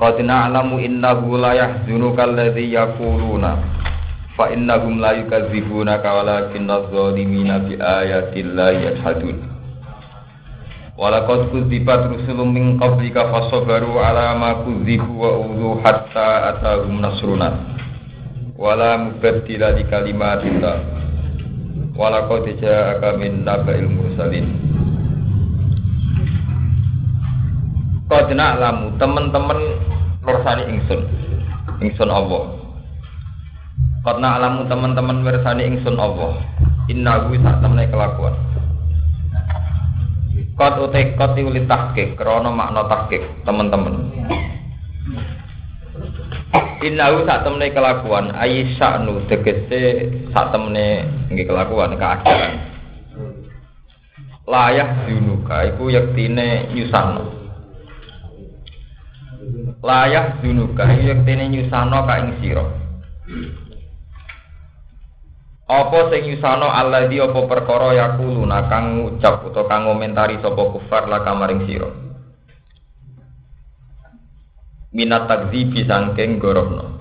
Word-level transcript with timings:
Qad 0.00 0.16
na'lamu 0.24 0.80
innahu 0.80 1.36
la 1.36 1.52
yahzunuka 1.52 2.24
alladhi 2.24 2.72
yaquluna 2.72 3.60
fa 4.32 4.48
innahum 4.48 4.96
la 4.96 5.12
yukadzibunaka 5.12 6.08
walakinna 6.08 6.80
adh-dhalimina 6.80 7.68
bi 7.68 7.76
ayati 7.76 8.40
llahi 8.40 8.88
yajhadun. 8.88 9.36
Walaqad 10.96 11.52
kudzibat 11.52 12.08
rusulun 12.16 12.48
min 12.48 12.64
qablika 12.80 13.28
fasabaru 13.28 14.00
ala 14.00 14.32
ma 14.40 14.64
kudzibu 14.64 15.20
wa 15.20 15.36
udhu 15.36 15.84
hatta 15.84 16.56
atahum 16.56 17.04
nasruna. 17.04 17.60
Wala 18.56 18.96
mubaddila 19.04 19.76
li 19.76 19.84
kalimatillah. 19.84 20.76
Walaqad 21.92 22.56
ja'aka 22.56 23.20
min 23.20 23.44
naba'il 23.44 23.84
mursalin. 23.84 24.48
Qad 28.08 28.32
na'lamu 28.32 28.96
teman-teman 28.96 29.60
mirsani 30.24 30.62
ingsun. 30.76 31.00
Ingsun 31.80 32.10
Allah. 32.12 32.44
Karena 34.00 34.40
alamu 34.40 34.64
teman-teman 34.68 35.24
mirsani 35.24 35.68
ingsun 35.68 35.96
Allah. 35.96 36.40
Inna 36.88 37.28
gue 37.28 37.38
sak 37.40 37.60
temne 37.60 37.84
kelakuan. 37.88 38.34
Kot 40.56 40.76
utek 40.76 41.16
kot 41.16 41.32
diulit 41.36 41.64
tahkik, 41.64 42.20
krono 42.20 42.52
makna 42.52 42.84
tahkik, 42.84 43.24
teman-teman. 43.48 44.12
Innahu 46.80 47.24
sak 47.24 47.44
temne 47.44 47.72
kelakuan, 47.72 48.32
ayi 48.36 48.76
sya'nu 48.76 49.24
tegese 49.28 50.08
sak 50.32 50.52
temne 50.52 51.08
nggih 51.32 51.48
kelakuan 51.48 51.96
keadaan. 51.96 52.60
Layah 54.44 55.06
dunuka 55.06 55.70
iku 55.70 55.94
yektine 55.94 56.68
nyusahno 56.74 57.39
layah 59.80 60.40
dunuka 60.40 60.84
yektene 60.96 61.48
nyusano 61.48 62.04
ka 62.04 62.14
ing 62.20 62.30
sira 62.40 62.64
apa 65.70 65.98
sing 66.12 66.22
nyusano 66.28 66.68
alladhi 66.68 67.20
apa 67.20 67.40
perkara 67.48 67.96
yakuluna 67.96 68.68
kang 68.68 69.00
ngucap 69.00 69.46
utawa 69.46 69.68
kang 69.68 69.88
ngomentari 69.88 70.36
sapa 70.40 70.62
kufar 70.72 71.08
la 71.08 71.24
kamaring 71.24 71.64
sira 71.68 71.90
minat 74.92 75.30
takdzibi 75.30 75.86
sangking 75.86 76.42
gorohno 76.42 77.00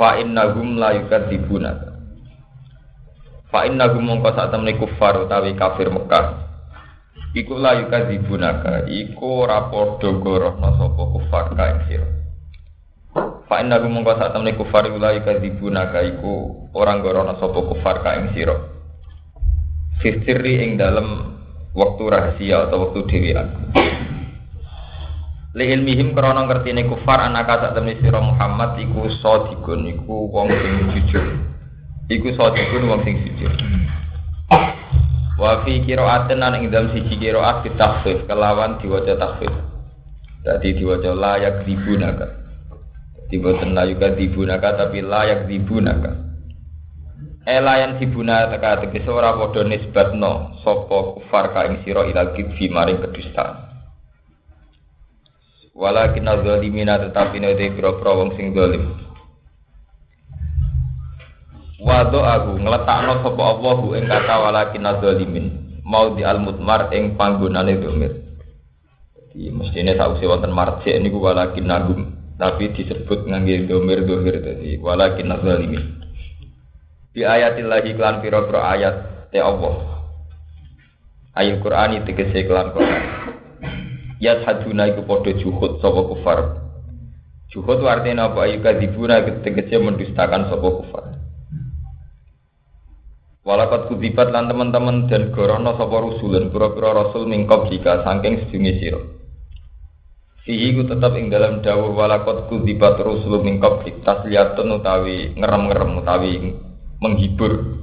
fa 0.00 0.16
innahum 0.16 0.80
la 0.80 0.96
yukadzibuna. 0.96 1.76
Fa 3.52 3.68
innahum 3.68 4.00
mongko 4.00 4.32
sak 4.32 4.56
kufar 4.80 5.20
utawi 5.28 5.52
kafir 5.52 5.92
Mekah 5.92 6.39
iku 7.30 7.54
layu 7.54 7.86
kadzibunaka 7.86 8.90
iku 8.90 9.46
ora 9.46 9.70
padha 9.70 10.10
gorohno 10.18 10.68
sapa 10.74 11.02
kufar 11.14 11.46
ka 11.54 11.64
ing 11.70 11.80
sira 11.86 12.08
fa 13.46 13.62
inna 13.62 13.78
sak 14.18 14.34
temne 14.34 14.50
kufar 14.58 14.82
iku 14.90 14.98
layu 14.98 15.22
kadzibunaka 15.22 16.02
iku 16.10 16.66
ora 16.74 16.98
gorohno 16.98 17.38
sapa 17.38 17.60
kufar 17.70 18.02
ka 18.02 18.18
ing 18.18 18.34
sira 18.34 18.56
sirri 20.02 20.58
ing 20.58 20.74
dalem 20.74 21.38
waktu 21.70 22.02
rahasia 22.10 22.66
atau 22.66 22.90
waktu 22.90 23.06
dhewean 23.06 23.48
li 25.54 25.64
ilmihim 25.70 26.18
krana 26.18 26.50
ngertine 26.50 26.82
kufar 26.90 27.30
anaka 27.30 27.62
sak 27.62 27.72
temne 27.78 27.94
sira 28.02 28.18
Muhammad 28.18 28.74
iku 28.82 29.06
sadiqun 29.22 29.82
iku 29.86 30.30
wong 30.30 30.46
sing 30.46 30.74
jujur. 30.94 31.26
Iku 32.06 32.30
sadiqun 32.38 32.86
wong 32.86 33.02
sing 33.02 33.18
jujur 33.18 33.50
Wa 35.40 35.64
fi 35.64 35.80
qira'atin 35.80 36.36
nan 36.36 36.60
ing 36.60 36.68
dalam 36.68 36.92
siji 36.92 37.16
qira'at 37.16 37.64
ditakhfif 37.64 38.28
kelawan 38.28 38.76
diwaca 38.76 39.16
takhfif. 39.16 39.48
Dadi 40.44 40.76
diwaca 40.76 41.16
layak 41.16 41.64
dibunaka. 41.64 42.28
Diboten 43.32 43.72
layuka 43.72 44.12
dibunaka 44.20 44.76
tapi 44.76 45.00
layak 45.00 45.48
dibunaka. 45.48 46.12
Elayan 47.48 47.96
dibunaka 47.96 48.84
tegese 48.84 49.08
ora 49.08 49.32
padha 49.32 49.64
nisbatno 49.64 50.60
sapa 50.60 51.16
kufar 51.16 51.56
ka 51.56 51.64
ing 51.72 51.80
sira 51.88 52.04
ila 52.04 52.36
kidfi 52.36 52.68
maring 52.68 53.00
kedustaan. 53.00 53.64
Walakin 55.72 56.28
zalimina 56.28 57.00
tetapi 57.00 57.40
nek 57.40 57.56
pira-pira 57.56 58.12
wong 58.12 58.36
sing 58.36 58.52
zalim. 58.52 58.92
Wado 61.80 62.20
aku 62.20 62.60
ngletakno 62.60 63.24
sapa 63.24 63.42
Allah 63.56 63.78
ing 63.96 64.04
kata 64.04 64.34
walakin 64.36 64.84
zalimin 65.00 65.46
mau 65.80 66.12
di 66.12 66.20
al 66.20 66.36
mutmar 66.36 66.92
ing 66.92 67.16
panggonane 67.16 67.80
domir. 67.80 68.12
Jadi 69.16 69.48
mestine 69.48 69.96
sausi 69.96 70.28
wonten 70.28 70.52
marjek 70.52 71.00
niku 71.00 71.24
walakin 71.24 71.64
nagum 71.64 72.00
tapi 72.36 72.76
disebut 72.76 73.24
ngangge 73.24 73.64
domir 73.64 74.04
domir 74.04 74.44
tadi 74.44 74.76
walakin 74.76 75.32
zalimin. 75.40 75.84
Di 77.16 77.24
ayatillahi 77.24 77.96
klan 77.96 78.20
pira-pira 78.20 78.60
ayat 78.76 78.94
te 79.32 79.40
Allah. 79.40 80.04
Ayat 81.32 81.64
Quran 81.64 81.96
itu 81.96 82.12
tegese 82.12 82.44
klan 82.44 82.76
Quran. 82.76 83.02
Ya 84.20 84.36
saduna 84.44 84.84
iku 84.92 85.08
padha 85.08 85.32
juhud 85.32 85.80
sapa 85.80 86.00
kufar. 86.12 86.38
Juhud 87.50 87.82
artinya 87.82 88.30
apa? 88.30 88.46
Ayu 88.46 88.62
kadibuna 88.62 89.24
tegese 89.24 89.80
mendustakan 89.80 90.52
sapa 90.52 90.68
kufar. 90.70 91.09
Walakat 93.40 93.88
kudibat 93.88 94.36
lan 94.36 94.52
teman-teman 94.52 95.08
dan 95.08 95.32
gorono 95.32 95.72
sapa 95.72 95.96
rusulan 95.96 96.52
pura-pura 96.52 96.92
rasul 96.92 97.24
mingkop 97.24 97.72
jika 97.72 98.04
saking 98.04 98.44
sedungi 98.44 98.72
sira. 98.76 99.00
Fihi 100.44 100.76
ku 100.76 100.84
tetap 100.84 101.16
ing 101.16 101.32
dalam 101.32 101.64
dawuh 101.64 101.96
walakat 101.96 102.52
kudibat 102.52 103.00
rusul 103.00 103.40
mingkop 103.40 103.80
tasliyatun 104.04 104.76
utawi 104.76 105.32
ngerem-ngerem 105.40 106.04
utawi 106.04 106.32
menghibur 107.00 107.80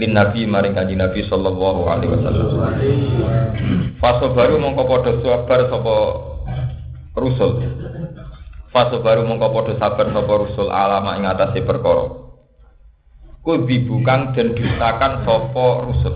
lin 0.00 0.16
nabi 0.16 0.48
maring 0.48 0.72
kanjeng 0.72 0.96
nabi 0.96 1.28
sallallahu 1.28 1.80
alaihi 1.84 2.12
wasallam. 2.16 2.48
Faso 4.00 4.32
baru 4.32 4.56
mongko 4.56 4.82
padha 4.88 5.12
sabar 5.20 5.60
sapa 5.68 5.96
rusul. 7.20 7.52
Faso 8.72 8.96
baru 9.04 9.28
mongko 9.28 9.48
padha 9.52 9.72
sabar 9.76 10.08
sapa 10.08 10.32
rusul 10.40 10.72
alama 10.72 11.20
ing 11.20 11.28
perkara 11.68 12.19
kudi 13.40 13.88
bukan 13.88 14.36
dan 14.36 14.52
dustakan 14.52 15.24
sopo 15.24 15.88
rusuh 15.88 16.14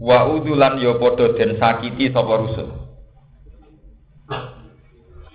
wa 0.00 0.24
udulan 0.32 0.80
yo 0.80 0.96
podo 0.96 1.36
dan 1.36 1.56
sakiti 1.60 2.08
sopo 2.08 2.34
rusuh 2.48 2.68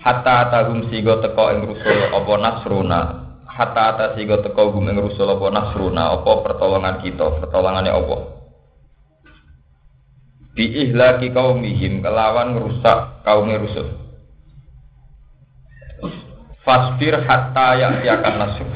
hatta 0.04 0.46
atahum 0.46 0.84
sigo 0.92 1.16
teko 1.24 1.48
ing 1.56 1.64
rusul 1.64 1.98
apa 2.12 2.32
nasruna. 2.36 3.00
Hatta 3.48 3.82
ata 3.96 4.06
sigo 4.14 4.36
teko 4.44 4.76
gum 4.76 4.92
ing 4.92 5.00
rusul 5.00 5.24
apa 5.24 5.48
nasruna 5.48 6.12
apa 6.12 6.30
pertolongan 6.44 7.00
kita 7.00 7.40
pertolongannya 7.40 7.96
Allah. 7.96 8.20
Bi 10.54 10.70
ihlaki 10.70 11.32
kaumihim 11.34 12.04
kelawan 12.04 12.54
ngerusak 12.54 13.26
kaum 13.26 13.50
rusul 13.50 13.90
fasbir 16.62 17.18
hatta 17.26 17.76
ya'tiakan 17.76 18.34
nasr 18.38 18.68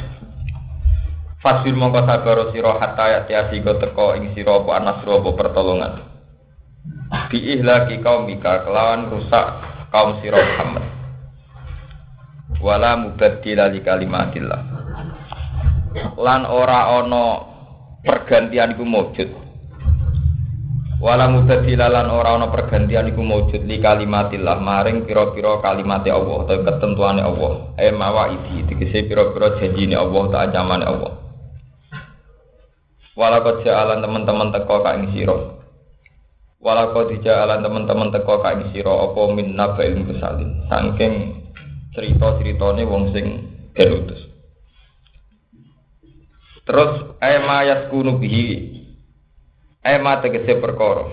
Fasbir 1.39 1.71
mongko 1.71 2.03
sabaro 2.03 2.51
sira 2.51 2.83
hatta 2.83 3.05
ya 3.07 3.21
tiasi 3.23 3.63
go 3.63 3.79
teko 3.79 4.19
ing 4.19 4.35
sira 4.35 4.59
apa 4.59 4.71
anasru 4.83 5.23
apa 5.23 5.31
pertolongan. 5.39 5.93
Bi 7.31 7.39
ihlaki 7.55 8.03
kaumika 8.03 8.67
kelawan 8.67 9.07
rusak 9.07 9.47
kaum 9.95 10.19
sira 10.19 10.35
Muhammad. 10.35 10.85
Wala 12.59 12.99
mubaddila 12.99 13.71
li 13.71 13.81
kalimatillah. 13.87 14.61
Lan 16.19 16.43
ora 16.43 16.91
ana 16.99 17.25
pergantian 18.03 18.75
iku 18.75 18.83
mujud. 18.83 19.31
Wala 20.99 21.31
mubaddila 21.31 21.87
lan 21.87 22.11
ora 22.11 22.35
ana 22.35 22.51
pergantian 22.51 23.15
iku 23.15 23.23
mujud 23.23 23.63
li 23.63 23.79
kalimatillah 23.79 24.59
maring 24.59 25.07
pira-pira 25.07 25.63
kalimate 25.63 26.11
Allah 26.11 26.51
atau 26.51 26.67
ketentuane 26.67 27.23
Allah. 27.23 27.79
Eh 27.79 27.95
mawaidi 27.95 28.67
tegese 28.67 29.07
pira-pira 29.07 29.55
janjine 29.63 29.95
Allah 29.95 30.23
ta 30.35 30.39
anjamane 30.43 30.83
Allah. 30.83 31.18
Walakot 33.19 33.67
jalan 33.67 33.99
teman-teman 33.99 34.55
teko 34.55 34.79
ka 34.79 34.95
ing 34.95 35.11
sira. 35.11 35.59
Walakot 36.63 37.11
jalan 37.19 37.67
teman-teman 37.67 38.15
teko 38.15 38.39
ka 38.39 38.55
ing 38.55 38.71
sira 38.71 38.95
apa 38.95 39.21
min 39.35 39.59
nabail 39.59 40.07
musalin. 40.07 40.63
Saking 40.71 41.15
cerita-ceritane 41.99 42.87
wong 42.87 43.11
sing 43.11 43.27
den 43.75 43.91
utus. 43.91 44.23
Terus 46.63 47.19
ema 47.19 47.67
yaskunu 47.67 48.23
bihi 48.23 48.47
ema 49.83 50.23
tegese 50.23 50.63
perkara. 50.63 51.11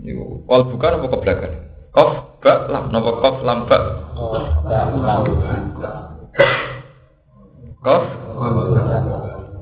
Niku 0.00 0.48
kol 0.48 0.62
bukan 0.72 0.96
apa 0.96 1.06
keblakan? 1.12 1.52
Kof 1.92 2.40
ba 2.40 2.72
lam 2.72 2.88
napa 2.88 3.10
kof 3.20 3.36
lam? 3.44 3.68
Kof 7.84 8.04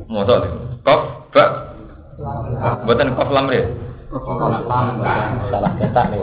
Mosok 0.06 0.38
kof 0.38 0.46
ba 0.46 0.63
Buatan 2.84 3.16
kof 3.16 3.30
lam 3.30 3.50
re. 3.50 3.60
Salah 5.50 5.72
cetak 5.76 6.06
nih. 6.10 6.20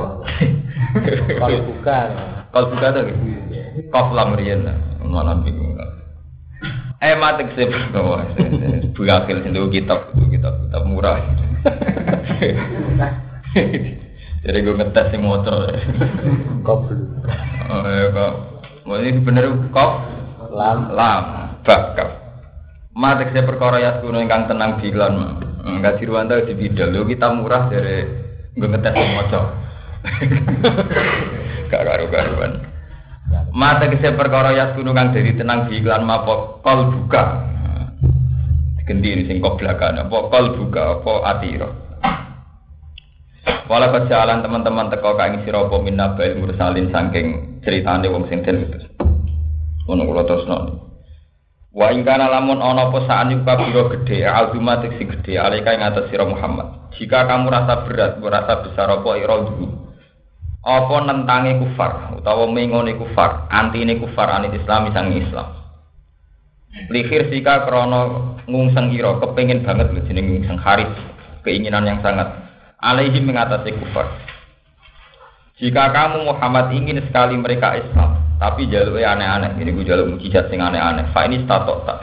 Kalau 1.37 1.59
bukan. 1.67 2.07
Kol 2.51 2.65
buka 2.73 2.87
tuh. 2.95 3.03
Kof 3.91 4.07
lam 4.15 4.35
riyen. 4.35 4.65
Mana 5.05 5.35
bingung. 5.41 5.71
Eh 7.01 7.17
mati 7.17 7.41
sih, 7.57 7.65
buakil 8.93 9.41
sih 9.41 9.49
kitab, 9.73 10.13
kitab, 10.13 10.53
kitab 10.69 10.83
murah. 10.85 11.17
Jadi 14.45 14.57
gue 14.61 14.77
ngetes 14.77 15.09
sing 15.09 15.25
motor. 15.25 15.65
Koblu. 16.61 17.25
Oh 17.73 17.89
ya 17.89 18.05
kok. 18.13 18.33
Ini 18.85 19.17
bener 19.25 19.49
kok 19.73 19.91
Lam. 20.53 20.93
lam 20.93 21.23
bakap. 21.65 22.09
Mati 22.93 23.33
saya 23.33 23.49
perkara 23.49 23.81
ya 23.81 23.97
kuno 23.97 24.21
ingkang 24.21 24.45
tenang 24.45 24.77
bilan. 24.77 25.41
Enggak 25.61 26.01
dirwanta 26.01 26.41
di 26.41 26.57
bidal. 26.57 26.89
Lo 26.89 27.05
kita 27.05 27.29
murah 27.33 27.69
dari 27.69 28.01
gue 28.57 28.67
ngetes 28.67 28.93
sing 28.97 29.09
motor. 29.13 29.43
Gak 31.71 31.83
karu-karuan. 31.85 32.51
Mata 33.53 33.87
kese 33.87 34.17
perkara 34.17 34.51
ya 34.51 34.75
kuno 34.75 34.91
kang 34.91 35.13
dari 35.15 35.31
tenang 35.37 35.69
di 35.69 35.79
iklan 35.79 36.03
mapo 36.03 36.59
kol 36.65 36.89
buka. 36.89 37.47
Gendi 38.83 39.23
sing 39.29 39.39
kok 39.39 39.61
belakang 39.61 40.01
apa 40.01 40.17
kol 40.27 40.45
buka 40.57 40.99
apa 40.99 41.13
atiro. 41.37 41.69
Wala 43.71 43.87
kejalan 43.87 44.43
teman-teman 44.43 44.91
teko 44.91 45.15
kaing 45.15 45.47
sira 45.47 45.63
apa 45.63 45.79
minna 45.79 46.11
bail 46.11 46.35
mursalin 46.43 46.91
saking 46.91 47.61
ceritane 47.63 48.11
wong 48.11 48.27
sing 48.27 48.43
den 48.43 48.67
utus. 48.67 48.83
Ono 49.87 50.03
kula. 50.03 50.90
Wa 51.71 51.95
ing 51.95 52.03
kana 52.03 52.27
lamun 52.27 52.59
ana 52.59 52.91
apa 52.91 52.99
saan 53.07 53.31
yuka 53.31 53.55
biro 53.55 53.87
gedhe 53.95 54.27
aldumatik 54.27 54.91
sing 54.99 55.07
gedhe 55.07 55.39
alika 55.39 55.71
ing 55.71 55.81
atas 55.81 56.11
sira 56.11 56.27
Muhammad. 56.27 56.91
Jika 56.99 57.23
kamu 57.25 57.47
rasa 57.47 57.87
berat, 57.87 58.19
merasa 58.19 58.59
besar 58.67 58.91
apa 58.91 59.09
ira 59.15 59.39
dulu. 59.47 59.91
apa 60.61 60.95
nentange 61.09 61.57
kufar 61.57 62.13
utawa 62.13 62.45
mengone 62.45 62.93
kufar 62.93 63.49
antine 63.49 63.97
kufar 63.97 64.29
anit 64.29 64.53
Islam 64.53 64.93
sang 64.93 65.09
Islam 65.09 65.57
Lihir 66.87 67.27
sika 67.33 67.65
krono 67.67 68.37
ngungseng 68.45 68.93
ira 68.93 69.17
kepengin 69.19 69.65
banget 69.65 69.89
lho 69.89 70.05
jeneng 70.05 70.29
ngungseng 70.29 70.61
haris 70.61 70.93
keinginan 71.41 71.89
yang 71.89 71.99
sangat 72.05 72.29
alaihi 72.77 73.17
mengatasi 73.25 73.73
kufar 73.73 74.05
jika 75.57 75.89
kamu 75.89 76.29
Muhammad 76.29 76.69
ingin 76.77 77.01
sekali 77.09 77.41
mereka 77.41 77.81
Islam 77.81 78.21
tapi 78.41 78.65
jaluknya 78.73 79.13
aneh-aneh. 79.13 79.53
Ini 79.61 79.69
gue 79.69 79.85
jaluk 79.85 80.17
mujizat 80.17 80.49
sing 80.49 80.57
aneh-aneh. 80.57 81.13
Fa 81.13 81.29
ini 81.29 81.45
statok 81.45 81.85
tak 81.85 82.01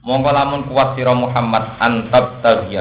mongko 0.00 0.32
lamun 0.32 0.64
kuat 0.72 0.96
sira 0.96 1.12
Muhammad 1.12 1.68
antab 1.84 2.40
tagiya 2.40 2.80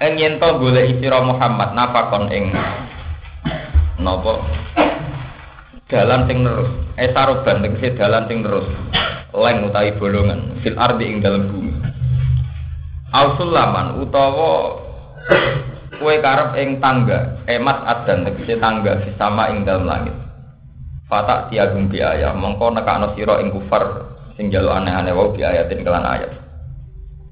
Ing 0.00 0.16
to 0.40 0.48
golek 0.56 0.96
sira 0.96 1.20
Muhammad 1.20 1.76
napakon 1.76 2.32
ing 2.32 2.48
napa? 4.00 4.40
Dalan 5.84 6.24
sing 6.24 6.40
terus 6.40 6.70
eh 6.96 7.12
saroban 7.12 7.60
tegese 7.60 7.92
dalan 8.00 8.24
sing 8.24 8.40
terus 8.40 8.64
leng 9.36 9.68
utawi 9.68 9.92
bolongan. 10.00 10.56
Fil 10.64 10.80
ardi 10.80 11.04
ing 11.12 11.20
dalam 11.20 11.52
bumi. 11.52 11.76
Ausulaman 13.12 14.00
utawa 14.00 14.80
kue 16.00 16.16
karep 16.24 16.56
ing 16.56 16.80
tangga. 16.80 17.36
Emas 17.44 17.84
adan 17.84 18.24
tegese 18.24 18.56
tangga 18.58 18.98
sama 19.20 19.52
ing 19.52 19.62
dalam 19.68 19.84
langit 19.86 20.23
Fatak 21.14 21.54
tiagung 21.54 21.86
biaya 21.86 22.34
mongko 22.34 22.74
nekakno 22.74 23.14
sira 23.14 23.38
ing 23.38 23.54
kufar 23.54 23.86
sing 24.34 24.50
jaluk 24.50 24.74
aneh-aneh 24.74 25.14
wau 25.14 25.30
biayatin 25.30 25.86
kelan 25.86 26.02
ayat 26.02 26.42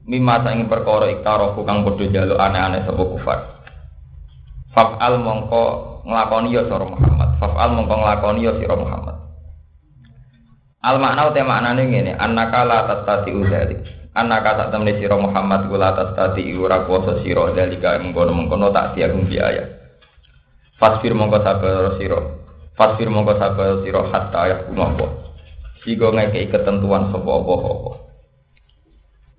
Mimma 0.07 0.39
saing 0.47 0.71
perkara 0.71 1.11
iktaroku 1.11 1.67
kang 1.67 1.83
padha 1.83 2.07
jaluk 2.07 2.39
aneh-aneh 2.39 2.87
sapa 2.87 3.03
kufar 3.03 3.39
Faf'al 4.71 5.19
mongko 5.19 5.63
nglakoni 6.07 6.57
ya 6.57 6.65
sira 6.65 6.87
Muhammad. 6.87 7.37
Faf'al 7.37 7.71
mongko 7.77 7.93
nglakoni 7.93 8.47
ya 8.47 8.53
sira 8.57 8.73
Muhammad. 8.73 9.17
Al 10.81 10.97
makna 10.97 11.29
uta 11.29 11.43
maknane 11.45 11.83
ngene, 11.93 12.13
annaka 12.17 12.65
la 12.65 12.89
tastati 12.89 13.31
udzalik. 13.37 13.85
Annaka 14.17 14.57
sak 14.57 14.69
temne 14.73 14.97
sira 14.97 15.21
Muhammad 15.21 15.69
kula 15.69 15.93
tastati 15.93 16.49
ora 16.57 16.89
kuwasa 16.89 17.21
sira 17.21 17.53
dalika 17.53 18.01
mengkono-mengkono 18.01 18.73
tak 18.73 18.97
diagung 18.97 19.29
biaya. 19.29 19.69
Fasfir 20.81 21.13
mongko 21.13 21.45
sabar 21.45 22.01
sira. 22.01 22.42
Fasfir 22.73 23.09
mongko 23.13 23.37
sabar 23.37 23.85
sira 23.85 24.01
hatta 24.09 24.41
ya 24.49 24.57
kumapa. 24.65 25.07
Sigo 25.85 26.09
ngekei 26.09 26.49
ketentuan 26.49 27.13
sapa 27.13 27.27
apa-apa. 27.27 27.93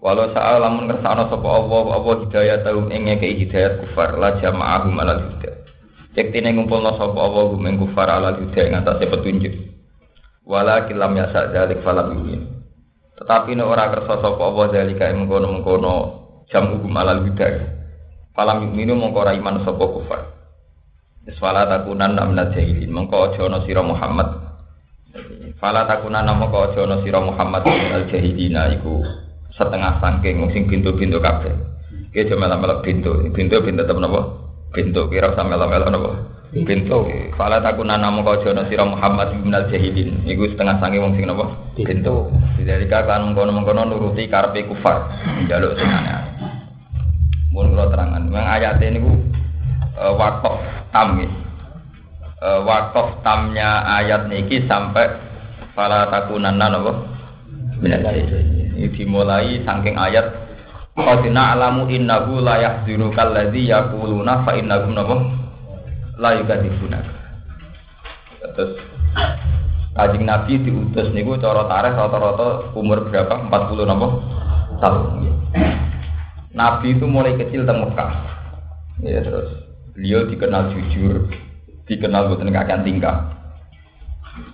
Walau 0.04 0.28
sa'a 0.36 0.60
lamun 0.60 0.92
kersana 0.92 1.32
sapa 1.32 1.48
Allah 1.48 1.96
apa 1.96 2.12
hidayah 2.28 2.60
tahu 2.62 2.92
ing 2.92 3.08
ngekei 3.08 3.40
hidayat 3.40 3.80
kufar 3.80 4.20
la 4.20 4.36
jama'ahum 4.38 5.00
ala 5.00 5.16
huda. 5.16 5.52
Yektine 6.14 6.52
ngumpulna 6.54 6.94
sapa 7.00 7.16
Allah 7.16 7.44
gum 7.48 7.64
ing 7.64 7.80
kufar 7.80 8.12
ala 8.12 8.36
huda 8.36 8.62
ing 8.68 8.76
atase 8.84 9.08
petunjuk. 9.08 9.56
Wala 10.44 10.86
kilam 10.92 11.16
yasa 11.16 11.50
dalik 11.56 11.80
falam 11.88 12.14
yumin. 12.20 12.52
Tetapi 13.16 13.56
nek 13.56 13.64
ora 13.64 13.88
kersa 13.96 14.20
sapa 14.20 14.42
Allah 14.44 14.66
dalika 14.76 15.08
ing 15.08 15.24
mengkono-mengkono 15.24 15.94
jam 16.52 16.70
hukum 16.76 16.92
ala 17.00 17.24
huda. 17.24 17.48
Falam 18.36 18.68
yuminu 18.68 19.00
mongko 19.00 19.26
iman 19.26 19.64
sapa 19.64 19.86
kufar. 19.88 20.22
Wis 21.24 21.40
wala 21.40 21.64
takunan 21.64 22.20
namna 22.20 22.52
jahilin 22.52 22.92
mongko 22.92 23.32
aja 23.32 23.48
ana 23.48 23.64
sira 23.64 23.80
Muhammad. 23.80 24.28
Fala 25.56 25.88
takunan 25.88 26.28
mongko 26.28 26.76
aja 26.76 26.84
ana 26.84 27.00
sira 27.00 27.24
Muhammad 27.24 27.64
al 27.64 28.04
jahilina 28.12 28.76
iku 28.76 29.00
setengah 29.56 30.04
sangking 30.04 30.44
wong 30.44 30.52
sing 30.52 30.68
pintu-pintu 30.68 31.24
kabeh. 31.24 31.56
Ki 32.12 32.28
aja 32.28 32.36
melok-melok 32.36 32.84
pintu. 32.84 33.24
Pintu 33.32 33.56
pintu 33.64 33.88
tetep 33.88 33.96
napa? 34.04 34.36
Pintu 34.76 35.08
kira 35.08 35.32
usah 35.32 35.48
melok-melok 35.48 35.90
napa? 35.96 36.12
Pintu. 36.52 37.08
Fala 37.40 37.64
takuna 37.64 37.96
namo 37.96 38.20
kau 38.28 38.44
jono 38.44 38.68
sira 38.68 38.84
Muhammad 38.84 39.40
bin 39.40 39.56
al 39.56 39.72
jahilin. 39.72 40.28
Iku 40.28 40.52
setengah 40.52 40.76
sangking 40.84 41.08
wong 41.08 41.16
sing 41.16 41.24
napa? 41.24 41.56
Pintu. 41.80 42.36
Dari 42.60 42.84
kan 42.92 43.32
mengkono-mengkono 43.32 43.88
nuruti 43.88 44.28
karepe 44.28 44.68
kufar. 44.68 45.08
Njaluk 45.40 45.80
sing 45.80 45.88
aneh. 45.88 46.20
Mun 47.56 47.72
kula 47.72 47.86
terangan, 47.86 48.34
memang 48.34 48.50
ayat 48.50 48.82
ini 48.82 48.98
uh, 49.98 50.14
wakaf 50.16 50.56
tam 50.94 51.18
nggih. 51.18 51.32
Uh, 52.44 52.60
wakaf 52.68 53.24
tamnya 53.24 53.84
ayat 54.02 54.28
niki 54.28 54.68
sampai 54.68 55.10
fala 55.74 56.10
takunanna 56.12 56.68
napa? 56.70 56.92
Ini 57.84 58.88
dimulai 58.96 59.60
saking 59.68 59.96
ayat 60.00 60.28
Qadina 60.94 61.58
alamu 61.58 61.90
innahu 61.90 62.38
la 62.38 62.62
yahzinuka 62.62 63.26
alladhi 63.26 63.74
yaquluna 63.74 64.46
fa 64.46 64.54
innahum 64.54 64.94
napa 64.94 65.16
la 66.22 66.38
yukadzibuna. 66.38 67.00
Terus 68.54 68.78
Kanjeng 69.94 70.26
Nabi 70.26 70.58
diutus 70.58 71.14
niku 71.14 71.38
cara 71.38 71.70
tarikh 71.70 71.94
rata-rata 71.94 72.74
umur 72.74 73.10
berapa? 73.10 73.46
40 73.46 73.90
napa? 73.90 74.08
tahun. 74.84 75.32
Nabi 76.54 76.88
itu 76.94 77.06
mulai 77.08 77.40
kecil 77.40 77.64
teng 77.64 77.82
Mekah. 77.82 78.12
Ya 79.02 79.24
terus 79.24 79.63
beliau 79.94 80.26
dikenal 80.26 80.74
jujur, 80.74 81.30
dikenal 81.86 82.34
boten 82.34 82.50
kakek 82.50 82.82
tingkah. 82.82 83.30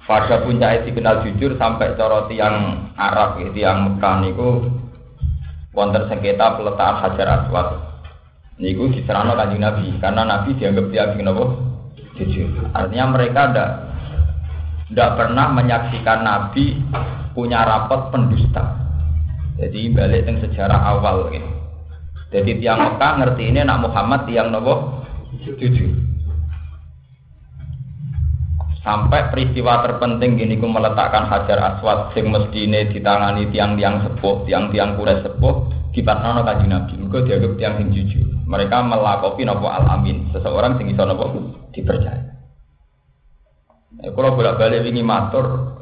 Pada 0.04 0.44
puncak 0.44 0.84
dikenal 0.84 1.24
jujur 1.24 1.56
sampai 1.56 1.96
cara 1.96 2.28
tiang 2.28 2.90
Arab, 3.00 3.40
ya, 3.40 3.48
tiang 3.56 3.78
Mekah 3.88 4.16
niku 4.20 4.68
wonten 5.72 6.04
sengketa 6.12 6.60
peletakan 6.60 7.00
hajar 7.00 7.28
aswad. 7.40 7.68
Niku 8.60 8.92
diserahno 8.92 9.40
kanjeng 9.40 9.64
Nabi 9.64 9.96
karena 10.04 10.28
Nabi 10.28 10.52
dianggap 10.60 10.92
tiang 10.92 11.16
napa? 11.24 11.46
Jujur. 12.20 12.52
Artinya 12.76 13.06
mereka 13.16 13.56
ndak 13.56 13.70
ndak 14.92 15.10
pernah 15.16 15.48
menyaksikan 15.56 16.20
Nabi 16.28 16.76
punya 17.32 17.64
rapat 17.64 18.12
pendusta. 18.12 18.76
Jadi 19.56 19.96
balik 19.96 20.28
teng 20.28 20.44
sejarah 20.44 21.00
awal 21.00 21.32
gitu. 21.32 21.48
Jadi 22.36 22.60
tiang 22.60 22.84
Mekah 22.84 23.12
ngerti 23.24 23.44
ini 23.48 23.64
nak 23.64 23.80
Muhammad 23.88 24.28
tiang 24.28 24.52
napa? 24.52 24.99
Jujur 25.30 26.10
sampai 28.80 29.30
peristiwa 29.30 29.84
terpenting 29.86 30.40
gini 30.40 30.56
ku 30.58 30.66
meletakkan 30.66 31.28
hajar 31.28 31.60
aswad 31.60 32.16
sing 32.16 32.32
mestine 32.32 32.90
ditangani 32.90 33.46
tiang-tiang 33.52 34.02
sepuh, 34.08 34.48
tiang-tiang 34.48 34.96
kure 34.96 35.20
sepuh 35.20 35.56
di 35.92 36.02
patnono 36.02 36.42
kanjeng 36.48 36.72
Nabi. 36.72 36.94
Mergo 36.98 37.20
dianggap 37.28 37.54
tiang 37.60 37.74
sing 37.78 37.88
jujur. 37.94 38.26
Mereka 38.50 38.82
melakopi 38.82 39.46
nopo 39.46 39.70
al 39.70 39.86
amin, 40.00 40.32
seseorang 40.34 40.80
sing 40.80 40.90
iso 40.90 41.06
nopo 41.06 41.30
dipercaya. 41.76 42.34
Eh, 44.00 44.10
kalau 44.16 44.34
bolak-balik 44.34 44.88
wingi 44.88 45.04
matur 45.04 45.76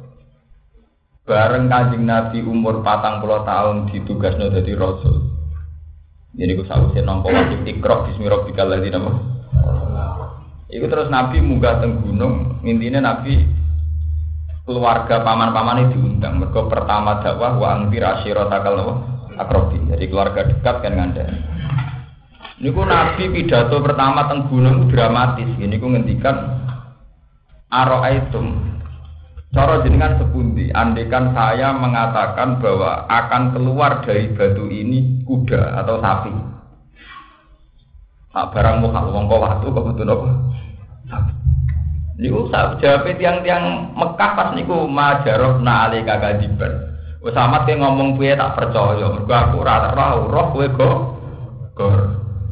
bareng 1.24 1.70
kanjeng 1.70 2.04
Nabi 2.04 2.42
umur 2.44 2.82
patang 2.82 3.22
puluh 3.22 3.46
tahun 3.46 3.94
ditugasnya 3.94 4.52
jadi 4.52 4.74
Rasul. 4.74 5.38
Jadi 6.38 6.54
gue 6.54 6.68
sahusnya 6.70 7.02
nongko 7.02 7.34
wajib 7.34 7.66
ikrok 7.66 8.14
bismillahirrahmanirrahim. 8.14 9.37
Iku 10.68 10.86
terus 10.92 11.08
Nabi 11.08 11.40
munggah 11.40 11.80
teng 11.80 12.04
gunung, 12.04 12.60
Nabi 12.64 13.34
keluarga 14.68 15.24
paman-paman 15.24 15.88
itu 15.88 15.96
diundang. 15.96 16.44
Mereka 16.44 16.68
pertama 16.68 17.24
dakwah 17.24 17.56
wa 17.56 17.68
angfir 17.80 18.04
asyiratakal 18.04 18.76
akrobi. 19.40 19.80
Jadi 19.88 20.06
keluarga 20.12 20.44
dekat 20.44 20.76
kan 20.84 20.92
nganda. 20.92 21.26
Ini 22.60 22.70
ku 22.76 22.84
Nabi 22.84 23.24
pidato 23.32 23.80
pertama 23.80 24.28
teng 24.28 24.52
gunung 24.52 24.92
dramatis. 24.92 25.48
Ini 25.56 25.76
ku 25.80 25.88
ngendikan 25.88 26.36
Aro'aitum 27.72 28.78
Cara 29.48 29.80
jenengan 29.80 30.20
sepundi, 30.20 30.68
andekan 30.76 31.32
saya 31.32 31.72
mengatakan 31.72 32.60
bahwa 32.60 33.08
akan 33.08 33.56
keluar 33.56 34.04
dari 34.04 34.28
batu 34.36 34.68
ini 34.68 35.24
kuda 35.24 35.82
atau 35.82 36.04
sapi. 36.04 36.57
Nah, 38.38 38.54
barang 38.54 38.86
muka 38.86 39.02
wong 39.10 39.26
kok 39.26 39.42
waktu 39.42 39.66
kok 39.66 39.86
betul 39.90 40.14
apa? 40.14 40.30
Niku 42.22 42.54
jawab 42.54 43.10
tiang-tiang 43.18 43.98
Mekah 43.98 44.32
pas 44.38 44.54
niku 44.54 44.86
majaroh 44.86 45.58
na 45.58 45.90
ali 45.90 46.06
kagadiban. 46.06 46.70
Wes 47.26 47.34
amat 47.34 47.66
ke 47.66 47.74
ngomong 47.74 48.14
piye 48.14 48.38
tak 48.38 48.54
percaya, 48.54 49.10
mergo 49.10 49.34
aku 49.34 49.66
ora 49.66 49.90
roh 49.90 50.30
roh 50.30 50.54
kowe 50.54 50.68
go 50.70 50.90
gor. 51.74 52.02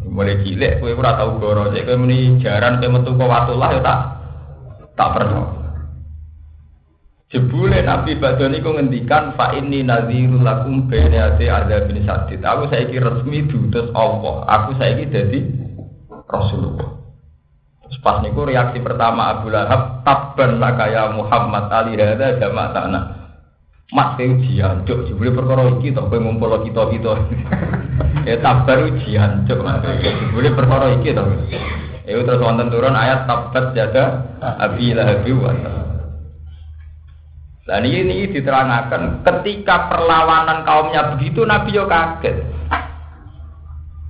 Mulai 0.09 0.41
cilik 0.41 0.81
kowe 0.81 0.89
ora 0.89 1.21
tau 1.21 1.37
goro, 1.37 1.69
muni 1.69 2.41
jaran 2.41 2.81
kowe 2.81 2.89
metu 2.89 3.13
kok 3.13 3.29
watullah 3.29 3.69
ya 3.77 3.81
tak 3.85 3.99
tak 4.97 5.09
percaya. 5.21 5.43
Jebule 7.29 7.85
Nabi 7.85 8.17
Badon 8.17 8.57
itu 8.57 8.73
ngendikan 8.73 9.37
fa 9.37 9.53
inni 9.53 9.85
nadhirul 9.85 10.41
lakum 10.41 10.89
ati 10.89 11.45
adzabin 11.45 12.01
sadid. 12.09 12.41
Aku 12.41 12.73
saiki 12.73 12.97
resmi 12.97 13.45
diutus 13.45 13.93
Allah. 13.93 14.49
Aku 14.49 14.73
saiki 14.81 15.09
dadi 15.13 15.64
Rasulullah. 16.25 16.89
Terus 17.85 18.01
pas 18.01 18.17
niku 18.25 18.49
reaksi 18.49 18.81
pertama 18.81 19.29
Abu 19.37 19.53
Lahab 19.53 20.01
tabban 20.01 20.57
lakaya 20.57 21.13
Muhammad 21.13 21.69
ali 21.69 21.93
hadza 22.01 22.41
tanah. 22.41 23.03
Mas 23.93 24.17
ke 24.17 24.25
ujian, 24.25 24.81
cuk, 24.81 25.05
jebule 25.05 25.29
perkara 25.29 25.69
iki 25.77 25.93
to 25.93 26.01
kowe 26.09 26.17
ngumpul 26.17 26.57
kita-kita. 26.65 27.13
ya 28.27 28.41
tabar 28.41 28.81
ujian, 28.81 29.45
cuk. 29.45 29.61
Jebule 30.01 30.49
perkara 30.57 30.97
iki 30.97 31.13
to. 31.13 31.21
Ya 32.09 32.17
terus 32.21 32.41
wonten 32.41 32.73
turun 32.73 32.97
ayat 32.97 33.29
tabat 33.29 33.77
jada 33.77 34.25
Abi 34.41 34.97
Lahab 34.97 35.25
wa 35.37 35.53
Nah 37.65 37.81
ini, 37.81 38.13
ini 38.13 38.29
diterangkan 38.29 39.25
ketika 39.25 39.89
perlawanan 39.89 40.61
kaumnya 40.69 41.17
begitu 41.17 41.41
Nabi 41.49 41.73
yo 41.73 41.89
kaget. 41.89 42.54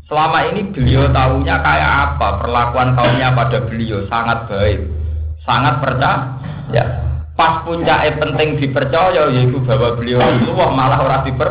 Selama 0.06 0.54
ini 0.54 0.70
beliau 0.70 1.10
tahunya 1.10 1.56
kayak 1.66 1.92
apa 2.14 2.38
perlakuan 2.38 2.94
kaumnya 2.94 3.34
pada 3.34 3.58
beliau 3.66 4.06
sangat 4.06 4.46
baik, 4.46 4.86
sangat 5.42 5.82
percaya. 5.82 6.30
Ya, 6.70 6.86
pas 7.34 7.66
puncaknya 7.66 8.14
penting 8.22 8.62
dipercaya 8.62 9.34
yaitu 9.34 9.58
bahwa 9.66 9.98
beliau 9.98 10.22
Rasulullah 10.22 10.70
malah 10.70 11.00
orang 11.02 11.22
diper 11.26 11.50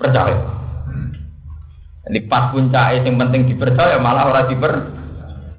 percaya. 0.00 0.36
Ini 2.08 2.20
pas 2.24 2.48
puncaknya 2.56 3.04
yang 3.04 3.20
penting 3.20 3.52
dipercaya 3.52 4.00
malah 4.00 4.32
orang 4.32 4.48
diper 4.48 4.72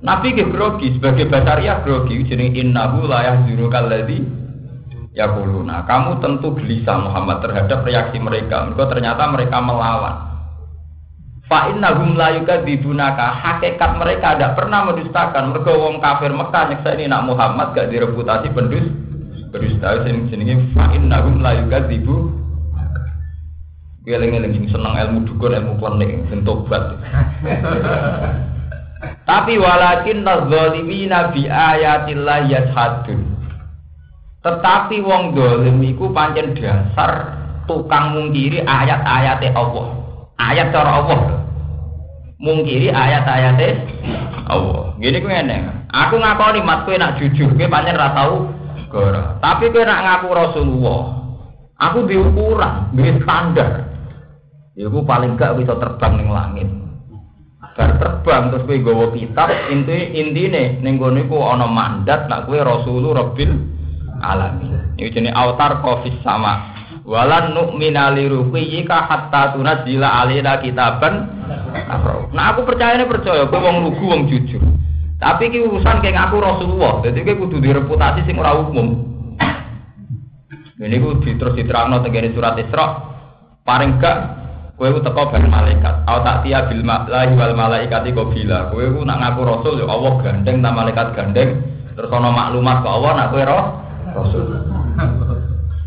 Nabi 0.05 0.37
ke 0.37 0.45
grogi 0.49 0.97
sebagai 0.97 1.29
basaria 1.29 1.81
grogi 1.81 2.25
jadi 2.29 2.53
innahu 2.61 3.09
la 3.09 3.25
yahzuru 3.25 3.69
kalladzi 3.73 4.21
ya 5.17 5.29
kuluna 5.33 5.81
kamu 5.89 6.21
tentu 6.21 6.53
gelisah 6.57 6.99
Muhammad 7.01 7.41
terhadap 7.41 7.81
reaksi 7.81 8.21
mereka 8.21 8.69
mereka 8.69 8.85
ternyata 8.91 9.23
mereka 9.33 9.57
melawan 9.63 10.34
fa 11.55 11.71
innahum 11.71 12.19
la 12.19 12.35
yukadzibunaka 12.35 13.31
hakikat 13.39 13.95
mereka 13.95 14.35
tidak 14.35 14.59
pernah 14.59 14.91
mendustakan 14.91 15.55
mereka 15.55 15.71
wong 15.71 16.03
kafir 16.03 16.35
Mekah 16.35 16.63
nyeksa 16.67 16.99
ini 16.99 17.07
nak 17.07 17.31
Muhammad 17.31 17.71
gak 17.71 17.95
direputasi 17.95 18.51
pendus 18.51 18.83
berdusta 19.55 20.03
sing 20.03 20.27
jenenge 20.27 20.59
fa 20.75 20.91
innahum 20.91 21.39
la 21.39 21.55
yukadzibu 21.55 22.43
Geleng-geleng 24.03 24.67
seneng 24.67 24.93
ilmu 24.99 25.25
dukun 25.25 25.57
ilmu 25.57 25.81
klenik 25.81 26.29
sing 26.29 26.45
tobat. 26.45 26.93
Tapi 29.29 29.57
walakin 29.57 30.21
nazalimina 30.21 31.33
bi 31.33 31.49
ayatillah 31.49 32.45
yashadun. 32.45 33.25
Tetapi 34.45 35.01
wong 35.01 35.33
dolim 35.33 35.81
iku 35.81 36.13
pancen 36.13 36.53
dasar 36.53 37.33
tukang 37.65 38.13
mungkiri 38.13 38.61
ayat-ayat 38.61 39.41
Allah. 39.57 39.87
Ayat 40.37 40.69
cara 40.69 41.01
Allah. 41.01 41.44
Mungkiri 42.35 42.91
ayat-ayat 42.91 43.59
Allah. 44.45 44.91
Gini 44.99 45.23
ku 45.23 45.27
ngene. 45.31 45.87
Aku 45.87 46.19
ngakoni 46.19 46.59
mat 46.61 46.83
kowe 46.83 46.95
nak 46.99 47.15
jujur 47.15 47.55
kowe 47.55 47.67
pancen 47.71 47.95
ra 47.95 48.11
tau. 48.11 48.51
Tapi 49.39 49.71
kowe 49.71 49.83
nak 49.87 50.03
ngaku 50.03 50.27
Rasulullah. 50.35 51.01
Aku 51.75 52.07
di 52.07 52.15
ukuran, 52.19 52.91
di 52.95 53.07
standar. 53.23 53.87
Iku 54.75 55.07
paling 55.07 55.39
gak 55.39 55.55
bisa 55.55 55.79
terbang 55.79 56.19
ning 56.19 56.29
langit. 56.31 56.67
Bar 57.75 57.99
terbang 57.99 58.51
terus 58.51 58.67
kowe 58.67 58.77
gawa 58.83 59.05
kitab 59.15 59.47
inti 59.71 60.19
intine 60.19 60.83
ning 60.83 60.99
kono 60.99 61.23
iku 61.23 61.39
ana 61.39 61.67
mandat 61.67 62.27
nak 62.27 62.51
kowe 62.51 62.59
Rasulullah 62.59 63.23
Rabbil 63.23 63.51
alamin. 64.19 64.99
Ini 64.99 65.11
jenis 65.11 65.35
autar 65.35 65.79
kofis 65.79 66.15
sama. 66.19 66.74
Walan 67.05 67.53
nu'mina 67.53 68.17
li 68.17 68.25
ruqiyika 68.25 69.05
hatta 69.05 69.53
tunazila 69.53 70.25
alina 70.25 70.57
kitaban 70.57 71.29
Nah 72.33 72.45
aku 72.55 72.65
percaya 72.65 72.97
ini 72.97 73.05
percaya, 73.05 73.45
gue 73.45 73.59
wong 73.59 73.77
lugu 73.83 74.03
wong 74.07 74.21
jujur. 74.31 74.63
Tapi 75.19 75.51
ki 75.51 75.63
urusan 75.63 76.03
kayak 76.03 76.15
ngaku 76.17 76.37
Rasulullah, 76.43 77.03
jadi 77.03 77.23
gue 77.23 77.35
kudu 77.39 77.59
direputasi 77.63 78.27
sing 78.27 78.35
ora 78.39 78.55
umum. 78.55 79.15
Ini 80.75 80.95
gue 80.99 81.39
terus 81.39 81.55
diterangno 81.55 82.03
tenggene 82.03 82.35
surat 82.35 82.59
Isra. 82.59 83.15
Paling 83.63 83.97
gak 83.97 84.17
kowe 84.75 84.91
ku 84.91 84.99
teko 84.99 85.31
bareng 85.31 85.47
malaikat. 85.47 86.03
Au 86.03 86.19
tak 86.21 86.43
tiya 86.43 86.67
bil 86.67 86.83
malaikati 86.83 87.33
wal 87.33 87.55
malaikati 87.55 88.09
qabila. 88.11 88.69
Kowe 88.75 88.83
ku 88.91 89.01
nak 89.07 89.23
ngaku 89.23 89.41
rasul 89.47 89.73
ya 89.79 89.87
Allah 89.87 90.13
gandeng 90.19 90.59
ta 90.59 90.69
malaikat 90.75 91.07
gandeng. 91.15 91.49
Terus 91.95 92.11
ana 92.11 92.29
maklumat 92.29 92.83
ke 92.83 92.89
Allah 92.91 93.11
nak 93.15 93.27
kowe 93.31 93.43
roh 93.47 93.63
Rasul. 94.15 94.45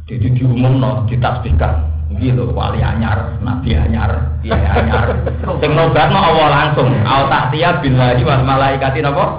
Jadi 0.09 0.41
diumum 0.41 0.81
no, 0.81 1.05
ditasbihkan. 1.05 1.85
Gitu, 2.17 2.49
wali 2.57 2.81
anyar, 2.81 3.37
nabi 3.45 3.77
anyar, 3.77 4.41
iya 4.41 4.57
anyar. 4.57 5.13
Sing 5.61 5.77
nobat 5.77 6.09
mau 6.09 6.33
awal 6.33 6.49
langsung. 6.49 6.89
Al 7.05 7.29
tahtiya 7.29 7.85
billahi 7.85 8.25
wal 8.25 8.43
malaikati 8.49 9.05
napa? 9.05 9.37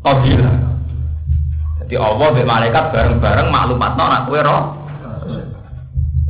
Qabila. 0.00 0.50
Jadi 1.84 1.94
Allah 2.00 2.28
be 2.32 2.42
malaikat 2.48 2.84
bareng-bareng 2.96 3.52
maklumat 3.52 3.92
no 4.00 4.04
nak 4.08 4.24
kowe 4.24 4.40
roh. 4.40 4.62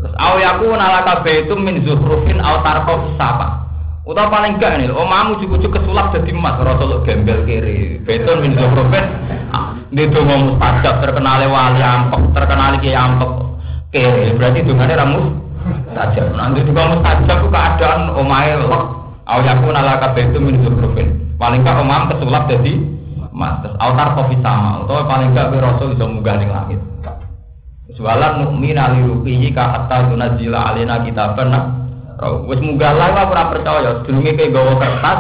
Terus 0.02 0.14
au 0.18 0.34
nalaka 0.74 1.22
baitum 1.22 1.62
min 1.62 1.86
zuhrufin 1.86 2.42
au 2.42 2.58
tarqaf 2.66 3.14
sapa. 3.14 3.62
Utawa 4.02 4.34
paling 4.34 4.58
gak 4.58 4.82
nih, 4.82 4.90
omamu 4.90 5.38
cukup-cukup 5.38 5.78
kesulap 5.78 6.10
jadi 6.10 6.34
emas, 6.34 6.58
rasul 6.58 7.06
gembel 7.06 7.46
kiri, 7.46 8.02
beton 8.02 8.42
min 8.42 8.58
zuhrufin 8.58 9.06
Ini 9.94 10.10
dongo 10.10 10.58
mustajab 10.58 10.98
terkenal 11.06 11.46
wali 11.46 11.78
ampek, 11.78 12.22
terkenal 12.34 12.82
kiai 12.82 12.98
ampek. 12.98 13.51
Oke, 13.92 14.08
berarti 14.40 14.64
dongane 14.64 14.96
ramus 14.96 15.26
mustajab. 15.68 16.32
Nanti 16.32 16.64
juga 16.64 16.96
mustajab 16.96 17.44
itu 17.44 17.48
keadaan 17.52 18.16
omae 18.16 18.56
lek. 18.56 18.84
Awayaku 19.28 19.68
nalaka 19.68 20.16
itu 20.16 20.40
min 20.40 20.64
zurufin. 20.64 21.12
Paling 21.36 21.60
gak 21.60 21.76
omam 21.76 22.08
kesulap 22.08 22.48
jadi 22.48 22.80
mas. 23.36 23.60
Altar 23.76 24.16
kopi 24.16 24.40
sama. 24.40 24.80
Atau 24.80 25.04
paling 25.04 25.36
gak 25.36 25.52
rasul 25.60 25.92
bisa 25.92 26.08
munggah 26.08 26.40
ning 26.40 26.48
langit. 26.48 26.80
Sewalan 27.92 28.48
mukmin 28.48 28.80
ali 28.80 29.04
ruqiyi 29.04 29.52
ka 29.52 29.68
hatta 29.76 30.08
tunajila 30.08 30.72
alina 30.72 31.04
kitaban 31.04 31.52
Wis 32.48 32.64
munggah 32.64 32.96
lah 32.96 33.28
ora 33.28 33.50
percaya, 33.50 33.98
sedurunge 33.98 34.38
kayak 34.38 34.54
gawa 34.54 34.78
kertas, 34.78 35.18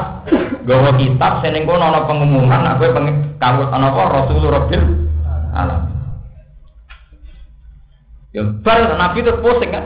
gawa 0.62 0.94
kitab 0.94 1.42
seneng 1.42 1.66
kono 1.66 1.82
ana 1.82 2.06
pengumuman 2.06 2.62
aku 2.62 2.94
kanggo 3.42 3.66
ana 3.74 3.90
apa 3.90 4.02
Rasul 4.06 4.46
Rabbil 4.46 4.82
alam. 5.50 5.91
Ya 8.32 8.42
bar 8.64 8.96
Nabi 8.96 9.20
itu 9.20 9.32
pusing 9.44 9.70
kan. 9.72 9.84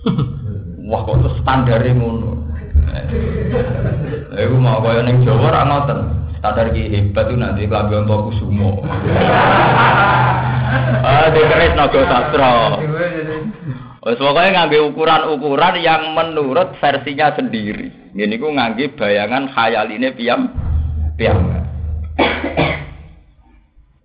Wah 0.90 1.00
kok 1.04 1.16
terus 1.20 1.36
standare 1.44 1.92
ngono. 1.92 2.40
Iku 4.32 4.56
mau 4.56 4.80
kaya 4.80 5.04
ning 5.04 5.22
Jawa 5.22 5.52
ora 5.52 5.62
ngoten. 5.68 5.98
Standar 6.40 6.72
ki 6.72 6.88
hebat 6.88 7.28
itu 7.28 7.36
nanti 7.36 7.68
klambi 7.68 8.00
untuk 8.00 8.32
kusumo. 8.32 8.80
Ah, 11.00 11.26
dikeris 11.34 11.74
naga 11.74 12.06
sastra. 12.06 12.78
Wes 14.06 14.16
pokoknya 14.22 14.54
ngambil 14.54 14.94
ukuran-ukuran 14.94 15.82
yang 15.82 16.14
menurut 16.14 16.78
versinya 16.78 17.34
sendiri. 17.34 17.90
Ini 18.14 18.38
ku 18.38 18.54
ngangge 18.54 18.94
bayangan 18.94 19.50
khayal 19.50 19.90
ini 19.90 20.14
piam 20.14 20.46
piam. 21.18 21.42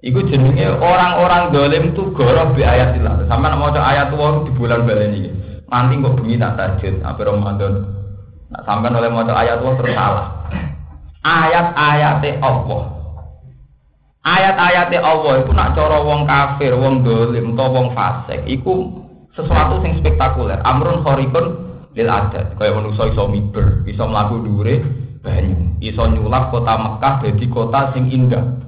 Iku 0.06 0.22
jenenge 0.30 0.70
orang-orang 0.70 1.50
dolim 1.50 1.84
tuh 1.98 2.14
goroh 2.14 2.54
bi 2.54 2.62
ayatillah. 2.62 3.26
Sama 3.26 3.50
nak 3.50 3.58
maca 3.58 3.82
ayat 3.82 4.14
tuh 4.14 4.46
di 4.46 4.54
bulan 4.54 4.86
balen 4.86 5.18
ini. 5.18 5.30
Nanti 5.66 5.98
kok 5.98 6.22
bengi 6.22 6.38
tak 6.38 6.54
tajud 6.62 7.02
apa 7.02 7.22
Ramadan. 7.26 7.74
Nah, 8.54 8.62
sampai 8.70 8.94
oleh 8.94 9.10
maca 9.10 9.34
ayat 9.34 9.66
tuh 9.66 9.74
terus 9.82 9.98
salah. 9.98 10.46
Ayat-ayate 11.26 12.38
Allah. 12.38 12.84
Ayat-ayate 14.22 14.98
Allah 15.02 15.34
itu 15.42 15.52
nak 15.58 15.74
cara 15.74 15.98
wong 16.06 16.30
kafir, 16.30 16.78
wong 16.78 17.02
dolim, 17.02 17.58
atau 17.58 17.74
wong 17.74 17.88
fasik, 17.98 18.46
iku 18.46 18.90
sesuatu 19.34 19.82
yang 19.82 19.98
spektakuler. 20.02 20.62
Amrun 20.62 21.02
khorikun 21.02 21.46
lil 21.98 22.10
adat. 22.10 22.54
Kayak 22.62 22.78
manusia 22.78 23.10
iso 23.10 23.26
miber, 23.26 23.82
iso 23.90 24.06
mlaku 24.06 24.38
dhuwure 24.46 24.86
banyu, 25.26 25.82
iso 25.82 26.06
nyulap 26.14 26.54
kota 26.54 26.78
Mekah 26.78 27.26
jadi 27.26 27.46
kota 27.50 27.90
sing 27.98 28.06
indah. 28.14 28.65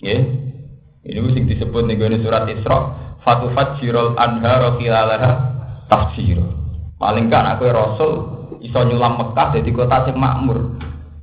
Ya. 0.00 0.16
Ini 1.00 1.28
sing 1.32 1.44
disebut 1.48 1.84
nih 1.88 1.96
gue 1.96 2.20
surat 2.24 2.48
Isra. 2.48 2.78
Fatufat 3.20 3.80
jirol 3.80 4.16
anhar 4.16 4.76
khilalaha 4.80 5.30
tafsir. 5.88 6.40
Paling 7.00 7.32
kan 7.32 7.56
aku 7.56 7.68
Rasul 7.68 8.12
iso 8.60 8.80
nyulam 8.84 9.16
Mekah 9.20 9.56
jadi 9.56 9.70
kota 9.72 10.08
sing 10.08 10.16
makmur. 10.16 10.76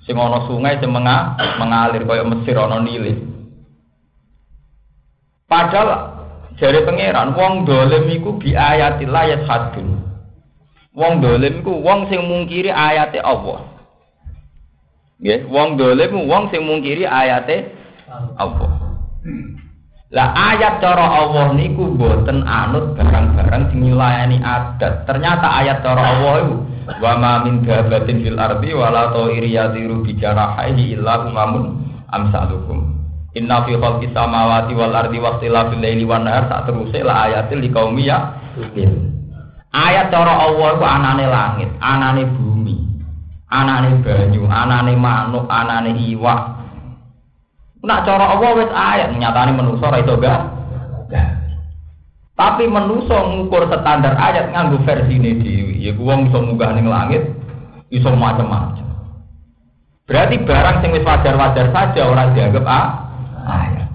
Sing 0.05 0.17
ana 0.17 0.45
sungai 0.49 0.81
sing 0.81 0.89
menga, 0.89 1.37
mengalir 1.61 2.05
kaya 2.05 2.25
Mesir 2.25 2.57
ana 2.57 2.81
Nile. 2.81 3.17
Padahal 5.45 5.89
jari 6.57 6.81
pangeran 6.83 7.37
wong 7.37 7.65
dolim 7.65 8.09
iku 8.09 8.35
bi 8.41 8.57
ayatillah 8.57 9.23
ya 9.29 9.37
hadun. 9.45 10.01
Wong 10.97 11.21
dolim 11.21 11.61
iku 11.61 11.77
wong 11.81 12.09
sing 12.09 12.25
mungkiri 12.25 12.73
ayate 12.73 13.21
Allah. 13.21 13.61
Nggih, 15.17 15.49
wong 15.49 15.77
dolim 15.77 16.25
wong 16.29 16.49
sing 16.49 16.65
mungkiri 16.65 17.05
ayate 17.05 17.76
Allah. 18.37 18.71
Lah 20.07 20.31
ayat 20.31 20.79
cara 20.79 21.03
Allah 21.03 21.51
niku 21.51 21.91
boten 21.99 22.47
anut 22.47 22.95
barang-barang 22.95 23.75
sing 23.75 23.83
nyulayani 23.83 24.39
adat. 24.39 25.03
Ternyata 25.03 25.47
ayat 25.51 25.83
cara 25.83 26.15
Allah 26.15 26.33
itu 26.47 26.55
wa 27.03 27.13
ma 27.19 27.33
min 27.43 27.67
dabatin 27.67 28.23
fil 28.23 28.39
ardi 28.39 28.71
wala 28.71 29.11
ta'iri 29.11 29.51
yatiru 29.51 30.07
bi 30.07 30.15
jarahihi 30.15 30.95
illa 30.95 31.27
umamun 31.27 31.83
amsalukum. 32.07 32.95
Inna 33.35 33.67
fi 33.67 33.75
khalqis 33.75 34.15
samawati 34.15 34.71
wal 34.79 34.95
ardi 34.95 35.19
wa 35.19 35.35
ikhtilafil 35.35 35.83
laili 35.83 36.07
wan 36.07 36.23
nahar 36.23 36.47
tak 36.47 36.71
teruse 36.71 37.03
la 37.03 37.27
ayatil 37.27 37.59
liqaumi 37.59 38.07
ya. 38.07 38.39
Ayat 39.75 40.07
cara 40.07 40.47
Allah 40.47 40.67
itu 40.79 40.85
anane 40.87 41.25
langit, 41.27 41.69
anane 41.83 42.23
bumi, 42.31 42.79
anane 43.51 43.99
banyu, 43.99 44.47
anane 44.47 44.95
manuk, 44.95 45.45
anane 45.51 45.91
iwak, 46.07 46.66
Nak 47.87 48.03
cara 48.03 48.35
Allah 48.35 48.51
wis 48.59 48.71
ayat 48.75 49.15
nyatane 49.15 49.55
manusa 49.55 49.87
ora 49.87 50.03
iso 50.03 50.19
gak. 50.19 50.41
Tapi 52.37 52.69
manusa 52.69 53.17
ngukur 53.17 53.65
standar 53.65 54.13
ayat 54.13 54.53
nganggo 54.53 54.83
versine 54.85 55.39
dhewe. 55.41 55.73
Ya 55.79 55.95
wong 55.95 56.29
iso 56.29 56.37
munggah 56.37 56.75
ning 56.75 56.85
langit, 56.85 57.33
iso 57.89 58.13
macam-macam. 58.13 58.85
Berarti 60.05 60.35
barang 60.45 60.77
sing 60.83 60.91
wis 60.93 61.07
wajar-wajar 61.07 61.67
saja 61.73 62.01
orang 62.05 62.37
dianggap 62.37 62.63
ah, 62.67 62.87
ayat. 63.47 63.89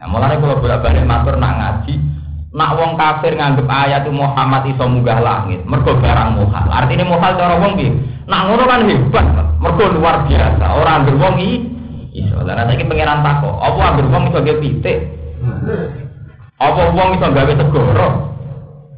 Nah, 0.00 0.06
mulane 0.10 0.36
kalau 0.36 0.60
bolak-balik 0.60 1.06
matur 1.06 1.38
nak 1.38 1.54
ngaji, 1.56 1.94
nak 2.54 2.78
wong 2.78 2.94
kafir 2.94 3.34
nganggep 3.34 3.66
ayat 3.66 4.06
Muhammad 4.14 4.62
iso 4.70 4.86
munggah 4.86 5.18
langit, 5.18 5.66
mergo 5.66 5.98
barang 5.98 6.38
muhal. 6.38 6.66
Artinya 6.70 7.02
muhal 7.02 7.34
cara 7.34 7.58
wong 7.58 7.74
piye? 7.74 7.90
Nak 8.30 8.40
ngono 8.46 8.62
kan 8.70 8.86
hebat. 8.86 9.26
Mergo 9.58 9.84
luar 9.90 10.22
biasa. 10.30 10.62
Orang 10.62 11.02
ambil 11.02 11.14
wong 11.18 11.34
iki 11.42 11.56
iso. 12.14 12.38
Lah 12.46 12.62
nek 12.62 12.78
iki 12.78 12.86
pangeran 12.86 13.26
tako, 13.26 13.58
apa 13.58 13.80
ambil 13.90 14.06
wong 14.06 14.22
iso 14.30 14.38
gawe 14.38 14.58
pitik? 14.62 14.98
Apa 16.62 16.82
wong 16.94 17.08
iso 17.18 17.26
gawe 17.26 17.52
segoro? 17.58 18.08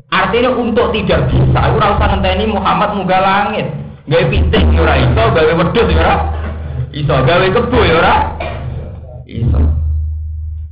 Artinya 0.07 0.51
untuk 0.55 0.95
tidak 0.95 1.27
bisa, 1.33 1.61
ora 1.75 1.99
usah 1.99 2.07
ngenteni 2.13 2.45
Muhammad 2.53 2.93
munggah 2.93 3.21
langit. 3.25 3.67
Gawe 4.05 4.25
pitik 4.29 4.63
ya 4.69 4.81
ora 4.85 4.95
iso, 5.01 5.23
gawe 5.33 5.53
wedhus 5.65 5.89
ya 5.89 6.01
ora 6.05 6.17
iso, 6.93 7.15
gawe 7.25 7.47
kebo 7.57 7.79
ya 7.89 7.95
ora 8.05 8.15
iso. 9.25 9.86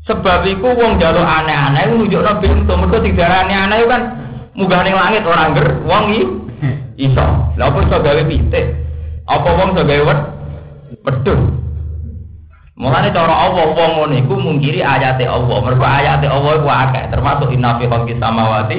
Sebab 0.05 0.45
iku 0.45 0.69
wong 0.77 1.01
jaluk 1.01 1.25
aneh-aneh 1.25 1.97
nunjukno 1.97 2.37
pintu, 2.45 2.73
mergo 2.77 3.01
didarani 3.01 3.57
aneh 3.57 3.89
kan 3.89 4.03
munggah 4.53 4.85
ning 4.85 4.93
langit 4.93 5.25
ora 5.25 5.49
ngger, 5.49 5.69
wong 5.89 6.05
iki 6.13 6.25
Iso. 6.95 7.27
Lah 7.59 7.75
apa 7.75 7.79
iso 7.83 7.97
gawe 7.99 8.23
pitik? 8.31 8.67
Apa 9.27 9.49
wong 9.59 9.75
iso 9.75 9.83
gawe 9.83 10.03
wed? 10.07 10.21
Wedhus. 11.03 11.43
Mulane 12.79 13.11
cara 13.11 13.35
Allah 13.35 13.67
wong 13.67 13.91
ngono 13.99 14.15
iku 14.15 14.35
mungkiri 14.39 14.79
ayate 14.79 15.27
Allah. 15.27 15.59
Mergo 15.59 15.83
ayate 15.83 16.27
Allah 16.31 16.53
iku 16.55 16.69
akeh, 16.71 17.05
termasuk 17.11 17.51
inna 17.51 17.83
fi 17.83 17.91
khalqis 17.91 18.19
samawati. 18.23 18.79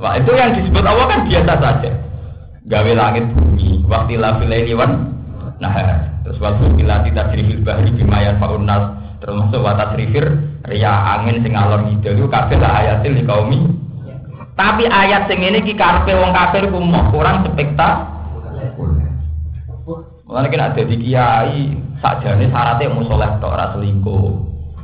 Wah, 0.00 0.16
itu 0.20 0.32
yang 0.36 0.52
disebut 0.52 0.84
Allah 0.84 1.04
kan 1.08 1.20
biasa 1.24 1.52
saja. 1.60 1.90
Gawe 2.68 2.92
langit 2.92 3.24
bumi, 3.32 3.88
waktu 3.88 4.20
la 4.20 4.36
filaini 4.36 4.76
wan 4.76 5.10
nah 5.60 5.76
terus 6.24 6.40
waktu 6.40 6.72
bila 6.72 7.04
tidak 7.04 7.36
dirifil 7.36 7.60
bahri 7.60 7.92
bimayan 7.92 8.40
faunnas 8.40 8.96
termasuk 9.30 9.62
watas 9.62 9.94
rifir 9.94 10.26
ria 10.66 10.90
angin 11.14 11.46
sing 11.46 11.54
alor 11.54 11.86
itu 11.86 12.26
kabeh 12.26 12.58
lah 12.58 12.82
ayatil 12.82 13.14
di 13.14 13.22
kaumi 13.22 13.80
tapi 14.60 14.84
ayat 14.84 15.24
sing 15.24 15.40
ini 15.40 15.64
ki 15.64 15.72
karpe 15.72 16.12
wong 16.12 16.36
kafir 16.36 16.68
ku 16.68 16.84
kurang 17.08 17.48
spektakuler. 17.48 19.08
Mulane 20.28 20.52
kena 20.52 20.76
dadi 20.76 21.00
kiai 21.00 21.72
sakjane 22.04 22.52
syaratnya 22.52 22.92
mau 22.92 23.00
soleh 23.08 23.40
tok 23.40 23.56
ora 23.56 23.72
selingkuh. 23.72 24.30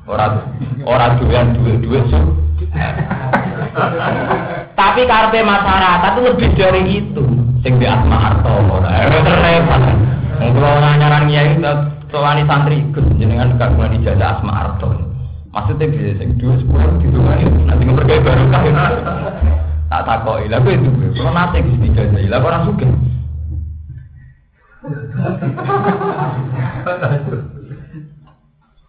Ora 0.08 0.26
ora 0.88 1.20
doyan 1.20 1.60
su. 2.08 2.20
Tapi 4.72 5.00
karpe 5.04 5.44
masyarakat 5.44 6.12
itu 6.16 6.20
lebih 6.24 6.50
dari 6.56 6.82
itu. 6.96 7.24
Sing 7.60 7.76
di 7.76 7.84
asma 7.84 8.16
harto 8.16 8.56
ora 8.72 9.12
repot. 9.12 9.82
Wong 10.40 11.28
kiai 11.28 11.52
soalnya 12.16 12.48
santri 12.48 12.80
Gus 12.96 13.04
jenengan 13.20 13.52
mulai 13.76 13.92
dijajah 14.00 14.40
asma 14.40 14.52
harto. 14.56 14.88
Maksudnya 15.52 15.92
bisa 15.92 16.16
sing 16.16 16.40
dua 16.40 16.56
sepuluh 16.56 16.96
gitu 17.04 17.20
kan 17.20 17.44
nanti 17.68 17.82
ngepergai 17.84 18.24
baru 18.24 18.44
kah 18.48 18.62
tak 19.86 20.02
takoi 20.02 20.48
lah 20.48 20.60
itu 20.64 20.90
kalau 21.16 21.32
nanti 21.32 21.60
bisa 21.64 21.76
dijajah 21.80 22.24
lah 22.32 22.40
orang 22.40 22.64
suka 22.64 22.88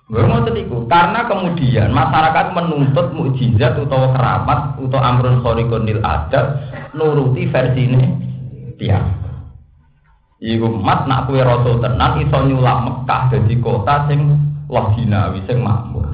Gue 0.08 0.24
mau 0.24 0.40
tetiku, 0.40 0.88
karena 0.88 1.28
kemudian 1.28 1.92
masyarakat 1.92 2.56
menuntut 2.56 3.12
mukjizat 3.12 3.76
atau 3.76 4.16
keramat 4.16 4.80
atau 4.80 5.00
amrun 5.04 5.44
khorikonil 5.44 6.00
adab 6.00 6.63
nuruti 6.96 7.44
versi 7.52 7.92
ini 7.92 8.08
dia. 8.80 9.04
Iku 10.38 10.69
mat 10.69 11.10
nak 11.10 11.26
kue 11.26 11.41
rasul 11.41 11.82
tenan 11.82 12.21
iso 12.21 12.38
nyulap 12.45 12.86
Mekah 12.86 13.21
jadi 13.34 13.56
kota 13.58 14.06
sing 14.06 14.38
loginawi 14.69 15.41
sing 15.50 15.65
makmur. 15.65 16.13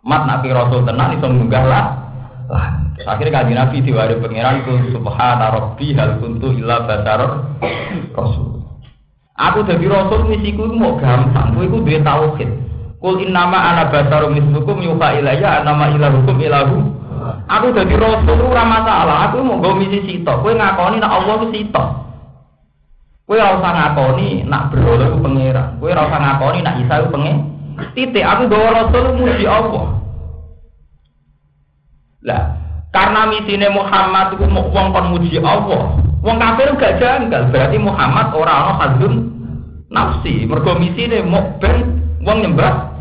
Mat 0.00 0.24
nak 0.24 0.40
kue 0.40 0.52
rasul 0.56 0.80
tenan 0.88 1.20
iso 1.20 1.28
munggah 1.28 1.64
lah 1.68 1.86
Akhirnya 3.02 3.42
kaji 3.42 3.52
Nabi 3.56 3.76
diwari 3.82 4.14
pangeran 4.20 4.62
itu 4.62 4.72
subhana 4.94 5.50
rabbi 5.50 5.96
hal 5.96 6.20
kuntu 6.22 6.54
illa 6.54 6.84
basaror 6.86 7.58
rasul. 8.14 8.62
Aku 9.32 9.64
jadi 9.64 9.84
rasul 9.88 10.28
misiku 10.28 10.68
mau 10.70 11.00
gampang, 11.00 11.56
aku 11.56 11.66
itu 11.66 11.76
duwe 11.82 11.98
tauhid. 12.04 12.50
Kul 13.02 13.26
innama 13.26 13.58
ana 13.58 13.90
basarum 13.90 14.38
mislukum 14.38 14.78
yuha 14.78 15.18
ilayya 15.18 15.64
anama 15.64 15.90
ilahukum 15.90 16.36
ilahu. 16.38 16.78
Aku 17.50 17.74
jadi 17.74 17.94
rasul 17.96 18.38
ora 18.38 18.62
masalah, 18.62 19.16
aku 19.30 19.42
mau 19.42 19.58
nggo 19.58 19.82
misi 19.82 19.98
sitok. 20.06 20.44
Kowe 20.46 20.52
ngakoni 20.54 21.02
nak 21.02 21.10
Allah 21.10 21.34
ku 21.42 21.46
sitok. 21.50 21.88
Kowe 23.22 23.38
ora 23.38 23.54
usah 23.58 23.72
ngakoni 23.72 24.44
nak 24.50 24.74
berhala 24.74 25.14
ku 25.14 25.18
pangeran. 25.22 25.68
Kowe 25.78 25.88
ora 25.94 26.02
usah 26.10 26.20
ngakoni 26.20 26.58
nak 26.60 26.76
Isa 26.82 26.94
ku 27.06 27.08
pengen. 27.14 27.36
Titik 27.94 28.24
aku 28.26 28.42
bawa 28.50 28.68
rasul 28.82 29.04
muji 29.16 29.44
Allah. 29.48 29.86
Lah, 32.22 32.42
karena 32.94 33.26
misine 33.26 33.66
Muhammad 33.72 34.38
itu 34.38 34.46
mau 34.46 34.70
wong 34.70 34.86
kon 34.94 35.06
muji 35.16 35.38
Allah. 35.42 35.98
Wong 36.22 36.36
kafir 36.38 36.70
gak 36.78 37.02
janggal, 37.02 37.50
berarti 37.50 37.82
Muhammad 37.82 38.30
ora 38.30 38.52
ana 38.52 38.72
hadun 38.78 39.14
nafsi. 39.90 40.46
Mergo 40.46 40.78
misine 40.78 41.26
mau 41.26 41.58
ben 41.58 41.98
wong 42.22 42.46
nyembah 42.46 42.92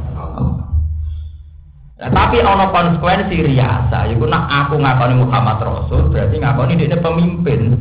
Nah, 2.02 2.10
tapi 2.10 2.42
ana 2.42 2.66
konsekuensi 2.74 3.46
riasa, 3.46 4.10
yaiku 4.10 4.26
nak 4.26 4.50
aku 4.50 4.82
ngakoni 4.82 5.22
Muhammad 5.22 5.62
Rasul, 5.62 6.10
berarti 6.10 6.42
ngakoni 6.42 6.82
dia 6.82 6.98
pemimpin. 6.98 7.78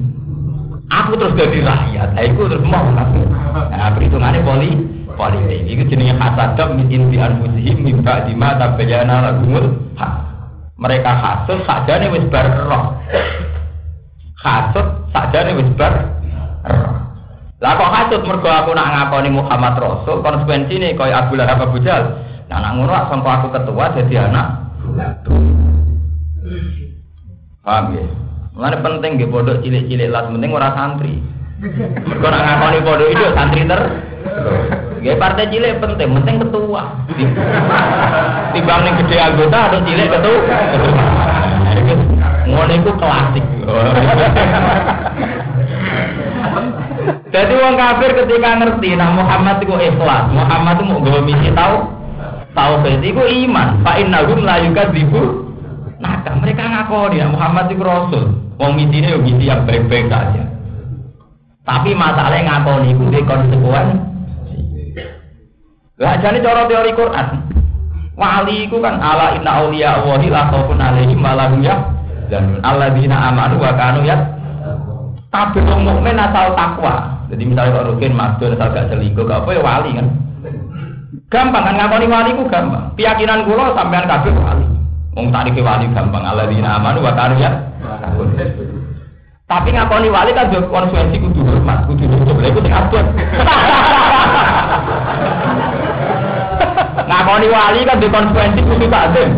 Aku 0.91 1.15
terus 1.15 1.39
jadi 1.39 1.63
rakyat, 1.63 2.19
itu 2.19 2.43
terus 2.51 2.67
mau 2.67 2.83
kafir. 2.99 3.27
Nah, 3.71 3.95
perhitungannya 3.95 4.43
poli 4.43 4.71
politik. 5.15 5.61
Itu 5.69 5.83
jenisnya 5.87 6.19
hasadab 6.19 6.75
min 6.75 6.91
inti 6.91 7.21
anfusihim 7.21 7.79
mimba 7.85 8.27
dima 8.27 8.59
tabayana 8.59 9.31
lagumul 9.31 9.71
hak 9.95 10.13
mereka 10.81 11.13
hasut 11.13 11.61
saja 11.69 12.01
nih 12.01 12.09
wis 12.09 12.25
bar 12.33 12.49
roh 12.65 12.97
hasut 14.41 14.87
saja 15.13 15.45
nih 15.45 15.61
wis 15.61 15.71
bar 15.77 15.93
roh 16.65 16.97
Lah 17.61 17.77
kok 17.77 17.93
hasud 17.93 18.25
mergo 18.25 18.49
aku 18.49 18.73
nak 18.73 18.89
ngakoni 18.89 19.37
Muhammad 19.37 19.77
Rasul 19.77 20.25
konsekuensine 20.25 20.97
koyo 20.97 21.13
Abu 21.13 21.37
Lahab 21.37 21.61
Abu 21.61 21.77
Jahal. 21.85 22.17
Nah 22.49 22.57
nak 22.57 22.73
ngono 22.73 22.97
sampai 23.13 23.37
aku 23.37 23.53
ketua 23.53 23.93
jadi 24.01 24.33
anak. 24.33 24.47
Paham 27.61 27.85
ya? 27.93 28.05
Mulane 28.51 28.77
penting 28.83 29.11
nggih 29.15 29.31
pondok 29.31 29.63
cilik-cilik 29.63 30.11
lah 30.11 30.27
penting 30.27 30.51
ora 30.51 30.75
santri. 30.75 31.23
Mergo 32.03 32.27
nak 32.27 32.43
ngakoni 32.43 32.79
pondok 32.83 33.09
itu 33.15 33.25
santri 33.39 33.63
ter. 33.63 33.81
Nggih 35.01 35.17
partai 35.17 35.51
cilik 35.55 35.79
penting, 35.79 36.09
penting 36.19 36.37
ketua. 36.43 36.83
Timbang 38.51 38.81
ning 38.83 38.95
gede 39.07 39.17
anggota 39.23 39.59
atau 39.71 39.81
cilik 39.87 40.09
ketua. 40.11 40.41
Ngono 42.51 42.73
iku 42.75 42.91
klasik. 42.99 43.45
Jadi 47.31 47.55
wong 47.55 47.75
kafir 47.79 48.11
ketika 48.19 48.51
ngerti 48.59 48.99
nah 48.99 49.15
Muhammad 49.15 49.63
itu 49.63 49.71
ikhlas, 49.79 50.27
Muhammad 50.35 50.83
itu 50.83 50.85
mau 50.91 50.99
gawe 50.99 51.21
misi 51.23 51.49
tahu 51.55 51.87
tauhid 52.59 52.99
itu 53.07 53.23
iman. 53.47 53.79
Fa 53.87 54.03
innahum 54.03 54.43
la 54.43 54.59
yukadzibu. 54.67 55.50
Nah, 56.01 56.25
mereka 56.41 56.65
ngakoni 56.65 57.21
ya 57.21 57.29
Muhammad 57.29 57.69
itu 57.69 57.85
rasul. 57.85 58.25
Wong 58.57 58.73
misi 58.77 59.05
ini 59.05 59.13
misi 59.21 59.45
yang 59.49 59.69
baik-baik 59.69 60.09
saja. 60.09 60.45
Tapi 61.65 61.93
masalahnya 61.93 62.65
ngakoni 62.65 62.97
itu 62.97 63.05
di 63.13 63.21
konsekuen. 63.29 63.89
Lah 66.01 66.17
jadi 66.17 66.41
cara 66.41 66.65
teori 66.65 66.97
Quran. 66.97 67.27
Wali 68.17 68.69
itu 68.69 68.77
kan 68.81 69.01
ala 69.01 69.37
inna 69.37 69.65
auliya 69.65 70.01
Allahi 70.01 70.29
la 70.29 70.49
khaufun 70.49 70.81
alaihim 70.81 71.21
wa 71.21 71.37
lahum 71.37 71.61
yahzanun. 71.61 72.61
Alladzina 72.65 73.17
amanu 73.33 73.61
wa 73.61 73.73
kanu 73.77 74.05
ya 74.05 74.17
Kabeh 75.31 75.63
wong 75.63 75.87
mukmin 75.87 76.19
asal 76.19 76.57
takwa. 76.59 77.23
Jadi 77.31 77.47
misalnya 77.47 77.79
kalau 77.79 77.95
rukin 77.95 78.19
masuk 78.19 78.51
asal 78.51 78.75
gak 78.75 78.91
selingkuh, 78.91 79.23
gak 79.31 79.47
apa 79.47 79.51
ya 79.55 79.63
wali 79.63 79.91
kan. 79.95 80.07
Gampang 81.31 81.63
kan 81.63 81.75
ngakoni 81.79 82.07
wali 82.11 82.31
ku 82.35 82.45
gampang. 82.51 82.91
Keyakinan 82.99 83.47
kula 83.47 83.71
sampean 83.79 84.11
kabeh 84.11 84.35
wali. 84.35 84.70
Wong 85.11 85.35
tarik 85.35 85.59
wali 85.59 85.91
gampang. 85.91 86.23
Alladzina 86.23 86.79
amanu 86.79 87.03
wa 87.03 87.13
kanu 87.19 87.35
ya. 87.43 87.51
Tapi 89.51 89.75
ngakoni 89.75 90.07
wali 90.07 90.31
kan 90.31 90.47
konsekuensi 90.47 91.19
kudu 91.19 91.43
hormat, 91.43 91.83
kudu 91.91 92.07
cukup. 92.07 92.39
Lha 92.39 92.49
iku 92.55 92.63
sing 92.63 92.71
abot. 92.71 93.03
ngakoni 97.11 97.47
wali 97.51 97.83
kan 97.83 97.99
konsekuensi 97.99 98.61
kudu 98.63 98.87
takzim. 98.87 99.31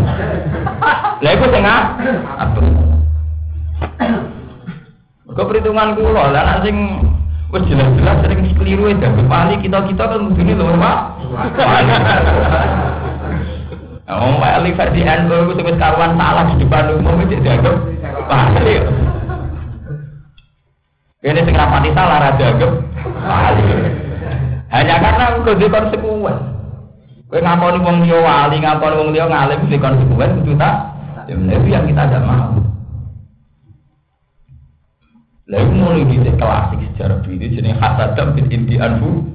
Lha 1.24 1.30
iku 1.32 1.48
sing 1.48 1.64
abot. 1.64 2.66
Kau 5.32 5.48
perhitungan 5.48 5.96
kulo, 5.96 6.28
lah 6.28 6.60
sing 6.60 6.76
wis 7.48 7.64
jelas-jelas 7.64 8.20
sering 8.20 8.52
keliru 8.52 8.92
ya. 8.92 9.08
Wali 9.08 9.56
kita 9.64 9.80
kita 9.88 10.04
kan 10.12 10.20
mungkin 10.28 10.52
lho 10.52 10.76
pak. 10.76 10.98
Oh, 14.10 14.34
wali 14.42 14.74
versi 14.74 15.06
NU 15.06 15.36
itu 15.46 15.52
sebut 15.62 15.78
karuan 15.78 16.18
salah 16.18 16.50
di 16.50 16.58
depan 16.58 16.90
umum 16.98 17.22
itu 17.22 17.38
dianggap 17.38 17.76
wali. 18.26 18.74
Ini 21.22 21.40
sing 21.46 21.54
rapati 21.54 21.94
salah 21.94 22.18
ra 22.18 22.30
dianggap 22.34 22.72
wali. 23.22 23.62
Hanya 24.74 24.96
karena 24.98 25.38
kau 25.46 25.54
di 25.54 25.66
konsekuen. 25.70 26.36
Kau 27.30 27.38
ngaponi 27.38 27.78
wong 27.78 27.96
liya 28.02 28.18
wali, 28.18 28.56
ngaponi 28.58 28.98
wong 28.98 29.08
liya 29.14 29.24
ngalim 29.30 29.70
di 29.70 29.78
konsekuen 29.78 30.42
itu 30.42 30.52
tak. 30.58 30.76
Ya, 31.30 31.38
itu 31.38 31.68
yang 31.70 31.86
kita 31.86 32.02
tidak 32.10 32.26
mau. 32.26 32.58
Lalu 35.46 35.70
mulai 35.78 36.02
di 36.10 36.16
klasik 36.34 36.80
sejarah 36.90 37.22
itu 37.22 37.46
jenis 37.60 37.78
hasadam 37.78 38.34
bin 38.34 38.50
inti 38.50 38.82
anfu. 38.82 39.31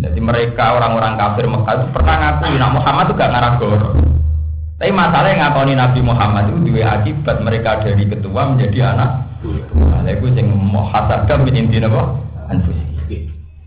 Jadi 0.00 0.16
mereka 0.16 0.80
orang-orang 0.80 1.20
kafir 1.20 1.44
Mekah 1.44 1.74
itu 1.76 1.86
pernah 1.92 2.14
ngakui 2.16 2.56
Nabi 2.56 2.74
Muhammad 2.80 3.04
itu 3.04 3.14
gak 3.20 3.32
ngarah 3.36 3.52
goro. 3.60 3.88
Tapi 4.80 4.92
masalahnya 4.96 5.36
ngakoni 5.44 5.72
Nabi 5.76 6.00
Muhammad 6.00 6.44
itu 6.48 6.58
dua 6.72 6.84
akibat 6.96 7.36
mereka 7.44 7.84
dari 7.84 8.08
ketua 8.08 8.48
menjadi 8.48 8.96
anak. 8.96 9.10
Nah, 9.76 10.08
itu 10.08 10.24
yang 10.32 11.44
bin 11.44 11.56
inti 11.56 11.76
apa? 11.84 12.00
Anfu. 12.48 12.72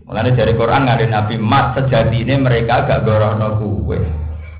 Mulanya 0.04 0.36
dari 0.36 0.52
Quran 0.58 0.90
ada 0.90 1.06
Nabi 1.06 1.38
Mat 1.38 1.78
sejati 1.78 2.26
ini 2.26 2.34
mereka 2.36 2.82
gak 2.82 3.06
gorono 3.06 3.62
kue. 3.62 4.02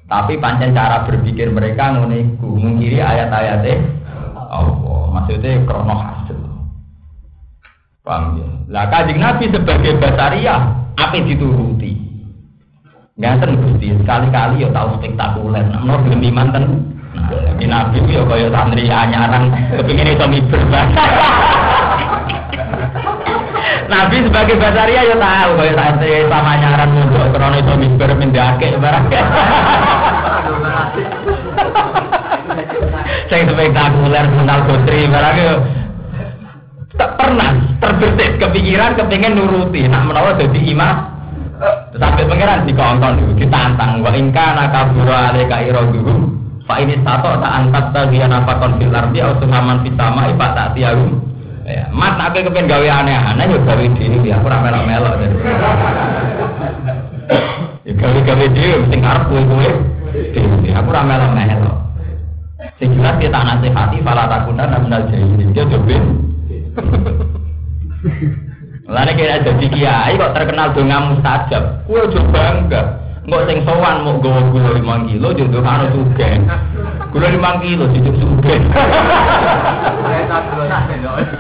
Tapi 0.07 0.39
pancen 0.39 0.79
cara 0.79 1.03
berpikir 1.11 1.51
mereka 1.51 1.91
nguniku 1.91 2.55
mengkiri 2.55 3.03
ayat-ayatnya 3.03 3.83
Allah. 4.47 5.11
Maksudnya 5.11 5.59
krono. 5.67 6.14
Paham 8.05 8.37
ya? 8.37 8.45
Lah 8.69 8.85
kajing 8.93 9.17
Nabi 9.17 9.49
sebagai 9.49 9.97
basaria 9.97 10.61
apa 10.93 11.17
dituruti? 11.25 11.97
Ngaten 13.17 13.57
Gusti, 13.57 13.97
sekali-kali 13.97 14.61
ya 14.61 14.69
tahu 14.77 15.01
spektakuler. 15.01 15.65
Nomor 15.73 16.05
gelem 16.05 16.29
iman 16.29 16.53
ten. 16.53 16.65
Nah, 17.17 17.57
Nabi 17.57 18.05
ya 18.13 18.29
kaya 18.29 18.53
santri 18.53 18.85
anyaran 18.93 19.49
kepengin 19.73 20.13
iso 20.13 20.27
miber. 20.29 20.61
Nabi 23.95 24.17
sebagai 24.29 24.61
basaria 24.61 25.09
ya 25.09 25.17
tahu 25.17 25.51
kaya 25.65 25.73
santri 25.73 26.29
sama 26.29 26.61
anyaran 26.61 26.93
mulu 26.93 27.25
krono 27.33 27.57
iso 27.57 27.73
miber 27.73 28.13
pindahake 28.21 28.77
barang. 28.77 29.05
Saya 33.33 33.49
spektakuler 33.49 34.25
mental 34.29 34.61
putri 34.69 35.09
barang 35.09 35.37
tak 36.95 37.11
pernah 37.19 37.59
terbesit 37.83 38.39
kepikiran 38.39 38.95
kepengen 38.99 39.39
nuruti. 39.39 39.87
Nak 39.87 40.07
menawa 40.11 40.39
jadi 40.39 40.61
imam. 40.71 40.97
Sampai 41.95 42.27
pangeran 42.27 42.67
dikongkon 42.67 43.19
dulu 43.23 43.33
ditantang. 43.39 44.03
Wa 44.03 44.11
ingka 44.15 44.47
nakabura 44.59 45.35
aleka 45.35 45.63
iroduhu. 45.63 46.35
Fa 46.65 46.81
ini 46.81 46.97
satu 47.05 47.37
tak 47.45 47.53
angkat 47.53 47.85
tagian 47.93 48.33
apa 48.33 48.57
konfil 48.57 48.89
ardi 48.89 49.21
atau 49.21 49.37
suhaman 49.37 49.85
fitama 49.85 50.33
ipak 50.33 50.51
tak 50.57 50.73
tiarum. 50.73 51.21
Ya 51.65 51.89
mat 51.93 52.21
nak 52.21 52.37
kepengen 52.37 52.69
gawe 52.69 52.89
aneh-aneh 53.05 53.47
ya 53.49 53.59
gawe 53.61 53.85
diri 53.97 54.19
ya 54.29 54.37
aku 54.37 54.49
ramelo 54.53 54.81
melo 54.85 55.11
ya. 55.17 55.29
Gawe 57.93 58.19
gawe 58.21 58.47
diri 58.53 58.81
mesti 58.85 58.97
ngarep 59.01 59.25
kue 59.29 59.43
kue 59.49 59.69
aku 60.75 60.91
ramelo 60.91 61.33
melo 61.33 61.73
sing 62.79 62.91
jelas 62.99 63.17
kita 63.23 63.39
nasihati 63.39 64.03
fala 64.03 64.27
takunan 64.27 64.83
minal 64.83 65.03
jahilin 65.09 65.55
dia 65.55 65.65
jobin 65.71 66.34
Lalu 68.85 69.13
kira 69.17 69.41
jadi 69.41 69.67
kiai 69.73 70.21
kok 70.21 70.35
terkenal 70.37 70.77
dengan 70.77 71.17
mustajab, 71.17 71.89
kue 71.89 72.05
coba 72.13 72.29
bangga. 72.31 72.83
Nggak 73.25 73.49
sing 73.49 73.59
sowan 73.65 74.05
mau 74.05 74.21
gawa 74.21 74.53
gula 74.53 74.77
lima 74.77 75.01
kilo, 75.09 75.33
jodoh 75.33 75.65
harus 75.65 75.89
juga. 75.97 76.37
Gula 77.09 77.33
lima 77.33 77.57
kilo, 77.65 77.89
jodoh 77.89 78.13
juga. 78.13 78.55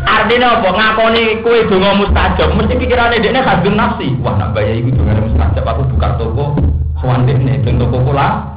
Artinya 0.08 0.48
apa? 0.56 0.68
Ngakoni 0.72 1.44
kue 1.44 1.68
donga 1.68 1.92
mustajab, 2.00 2.48
mesti 2.56 2.80
pikirannya 2.80 3.20
dia 3.20 3.44
khasbun 3.44 3.76
nafsi. 3.76 4.16
Wah, 4.24 4.32
nak 4.40 4.56
bayar 4.56 4.80
itu 4.80 4.96
donga 4.96 5.20
mustajab, 5.20 5.68
aku 5.68 5.84
buka 5.92 6.08
toko, 6.16 6.56
sowan 7.04 7.28
dia 7.28 7.60
ben 7.60 7.76
toko 7.76 8.00
pula. 8.00 8.48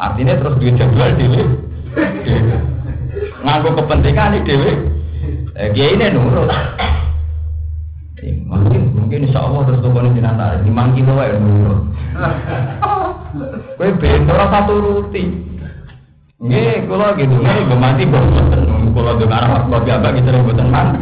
Artinya 0.00 0.32
terus 0.40 0.56
duit 0.56 0.80
jadwal 0.80 1.12
dhewe. 1.12 1.44
Nganggo 3.40 3.70
kepentingan 3.78 4.36
iki 4.40 4.46
dhewe. 4.48 4.72
Eh 5.56 5.72
ini 5.72 6.06
nurut. 6.12 6.48
Mungkin 8.20 8.92
mungkin 8.92 9.24
insya 9.24 9.44
Allah 9.44 9.64
terus 9.64 9.80
toko 9.80 10.04
ini 10.04 10.20
jenazah 10.20 10.60
lima 10.60 10.92
kilo 10.92 11.14
ya 11.16 11.36
nurut. 11.40 11.80
Kue 13.80 13.88
bento 13.96 14.32
rasa 14.34 14.68
turuti. 14.68 15.24
Nggih, 16.40 16.88
kula 16.88 17.12
gitu, 17.20 17.36
nggih 17.36 17.68
gue 17.68 17.76
mati 17.76 18.08
boten. 18.08 18.64
Kula 18.96 19.12
dengan 19.20 19.44
arah 19.44 19.60
kopi 19.68 19.92
abang 19.92 20.16
kita 20.16 20.40
boten 20.40 20.72
man. 20.72 20.96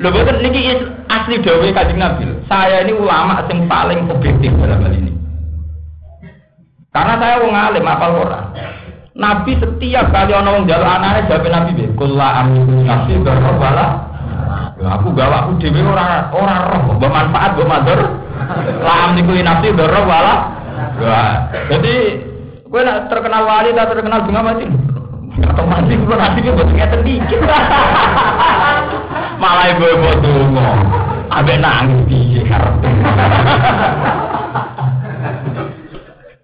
Lho 0.00 0.08
boten 0.12 0.36
niki 0.44 0.68
asli 1.08 1.40
dawuh 1.40 1.64
Kanjeng 1.72 1.96
Nabi. 1.96 2.28
Saya 2.44 2.84
ini 2.84 2.92
ulama 2.92 3.40
yang 3.48 3.64
paling 3.64 4.04
objektif 4.12 4.52
dalam 4.60 4.84
hal 4.84 4.92
ini. 4.92 5.12
Karena 6.92 7.14
saya 7.16 7.40
wong 7.40 7.56
alim 7.56 7.88
apal 7.88 8.20
Quran. 8.20 8.44
Nabi 9.14 9.54
setiap 9.62 10.10
kali 10.10 10.34
ono 10.34 10.58
wong 10.58 10.64
jaluk 10.66 10.90
anake 10.90 11.30
jawab 11.30 11.46
Nabi 11.46 11.70
be, 11.78 11.86
"Kula 11.94 12.28
amru 12.42 12.82
nafsi 12.82 13.14
berwala." 13.22 14.10
Aku 14.74 15.14
gawa 15.14 15.46
aku 15.46 15.62
dhewe 15.62 15.86
ora 15.86 16.34
ora 16.34 16.66
roh, 16.74 16.98
bermanfaat 16.98 17.54
go 17.54 17.62
madur. 17.62 18.00
La 18.82 18.92
amliku 19.06 19.38
nafsi 19.38 19.70
berwala. 19.70 20.34
Jadi 21.70 21.94
gue 22.66 22.80
nak 22.82 23.06
terkenal 23.06 23.46
wali 23.46 23.70
tak 23.70 23.94
terkenal 23.94 24.26
bunga 24.26 24.42
mati. 24.50 24.66
Atau 25.46 25.62
mati 25.62 25.94
gue 25.94 26.16
nanti 26.18 26.38
gue 26.42 26.54
buat 26.58 26.70
ngeten 26.74 27.00
dikit. 27.06 27.38
Malah 29.38 29.66
ibu 29.78 29.84
ibu 29.94 30.10
dungo, 30.22 30.68
abe 31.30 31.54
nangis 31.58 32.02
piye 32.10 32.42
karepe. 32.46 32.90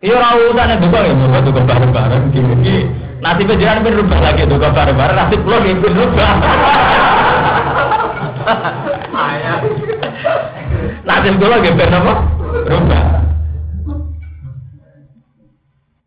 Iya 0.01 0.17
ora 0.17 0.33
usah 0.33 0.81
juga 0.81 1.05
ya 1.05 1.13
mau 1.13 1.29
tuh 1.45 1.53
bareng-bareng 1.53 2.33
gini. 2.33 2.89
Nanti 3.21 3.45
penjiran 3.45 3.85
pun 3.85 4.01
rubah 4.01 4.21
lagi 4.25 4.49
tuh 4.49 4.57
bareng-bareng 4.57 5.17
nanti 5.17 5.37
pulang 5.45 5.61
ya 5.69 5.77
pun 5.77 5.93
rubah. 5.93 6.33
Nanti 11.05 11.27
sekolah 11.37 11.57
nggih 11.61 11.75
ben 11.77 11.93
apa? 11.93 12.13
Rubah. 12.65 13.05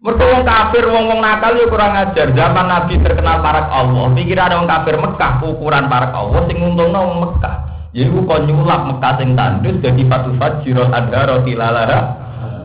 Mereka 0.03 0.25
wong 0.25 0.43
kafir, 0.43 0.83
wong 0.89 1.05
nakal 1.21 1.53
ya 1.53 1.65
kurang 1.69 1.93
ajar. 1.93 2.27
Zaman 2.33 2.65
Nabi 2.65 2.97
terkenal 2.97 3.45
parak 3.45 3.69
Allah. 3.69 4.09
Pikir 4.17 4.41
ada 4.41 4.57
wong 4.57 4.65
kafir 4.65 4.97
Mekah 4.97 5.37
ukuran 5.45 5.85
parak 5.85 6.17
Allah 6.17 6.41
sing 6.49 6.57
untungno 6.57 6.97
wong 6.97 7.17
Mekah. 7.29 7.55
Jadi 7.93 8.09
kok 8.09 8.41
nyulap 8.41 8.89
Mekah 8.89 9.13
sing 9.21 9.37
tandus 9.37 9.77
jadi 9.85 10.01
fatu 10.09 10.33
fajiro 10.41 10.89
ada 10.89 11.29
roti 11.29 11.53
lalara 11.53 12.23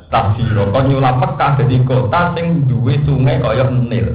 tafsiro. 0.09 0.73
Kok 0.73 0.85
nyulap 0.89 1.17
Mekah 1.21 1.51
jadi 1.65 1.77
kota 1.85 2.37
sing 2.37 2.69
duwe 2.69 3.01
sungai 3.05 3.41
kaya 3.41 3.69
Nil. 3.73 4.09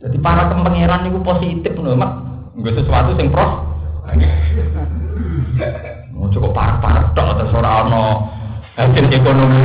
Jadi 0.00 0.16
para 0.18 0.48
kepengeran 0.48 1.12
itu 1.12 1.20
positif 1.20 1.72
loh, 1.76 1.92
mak. 1.92 2.12
Enggak 2.56 2.80
sesuatu 2.80 3.14
sing 3.14 3.28
pros. 3.28 3.52
Mau 6.16 6.28
cukup 6.32 6.52
parak-parak 6.52 7.16
tok 7.16 7.36
atau 7.36 7.58
ora 7.60 7.70
ono 7.86 8.04
hasil 8.76 9.06
ekonomi. 9.08 9.62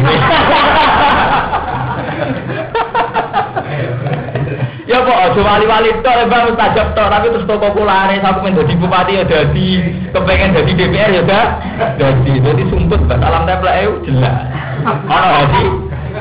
Ya 4.86 5.02
kok 5.02 5.18
aja 5.18 5.42
wali-wali 5.42 5.92
tok 6.06 6.16
ya 6.16 6.26
bang 6.30 6.44
mustajab 6.48 6.88
tok 6.94 7.10
tapi 7.10 7.28
terus 7.34 7.50
toko 7.50 7.68
kulare 7.74 8.22
men 8.22 8.54
dadi 8.54 8.74
bupati 8.78 9.18
ya 9.18 9.24
dadi 9.26 9.82
kepengen 10.14 10.54
dadi 10.54 10.72
DPR 10.78 11.12
ya 11.12 11.24
dah 11.26 11.46
dadi 11.98 12.38
dadi 12.38 12.64
sumput 12.70 13.02
bak 13.10 13.18
alam 13.18 13.50
templek 13.50 13.82
e 13.82 13.86
jelas 14.06 14.36
ono 14.86 15.28
hati 15.34 15.64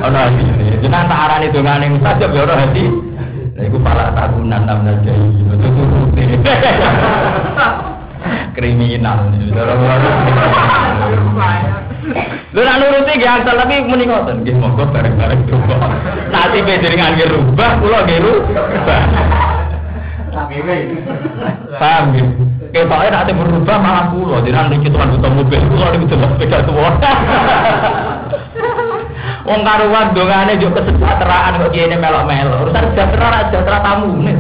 ono 0.01 0.19
hati 0.19 0.43
jenengan 0.81 1.09
tak 1.09 1.21
arani 1.29 1.47
dongane 1.53 1.87
mustajab 1.93 2.31
ya 2.33 2.43
ono 2.49 2.57
hati 2.57 2.85
Nah, 3.55 3.63
itu 3.71 3.79
para 3.79 4.11
tahunan 4.19 4.67
enam 4.67 4.83
saja, 4.83 5.15
itu 5.15 5.71
kriminal. 8.51 9.31
Lu 12.51 12.61
nak 12.67 12.77
nuruti 12.83 13.15
ge 13.15 13.27
asal 13.31 13.55
tapi 13.55 13.79
muni 13.87 14.11
ngoten, 14.11 14.43
nggih 14.43 14.59
monggo 14.59 14.91
bareng-bareng 14.91 15.47
coba. 15.47 15.87
Nanti 16.35 16.67
be 16.67 16.83
jenengan 16.83 17.15
nggih 17.15 17.31
rubah, 17.31 17.79
kula 17.79 17.99
nggih 18.03 18.27
rubah. 18.27 19.03
Paham 21.79 22.05
ya? 22.19 22.27
Ketoknya 22.75 23.09
nanti 23.15 23.33
berubah 23.39 23.77
malah 23.79 24.11
kula, 24.11 24.43
jenengan 24.43 24.75
niki 24.75 24.91
tuan 24.91 25.15
butuh 25.15 25.31
mobil, 25.31 25.63
kula 25.71 25.95
niki 25.95 26.11
delok 26.11 26.31
sepeda 26.35 26.59
tua. 26.67 26.91
Wong 29.45 29.61
karuan 29.61 30.17
dongane 30.17 30.57
yo 30.57 30.73
kesejahteraan 30.73 31.61
kok 31.61 31.73
kene 31.77 32.01
melok-melok. 32.01 32.65
Urusan 32.65 32.85
sejahtera 32.97 33.27
ra 33.29 33.41
sejahtera 33.53 33.79
tamu 33.85 34.09
nih. 34.25 34.37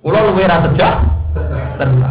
Kula 0.00 0.18
luwe 0.32 0.48
ra 0.48 0.64
sejahtera. 0.64 2.10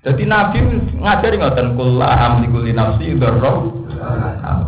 Jadi 0.00 0.24
Nabi 0.24 0.58
ngajari 0.96 1.36
ngoten 1.36 1.76
kula 1.76 2.08
amliku 2.08 2.64
li 2.64 2.72
nafsi 2.72 3.12
dzarra. 3.20 3.52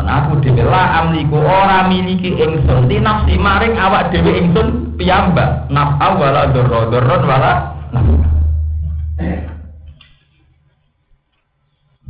Aku 0.05 0.45
dhewe 0.45 0.61
la 0.69 1.01
amliku 1.01 1.41
ora 1.41 1.89
miliki 1.89 2.37
ingsun 2.37 2.93
di 2.93 3.01
nafsi 3.01 3.41
maring 3.41 3.81
awak 3.81 4.13
dhewe 4.13 4.37
ingsun 4.37 4.93
piyambak. 5.01 5.73
Naf'a 5.73 6.21
wala 6.21 6.53
dzarra, 6.53 6.93
dzarra 6.93 7.17
wala 7.25 7.53
naf'a. 7.97 9.52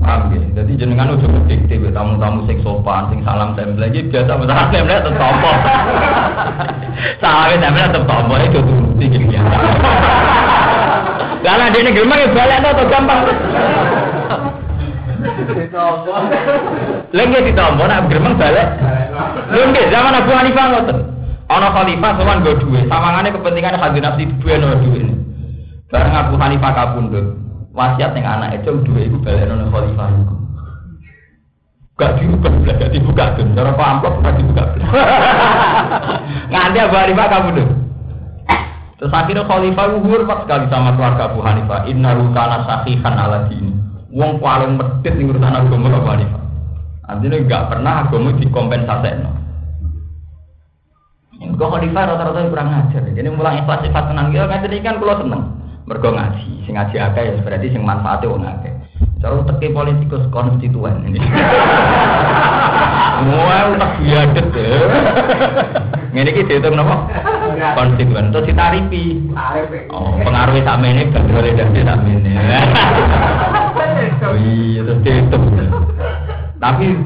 Paham 0.02 0.34
ya? 0.34 0.42
Jadi 0.58 0.72
jenengan 0.74 1.14
udah 1.14 1.28
berdikti 1.30 1.78
tamu-tamu 1.94 2.42
sing 2.50 2.58
sopan, 2.66 3.06
sing 3.14 3.22
salam 3.22 3.54
tempel 3.54 3.78
lagi 3.78 4.02
biasa 4.10 4.34
salam 4.34 4.68
tempel 4.74 4.98
tetep 4.98 5.14
tompo. 5.14 5.52
Salam 7.22 7.62
tempel 7.62 7.86
tetep 7.86 8.02
tompo 8.10 8.34
itu 8.42 8.58
turuti 8.58 9.06
gini 9.06 9.32
ya. 9.38 9.42
Karena 11.42 11.70
dia 11.70 11.86
negeri 11.86 12.06
mana 12.06 12.26
balik 12.34 12.58
atau 12.66 12.84
gampang. 12.90 13.20
Lagi 17.12 17.38
ditompo 17.46 17.82
nak 17.86 18.10
geremeng 18.10 18.34
balik. 18.34 18.66
Lagi 19.54 19.82
zaman 19.92 20.18
Abu 20.18 20.30
Hanifah 20.34 20.66
ngoten. 20.74 20.98
Ana 21.52 21.68
khalifah 21.68 22.10
sowan 22.16 22.40
go 22.40 22.56
duwe, 22.56 22.80
sawangane 22.88 23.28
kepentingan 23.28 23.76
hadhi 23.76 24.00
nafsi 24.00 24.24
duwe 24.40 24.56
no 24.56 24.72
duwe. 24.80 25.04
Bareng 25.92 26.16
Abu 26.16 26.34
Hanifah 26.40 26.72
kabundut, 26.72 27.36
wasiat 27.72 28.12
yang 28.12 28.28
anak 28.28 28.60
itu 28.60 28.70
dua 28.84 29.00
ibu 29.08 29.16
balik 29.24 29.48
nona 29.48 29.66
khalifah 29.72 30.08
itu. 30.12 30.34
Gak 31.96 32.12
dibuka 32.20 32.48
belas 32.48 32.76
gak 32.80 32.92
dibuka 32.92 33.24
tuh 33.36 33.44
cara 33.52 33.70
apa 33.72 33.84
amplop 33.84 34.14
gak 34.24 34.36
dibuka 34.40 34.62
belas 34.74 34.88
nganti 36.52 36.78
Abu 36.80 36.96
Hanifah 36.96 37.26
kamu 37.28 37.48
tuh 37.52 37.68
terus 38.96 39.12
akhirnya 39.12 39.44
khalifah 39.44 39.86
hormat 39.98 40.38
sekali 40.46 40.66
sama 40.68 40.94
keluarga 40.94 41.22
Abu 41.32 41.40
Hanifah. 41.42 41.80
Inna 41.88 42.10
rukana 42.16 42.64
sahihan 42.68 43.14
ala 43.16 43.48
dini. 43.48 43.72
Wong 44.12 44.38
paling 44.38 44.76
medit 44.76 45.12
nih 45.16 45.26
urusan 45.26 45.52
agama 45.56 45.88
Abu 45.90 46.08
Hanifah. 46.08 46.42
Artinya 47.08 47.38
gak 47.48 47.62
pernah 47.72 47.94
agama 48.06 48.30
dikompensasi 48.36 49.10
no. 49.20 49.30
Kok 51.52 51.68
khalifah 51.76 52.02
rata-rata 52.08 52.40
kurang 52.48 52.68
ajar. 52.72 53.02
Jadi 53.10 53.28
mulang 53.32 53.58
ikhlas 53.64 53.84
sifat 53.84 54.04
tenang. 54.08 54.30
Gitu, 54.32 54.44
ngajar 54.44 54.70
kan 54.80 54.96
kalau 55.02 55.16
seneng 55.18 55.61
mergo 55.92 56.08
ngaji 56.16 56.64
sing 56.64 56.72
ngaji 56.72 56.96
akeh 56.96 57.22
ya 57.28 57.32
berarti 57.44 57.68
sing 57.68 57.84
manfaate 57.84 58.24
wong 58.24 58.48
akeh 58.48 58.72
cara 59.20 59.44
teke 59.44 59.76
politikus 59.76 60.24
konstituen 60.32 61.04
ini 61.04 61.20
Wah, 63.22 63.70
utak 63.70 64.02
biadet 64.02 64.50
ya. 64.50 64.82
Ngene 66.10 66.34
iki 66.34 66.42
dihitung 66.42 66.74
napa? 66.74 67.06
Konstituen 67.78 68.34
terus 68.34 68.50
ditarifi. 68.50 69.30
Oh, 69.94 70.18
pengaruh 70.18 70.58
sak 70.58 70.82
mene 70.82 71.06
bandrole 71.14 71.54
dadi 71.54 71.86
sak 71.86 72.02
mene. 72.02 72.34
Iya, 74.42 74.80
terus 74.82 75.00
dihitung. 75.06 75.44
Tapi 76.58 76.98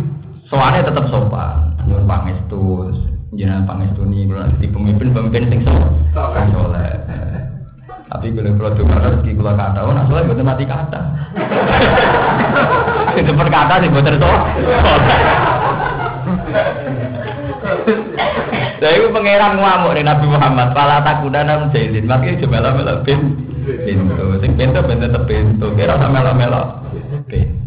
soalnya 0.48 0.88
tetap 0.88 1.04
sopan, 1.12 1.76
nyuwun 1.84 2.08
pangestu, 2.08 2.96
jenengan 3.36 3.68
pangestu 3.68 4.08
ni 4.08 4.24
nanti 4.24 4.64
pemimpin 4.72 5.12
pemimpin 5.12 5.52
sing 5.52 5.60
sopan 5.68 6.48
soleh. 6.48 6.96
Tapi 8.06 8.30
kalau 8.38 8.54
kalau 8.54 8.72
dengar 8.78 8.98
rezeki 9.02 9.30
kalau 9.34 9.54
kata, 9.58 9.78
oh 9.82 9.92
soalnya 10.06 10.28
buat 10.30 10.42
mati 10.46 10.64
kata. 10.64 11.00
Itu 13.18 13.32
perkata 13.34 13.82
sih 13.82 13.90
buat 13.90 14.06
terso. 14.06 14.30
Saya 18.76 18.94
itu 18.94 19.08
pangeran 19.10 19.58
ngamuk 19.58 19.92
nih 19.98 20.04
Nabi 20.06 20.26
Muhammad. 20.30 20.70
Pala 20.70 21.02
takudana 21.02 21.66
menjahilin. 21.66 22.06
Makanya 22.06 22.46
coba 22.46 22.54
melo 22.60 22.70
melo 22.78 22.94
bin. 23.02 23.20
Pintu. 23.66 24.26
Sing 24.38 24.52
pintu 24.54 24.78
pintu 24.86 25.04
tetep 25.10 25.22
pintu. 25.26 25.66
Kira 25.74 25.98
sama 25.98 26.22
melo 26.22 26.32
melo. 26.38 26.62
Pintu. 27.26 27.66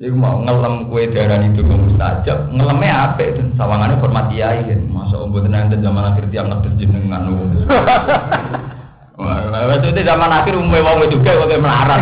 Iku 0.00 0.16
mau 0.16 0.40
ngelem 0.40 0.88
kue 0.88 1.12
darah 1.12 1.44
itu 1.44 1.60
ke 1.60 1.74
mustajab, 1.76 2.48
ngelemnya 2.56 3.12
apa 3.12 3.20
itu? 3.20 3.52
Sawangannya 3.60 4.00
hormat 4.00 4.32
kiai 4.32 4.64
kan, 4.64 4.80
masa 4.88 5.20
ombud 5.20 5.44
nanti 5.44 5.76
zaman 5.76 6.16
akhir 6.16 6.24
tiap 6.32 6.48
ngetes 6.48 6.72
jenengan. 6.80 7.28
Wah, 9.20 9.76
itu 9.76 10.00
zaman 10.00 10.32
akhir 10.32 10.56
umumnya 10.56 10.80
wong 10.80 11.04
juga 11.12 11.36
pakai 11.44 11.60
melarat. 11.60 12.00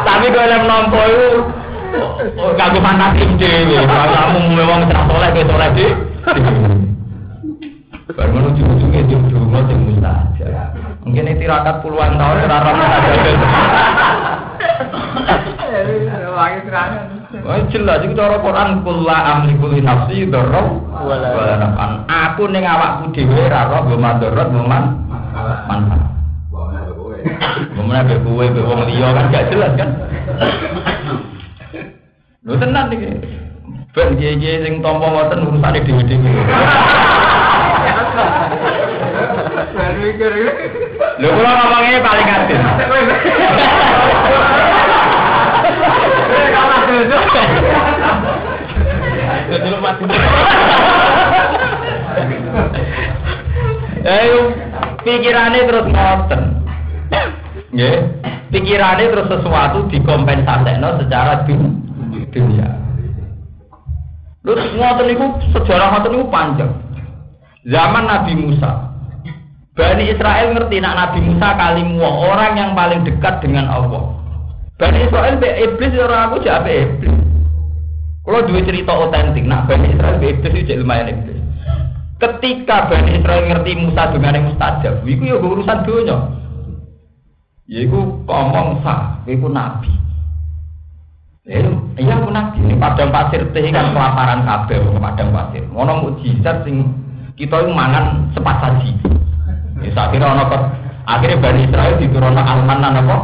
Tapi 0.00 0.26
kalau 0.32 0.48
yang 0.48 0.64
nompo 0.64 1.00
itu 1.04 1.44
kagum 2.56 2.80
fantasi 2.80 3.28
dewi. 3.36 3.76
Kamu 3.84 4.40
umumnya 4.40 4.64
wong 4.64 4.88
cerah 4.88 5.04
soleh, 5.04 5.28
kayak 5.36 5.52
soleh 5.52 5.68
deh. 5.76 5.92
Baru 8.16 8.30
menuju 8.32 8.62
ujungnya 8.64 9.04
di 9.04 9.14
mustajab. 9.20 10.72
Mungkin 11.04 11.28
itu 11.28 11.44
tirakat 11.44 11.84
puluhan 11.84 12.16
tahun 12.16 12.48
mustajab. 12.48 13.36
Wah 17.40 17.56
jelas 17.70 18.02
itu 18.04 18.14
cara 18.18 18.36
Quran 18.42 18.82
kula 18.82 19.16
amliku 19.16 19.70
li 19.70 19.80
nafsi 19.80 20.28
dzarra 20.28 20.62
wala 21.00 21.56
nafan. 21.56 21.90
Aku 22.10 22.50
ning 22.50 22.66
awakku 22.66 23.14
dhewe 23.14 23.48
ora 23.48 23.70
roh 23.70 23.80
mbok 23.86 24.00
madharat 24.02 24.48
mbok 24.50 24.66
man 24.66 24.84
manfaat. 25.70 26.02
Ngomongnya 27.76 28.08
be 28.08 28.14
kowe 28.24 28.44
be 28.50 28.60
wong 28.60 28.82
liya 28.88 29.08
kan 29.14 29.32
gak 29.32 29.46
jelas 29.52 29.72
kan. 29.78 29.90
Lho 32.44 32.54
tenan 32.58 32.92
iki. 32.92 33.08
Ben 33.90 34.14
kiye 34.18 34.62
sing 34.62 34.74
tampa 34.84 35.06
ngoten 35.06 35.46
urusane 35.46 35.78
dhewe-dhewe. 35.82 36.30
Lho 41.20 41.28
kula 41.36 41.52
ngomongnya 41.52 42.00
paling 42.00 42.28
adil. 42.32 42.60
Ayo 54.00 54.40
pikirannya 55.04 55.60
terus 55.68 55.86
ngoten. 55.92 56.42
Nggih. 57.76 57.98
Pikirannya 58.50 59.12
terus 59.12 59.28
sesuatu 59.28 59.92
dikompensasekno 59.92 61.04
secara 61.04 61.44
dunia. 61.44 62.68
Terus 64.40 64.72
ngoten 64.72 65.04
niku 65.04 65.26
sejarah 65.52 66.00
ngoten 66.00 66.10
niku 66.16 66.26
panjang. 66.32 66.72
Zaman 67.68 68.08
Nabi 68.08 68.32
Musa. 68.40 68.89
Bani 69.80 70.12
Israel 70.12 70.52
ngerti 70.52 70.76
nak 70.84 70.92
Nabi 70.92 71.24
Musa 71.24 71.56
kalimu 71.56 72.04
orang 72.04 72.52
yang 72.52 72.76
paling 72.76 73.00
dekat 73.00 73.40
dengan 73.40 73.64
Allah. 73.64 74.12
Bani 74.76 75.08
Israel 75.08 75.40
be 75.40 75.48
iblis 75.56 75.96
ya 75.96 76.04
orang 76.04 76.28
aku 76.28 76.36
jadi 76.44 76.84
iblis. 76.84 77.16
Kalau 78.20 78.44
dua 78.44 78.60
cerita 78.60 78.92
otentik, 78.92 79.48
nak 79.48 79.64
Bani 79.64 79.96
Israel 79.96 80.20
be 80.20 80.36
iblis 80.36 80.52
itu 80.52 80.84
lumayan 80.84 81.16
iblis. 81.16 81.40
Ketika 82.20 82.92
Bani 82.92 83.24
Israel 83.24 83.48
ngerti 83.48 83.72
Musa 83.80 84.12
dengan 84.12 84.36
yang 84.36 84.52
mustajab, 84.52 85.00
itu 85.08 85.22
ya 85.24 85.36
urusan 85.40 85.78
dunia. 85.88 86.16
Ya 87.64 87.80
itu 87.88 87.98
ngomong 88.28 88.84
sah, 88.84 89.24
itu 89.24 89.48
nabi. 89.48 89.88
Ya, 91.48 91.64
iya 91.96 92.12
aku 92.20 92.28
nabi. 92.28 92.60
Ini 92.68 92.76
padang 92.76 93.08
pasir 93.08 93.48
teh 93.56 93.64
kan 93.72 93.96
kelaparan 93.96 94.44
kabeh 94.44 94.76
padang 95.00 95.32
pasir. 95.32 95.64
Ngono 95.72 96.04
mukjizat 96.04 96.68
sing 96.68 96.84
kita 97.40 97.64
itu 97.64 97.72
mangan 97.72 98.28
cepat 98.36 98.56
saji. 98.60 98.92
Ya 99.80 99.90
akhirnya 99.96 100.28
ono 100.36 100.44
akhirnya 101.08 101.40
Bani 101.40 101.60
Israel 101.66 101.94
diturunkan 101.96 102.44
almanan 102.44 103.00
apa? 103.00 103.16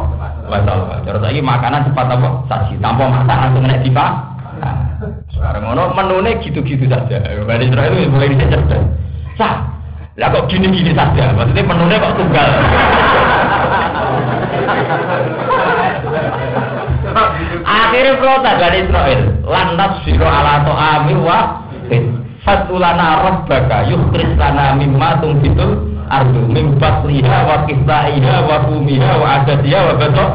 Wasal. 0.47 0.77
Terus 1.03 1.21
lagi 1.21 1.39
makanan 1.43 1.91
cepat 1.91 2.07
apa? 2.07 2.27
Saji 2.49 2.73
tanpa 2.79 3.03
masak 3.11 3.37
langsung 3.37 3.63
kena 3.67 3.77
dipa. 3.83 4.07
Sekarang 5.29 5.63
ngono 5.69 5.93
menune 5.93 6.31
gitu-gitu 6.41 6.89
saja. 6.89 7.17
Bani 7.45 7.69
Israel 7.69 7.93
itu 7.93 8.09
mulai 8.09 8.33
cerdas. 8.33 8.83
Sah. 9.37 9.55
Lah 10.17 10.33
kok 10.33 10.49
gini-gini 10.49 10.97
saja? 10.97 11.29
Maksudnya 11.37 11.61
menune 11.61 11.95
kok 12.01 12.15
tunggal. 12.17 12.49
Akhirnya 17.67 18.13
protes 18.17 18.55
dari 18.57 18.77
Israel. 18.89 19.21
Lantas 19.45 19.91
siro 20.05 20.25
ala 20.25 20.65
to'ami 20.65 21.13
wa 21.21 21.39
Fatulana 22.47 23.27
rabbaka 23.27 23.91
yukris 23.91 24.31
lana 24.39 24.71
mimma 24.79 25.19
tungbitul 25.19 25.96
ardu 26.07 26.41
min 26.47 26.75
batliha 26.79 27.37
wa 27.45 27.55
kisaiha 27.67 28.35
wa 28.47 28.57
kumiha 28.67 29.11
wa 29.19 29.27
adadiha 29.43 29.79
wa 29.91 29.93
betok. 29.99 30.31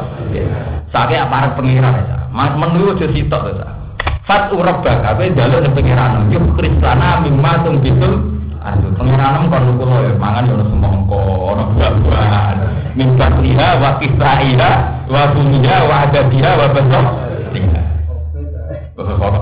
Sakit 0.93 1.19
aparat 1.19 1.57
pengiran 1.57 1.97
ya. 2.05 2.17
Menurut 2.33 3.01
sitok 3.01 3.43
ya. 3.57 3.83
Fat 4.23 4.55
urabak, 4.55 5.03
apa 5.03 5.27
jalur 5.35 5.67
di 5.67 5.71
pengiran, 5.75 6.31
yuk 6.31 6.55
krislana 6.55 7.27
mimma 7.27 7.67
tung 7.67 7.83
bitul, 7.83 8.23
aduh 8.63 8.95
pengiran 8.95 9.51
kon 9.51 9.83
kulo 9.83 9.99
ya, 9.99 10.15
mangan 10.15 10.47
ya 10.47 10.63
semongko, 10.63 11.19
ono 11.51 11.75
buah-buahan, 11.75 12.57
mimba 12.95 13.27
liha, 13.43 13.83
wa 13.83 13.99
kisaiha, 13.99 14.73
wa 15.11 15.23
bumiha, 15.35 15.77
wa 15.91 16.07
adadiha, 16.07 16.51
wa 16.55 16.67
besok, 16.71 17.07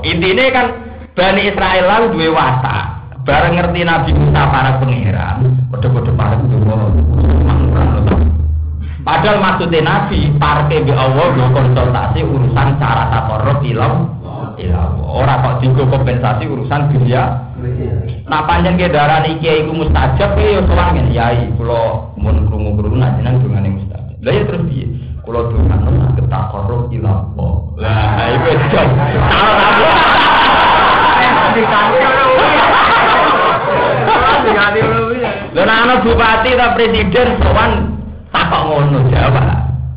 Intinya 0.00 0.44
kan 0.48 0.66
Bani 1.12 1.52
Israel 1.52 1.84
lalu 1.84 2.06
dua 2.16 2.28
watak, 2.32 2.84
bareng 3.26 3.54
ngerti 3.56 3.80
Nabi 3.84 4.10
Musa 4.16 4.42
para 4.48 4.70
pengiran, 4.80 5.36
kode-kode 5.68 6.12
para 6.16 6.36
itu 6.40 6.56
Padahal 9.00 9.38
maksudnya 9.40 9.80
Nabi, 9.80 10.28
parke 10.36 10.84
bi 10.84 10.92
Allah 10.92 11.32
konsultasi 11.56 12.20
urusan 12.20 12.68
cara 12.76 13.08
takorok 13.08 13.64
ilam 13.64 14.20
Iya, 14.60 14.76
orang 15.08 15.40
kok 15.40 15.54
digo 15.64 15.88
kompensasi 15.88 16.44
urusan 16.44 16.92
dunia. 16.92 17.48
Nah 18.28 18.44
panjang 18.44 18.76
ke 18.76 18.92
darah 18.92 19.24
nih 19.24 19.40
kiai 19.40 19.64
ku 19.64 19.72
mustajab 19.72 20.36
ya 20.36 20.60
soal 20.68 20.92
ngene 20.92 21.16
yai 21.16 21.48
kulo 21.56 22.12
mun 22.20 22.44
krungu 22.44 22.76
krungu 22.76 23.00
najenengan 23.00 23.40
dongane 23.40 23.80
mustajab. 23.80 24.20
Lah 24.20 24.32
ya 24.36 24.42
terus 24.44 24.68
piye? 24.68 24.84
Kulo 25.24 25.48
dongane 25.48 25.88
saged 26.12 26.28
takorup 26.28 26.92
ila 26.92 27.24
Allah. 27.24 27.52
Lah 27.80 28.28
iku 28.36 28.48
jam. 34.48 34.74
Lha 35.54 35.62
ana 35.64 35.94
bupati 36.00 36.56
ta 36.56 36.72
presiden 36.72 37.28
sowan 37.42 37.72
takok 38.32 38.62
ngono 38.66 38.98
jawab. 39.10 39.46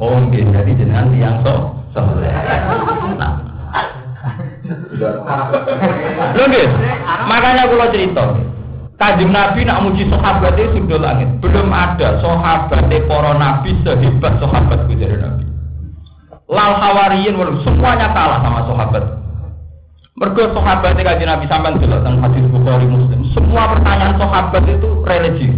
Oh 0.02 0.18
nggih 0.18 0.50
jadi 0.52 0.72
jenengan 0.76 1.14
tiyang 1.14 1.38
sok 1.46 1.60
soleh. 1.94 2.34
Lho 6.34 6.44
nggih. 6.50 6.68
Makanya 7.30 7.70
kula 7.70 7.88
cerita. 7.94 8.24
Kanjeng 8.94 9.34
Nabi 9.34 9.66
nak 9.66 9.82
muji 9.84 10.06
sahabat 10.08 10.54
itu 10.56 10.80
sudah 10.86 11.00
langit. 11.02 11.30
Belum 11.42 11.68
ada 11.74 12.22
sahabat 12.22 12.88
para 12.88 13.32
nabi 13.36 13.74
sehebat 13.82 14.38
sahabat 14.38 14.86
dari 14.86 15.18
Nabi. 15.18 15.44
Lal 16.46 16.78
hawariyin 16.78 17.36
semuanya 17.66 18.14
kalah 18.14 18.40
sama 18.46 18.62
sahabat. 18.70 19.23
Mergo 20.14 20.46
sahabat 20.54 20.94
kanjeng 20.94 21.26
Nabi 21.26 21.50
sampean 21.50 21.82
delok 21.82 22.06
teng 22.06 22.22
hadis 22.22 22.46
Bukhari 22.54 22.86
Muslim. 22.86 23.26
Semua 23.34 23.66
pertanyaan 23.74 24.14
sahabat 24.22 24.62
itu 24.70 24.90
religi. 25.10 25.50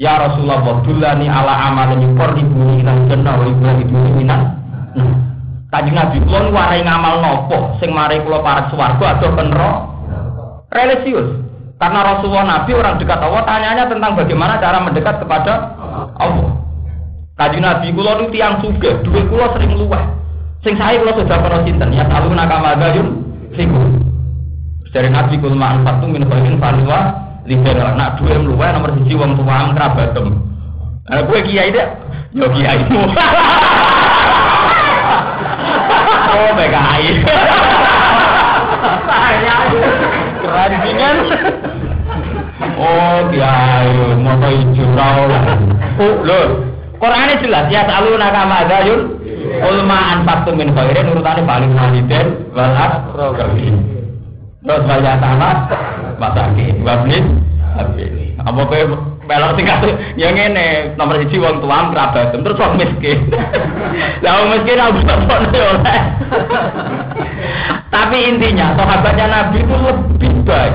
Ya 0.00 0.16
Rasulullah, 0.16 0.80
dulani 0.80 1.28
ala 1.28 1.68
amalin 1.68 2.08
yuqarribuni 2.08 2.80
ila 2.80 2.92
jannah 3.04 3.36
wa 3.36 3.44
yuqarribuni 3.44 4.10
minan. 4.16 4.40
Kanjeng 5.68 5.92
Nabi 5.92 6.24
kula 6.24 6.48
warai 6.56 6.80
ngamal 6.88 7.20
nopo 7.20 7.76
sing 7.76 7.92
mari 7.92 8.16
kula 8.24 8.40
parek 8.40 8.72
swarga 8.72 9.20
atau 9.20 9.36
penro 9.36 9.72
religius. 10.72 11.44
Karena 11.76 12.00
Rasulullah 12.16 12.48
Nabi 12.48 12.72
orang 12.72 12.96
dekat 12.96 13.20
Allah 13.20 13.44
tanyanya 13.44 13.84
tentang 13.92 14.16
bagaimana 14.16 14.56
cara 14.56 14.80
mendekat 14.80 15.20
kepada 15.20 15.52
Allah. 16.16 16.64
Kanjeng 17.36 17.60
Nabi 17.60 17.92
kula 17.92 18.24
nu 18.24 18.32
tiyang 18.32 18.64
sugih, 18.64 19.04
dhuwit 19.04 19.28
kula 19.28 19.52
sering 19.52 19.76
luweh. 19.76 20.00
Sing 20.64 20.80
saya 20.80 20.96
kula 20.96 21.12
sudah 21.12 21.44
pernah 21.44 21.60
sinten 21.60 21.92
ya 21.92 22.08
talu 22.08 22.32
nakama 22.32 22.72
gayun 22.80 23.25
fiku. 23.56 23.82
Dari 24.92 25.12
Nabi 25.12 25.36
kula 25.36 25.52
ma'an 25.52 25.84
fatu 25.84 26.08
min 26.08 26.24
khairin 26.24 26.56
faliwa 26.56 27.00
liber 27.44 27.76
anak 27.76 28.16
duwe 28.16 28.32
luweh 28.40 28.70
nomor 28.72 28.96
siji 28.96 29.12
wong 29.12 29.36
tuwa 29.36 29.76
kerabatem. 29.76 30.40
Ana 31.12 31.20
kowe 31.28 31.36
kiai 31.44 31.68
dek, 31.68 31.88
yo 32.32 32.48
kiaimu. 32.48 33.00
Oh, 36.36 36.52
PKI. 36.52 37.06
Keranjingan. 40.42 41.16
Oh, 42.76 43.18
kiai, 43.32 43.96
moto 44.20 44.48
hijau 44.52 45.20
lah. 45.32 45.44
Oh, 45.96 46.14
lho. 46.28 46.40
Qur'ane 46.96 47.40
jelas 47.40 47.68
ya 47.72 47.88
selalu 47.88 48.20
nakama 48.20 48.68
dayun 48.68 49.15
ulma 49.62 49.98
anfaqtu 50.18 50.50
min 50.56 50.72
khairin 50.74 51.12
urutane 51.12 51.42
paling 51.44 51.72
waliden 51.72 52.26
wal 52.52 52.74
aqrabin. 52.74 53.74
Terus 54.66 54.82
wal 54.84 55.02
yatama 55.02 55.50
masakin 56.18 56.82
wablis 56.82 57.26
abil. 57.76 58.12
Apa 58.42 58.60
kowe 58.66 58.82
melok 59.26 59.58
sing 59.58 59.66
ya 60.14 60.28
ngene 60.30 60.94
nomor 60.94 61.18
siji 61.18 61.36
wong 61.42 61.58
tuam 61.58 61.90
kerabat 61.90 62.34
terus 62.34 62.58
wong 62.58 62.78
miskin. 62.78 63.18
Lah 64.22 64.32
wong 64.42 64.48
miskin 64.54 64.78
aku 64.78 65.00
sopone 65.02 65.58
oleh. 65.58 66.00
Tapi 67.90 68.16
intinya 68.28 68.76
sahabatnya 68.78 69.26
Nabi 69.26 69.58
itu 69.62 69.74
lebih 69.74 70.32
baik. 70.46 70.74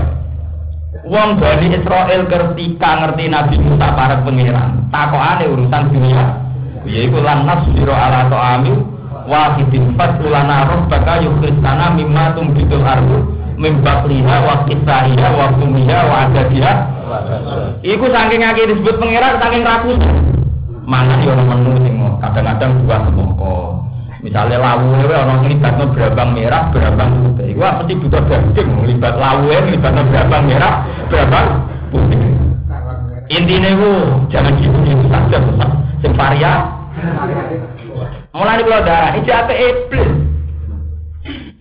Wong 1.07 1.39
Bani 1.41 1.73
Israel 1.73 2.21
ketika 2.29 2.89
ngerti 3.03 3.25
Nabi 3.31 3.55
Musa 3.57 3.87
para 3.97 4.21
pangeran, 4.21 4.85
takokane 4.93 5.45
urusan 5.49 5.83
dunia. 5.89 6.50
Yaiku 6.85 7.21
lan 7.21 7.45
nasbiro 7.45 7.93
ala 7.93 8.25
ta'ami 8.29 8.73
wahidin 9.29 9.93
fasulana 9.93 10.65
rabbaka 10.65 11.21
yukhrijana 11.21 11.93
mimma 11.93 12.33
tumbitul 12.33 12.81
ardu 12.81 13.37
min 13.61 13.85
bakliha 13.85 14.35
wa 14.41 14.65
kisaiha 14.65 15.27
wa 15.37 15.53
kumiha 15.61 15.99
wa 16.09 16.15
adadiha 16.25 16.73
Iku 17.83 18.07
saking 18.07 18.39
akeh 18.39 18.71
disebut 18.71 18.95
pangeran 18.95 19.35
saking 19.35 19.67
rakus. 19.67 19.99
Mana 20.87 21.19
yo 21.19 21.35
ono 21.35 21.43
menu 21.43 21.71
sing 21.83 21.95
kadang-kadang 22.23 22.71
buah 22.87 23.01
semongko. 23.03 23.55
Misalnya 24.21 24.57
lawu 24.61 25.01
orang 25.01 25.43
ngelibatnya 25.43 25.85
berabang 25.91 26.31
merah, 26.37 26.69
berabang 26.69 27.09
putih. 27.25 27.51
Iku 27.51 27.61
mesti 27.61 27.93
butuh 27.99 28.21
daging, 28.29 28.69
ngelibat 28.69 29.13
lawu 29.17 29.49
ngelibatnya 29.49 30.03
berabang 30.07 30.43
merah, 30.45 30.73
berabang 31.09 31.47
putih. 31.89 32.21
Intinya 33.31 33.69
itu 33.75 33.91
jangan 34.29 34.53
gitu 34.59 34.77
gitu 34.87 35.05
saja, 35.09 35.37
sing 36.01 36.13
varia. 36.17 36.53
Mulai 38.31 38.63
kalau 38.63 38.83
darah, 38.83 39.11
itu 39.15 39.31
apa 39.31 39.53
iblis? 39.53 40.09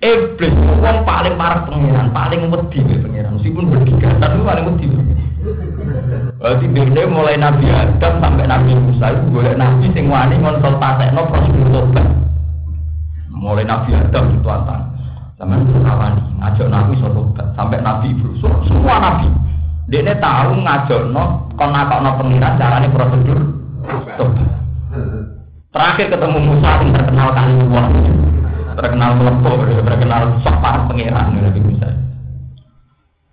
Iblis 0.01 0.55
itu 0.55 0.75
paling 1.05 1.35
parah 1.37 1.61
pengiran, 1.69 2.09
paling 2.11 2.49
wedi 2.49 2.81
pengiran. 2.81 3.37
Meskipun 3.37 3.69
berdiga, 3.69 4.09
tapi 4.17 4.39
paling 4.41 4.65
wedi. 4.75 4.87
Berarti 6.41 6.67
beda 6.73 7.03
mulai 7.09 7.37
Nabi 7.37 7.69
Adam 7.69 8.21
sampai 8.21 8.49
Nabi 8.49 8.73
Musa 8.77 9.13
itu 9.13 9.25
boleh 9.29 9.53
Nabi 9.57 9.93
sing 9.93 10.09
wani 10.09 10.41
no 10.41 10.57
prosedur. 11.29 11.85
Mulai 13.33 13.65
Nabi 13.65 13.93
Adam 13.93 14.25
itu 14.37 14.49
antang. 14.49 14.89
Sama 15.37 15.57
wani 15.85 16.21
ngajak 16.41 16.69
Nabi 16.69 16.93
so 17.01 17.09
tobat 17.13 17.49
sampai 17.57 17.81
Nabi 17.81 18.13
Ibrahim 18.13 18.57
semua 18.69 18.97
Nabi. 19.01 19.29
Dia 19.89 20.17
tahu 20.17 20.61
ngajak 20.65 21.13
no 21.13 21.49
kon 21.57 21.73
no 21.77 22.11
pengiran 22.21 22.57
caranya 22.57 22.89
prosedur. 22.89 23.60
Terakhir 25.71 26.07
ketemu 26.11 26.39
Musa 26.51 26.71
yang 26.83 26.91
terkenal 26.91 27.29
kali 27.31 27.55
wah 27.71 27.87
terkenal 28.75 29.11
melepuh, 29.19 29.57
terkenal 29.85 30.23
sok 30.43 30.57
para 30.59 30.89
pengiran 30.89 31.37
Nabi 31.37 31.61
Musa. 31.63 31.89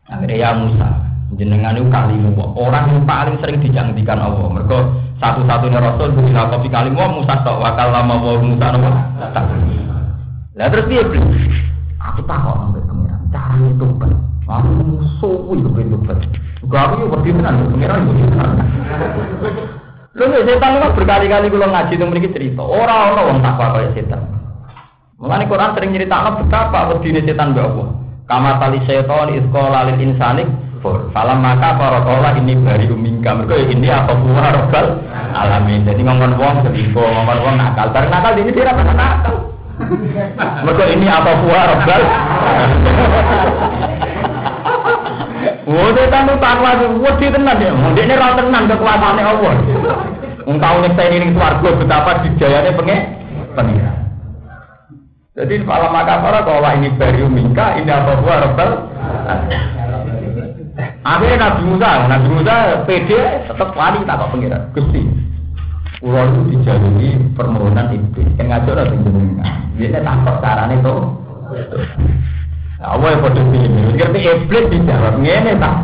Akhirnya 0.08 0.36
ya 0.40 0.50
Musa, 0.56 0.88
Jenengan 1.36 1.76
itu 1.76 1.92
kalimu 1.92 2.32
orang 2.56 2.88
yang 2.88 3.04
paling 3.04 3.36
sering 3.44 3.60
dijanjikan 3.60 4.16
Allah. 4.16 4.48
Mereka 4.48 4.80
satu-satunya 5.20 5.84
Rasul 5.84 6.16
itu 6.16 6.32
kopi 6.32 6.72
kalimu 6.72 7.20
Musa 7.20 7.44
tok 7.44 7.60
wakal 7.60 7.92
lama 7.92 8.16
wa 8.16 8.40
Musa 8.40 8.66
nopo. 8.72 8.90
Lah 10.56 10.68
terus 10.72 10.88
dia 10.88 11.04
beli. 11.04 11.20
Aku 12.00 12.24
takut 12.24 12.56
sampai 12.56 12.82
pengiran. 12.88 13.22
Cara 13.36 13.56
itu 13.60 13.88
kan. 14.00 14.12
Aku 14.48 14.72
suwi 15.20 15.60
itu 15.60 15.98
kan. 16.08 16.18
Gak 16.72 16.84
aku 16.96 17.20
tenan 17.28 17.68
pengiran 17.76 18.08
berdiri 18.08 18.32
tenan. 18.32 18.50
Lho 20.18 20.26
nek 20.34 20.50
setan 20.50 20.82
kok 20.82 20.96
berkali-kali 20.98 21.46
kula 21.54 21.70
ngaji 21.70 21.94
itu 21.94 22.06
mriki 22.10 22.34
cerita. 22.34 22.66
Ora 22.66 23.14
ana 23.14 23.22
wong 23.30 23.38
takwa 23.46 23.78
kaya 23.78 23.94
setan. 23.94 24.26
Mulane 25.22 25.46
Quran 25.46 25.78
sering 25.78 25.94
nyeritakno 25.94 26.42
betapa 26.42 26.90
wedine 26.90 27.22
setan 27.22 27.54
mbek 27.54 27.62
Allah. 27.70 27.88
Kama 28.26 28.58
tali 28.58 28.82
setan 28.90 29.30
isqala 29.38 29.94
lil 29.94 30.02
insani 30.02 30.50
kufur. 30.82 31.14
Falam 31.14 31.46
maka 31.46 31.78
para 31.78 32.02
kala 32.02 32.34
ini 32.34 32.58
bari 32.58 32.90
umingka. 32.90 33.30
Mergo 33.38 33.62
ini 33.62 33.94
apa 33.94 34.18
buah 34.18 34.48
robbal 34.58 34.86
alamin. 35.38 35.86
Jadi 35.86 36.02
ngomong 36.02 36.34
wong 36.34 36.66
selingkuh, 36.66 36.98
ngomong 36.98 37.38
wong 37.46 37.56
nakal. 37.62 37.94
Bareng 37.94 38.10
nakal 38.10 38.34
ini 38.42 38.50
dia 38.58 38.74
apa 38.74 38.82
nakal. 38.82 39.36
Mergo 40.66 40.86
ini 40.90 41.06
apa 41.06 41.32
buah 41.46 41.64
robbal. 41.78 42.02
Oh, 45.68 45.92
setan 45.92 46.32
itu 46.32 46.40
takwa 46.40 46.80
wedi 46.80 47.28
tenan 47.28 47.60
ya. 47.60 47.76
Ndekne 47.76 48.16
ra 48.16 48.40
tenan 48.40 48.72
kekuasaane 48.72 49.20
Allah. 49.20 49.54
Wong 50.48 50.58
tau 50.64 50.80
nyekseni 50.80 51.20
ning 51.20 51.32
swarga 51.36 51.76
betapa 51.76 52.24
dijayane 52.24 52.72
penge 52.72 52.98
pengira. 53.52 53.92
Jadi 55.36 55.60
malam 55.68 55.92
maka 55.92 56.24
para 56.24 56.40
kalau 56.48 56.72
ini 56.72 56.88
baru 56.96 57.28
mingka 57.28 57.84
ini 57.84 57.92
apa 57.92 58.16
buah 58.24 58.38
rebel. 58.48 58.70
Akhirnya 61.04 61.36
Nabi 61.36 61.62
Musa, 61.68 61.92
Nabi 62.08 62.28
Musa 62.32 62.56
pede 62.88 63.20
tetap 63.46 63.76
wali 63.76 64.08
tak 64.08 64.24
kok 64.24 64.32
pengiran. 64.32 64.72
Gusti, 64.72 65.04
Pulau 66.00 66.30
itu 66.30 66.42
dijalui 66.54 67.10
permohonan 67.36 67.92
iblis. 67.92 68.30
Yang 68.40 68.48
ngajar 68.54 68.76
ada 68.88 68.96
jenengan. 68.96 69.52
Dia 69.76 70.00
takut 70.00 70.36
caranya 70.40 70.76
itu. 70.80 70.96
Allah 72.78 73.10
yang 73.10 73.22
bodoh 73.26 73.42
ini. 73.58 73.98
Ngerti 73.98 74.20
iblis 74.22 74.66
dijawab. 74.70 75.18
Ini 75.18 75.58
tak. 75.58 75.76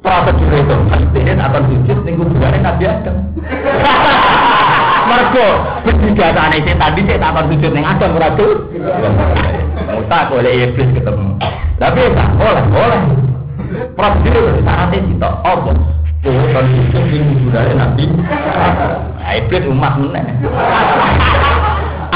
Prosedur 0.00 0.52
itu. 0.56 0.76
Ini 1.20 1.32
akan 1.36 1.62
sujud. 1.68 1.98
Ini 2.00 2.16
kuburannya 2.16 2.58
Nabi 2.64 2.84
Adam. 2.88 3.16
Mergo 5.06 5.48
berdigatane 5.86 6.58
setan 6.66 6.98
di 6.98 7.06
tak 7.06 7.22
akan 7.22 7.44
sujud 7.52 7.70
ning 7.76 7.84
Adam 7.84 8.16
ora 8.16 8.28
tuh. 8.34 8.56
Musa 9.86 10.18
boleh 10.32 10.52
iblis 10.66 10.88
ketemu. 10.96 11.28
Tapi 11.76 12.00
tak 12.16 12.28
boleh, 12.40 12.64
boleh. 12.72 13.00
Prosedur 13.92 14.56
syaratnya 14.64 14.98
sitok. 15.04 15.34
Apa? 15.44 15.72
Oh, 16.26 16.44
kan 16.56 16.64
sujud 16.72 17.04
ning 17.12 17.22
kuburane 17.36 17.72
Nabi. 17.76 18.04
Nah, 18.16 19.32
iblis 19.36 19.62
umat 19.68 19.94
meneh. 20.00 20.24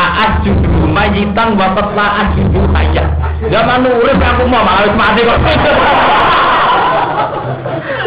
Aat 0.01 0.47
judu 0.47 0.89
majitan 0.89 1.61
bapak 1.61 1.93
laat 1.93 2.33
judu 2.39 2.65
hayat. 2.73 3.09
Zaman 3.51 3.83
urip 3.83 4.23
aku 4.23 4.43
mau 4.47 4.63
malah 4.63 4.95
mati 4.95 5.27
kok. 5.27 5.39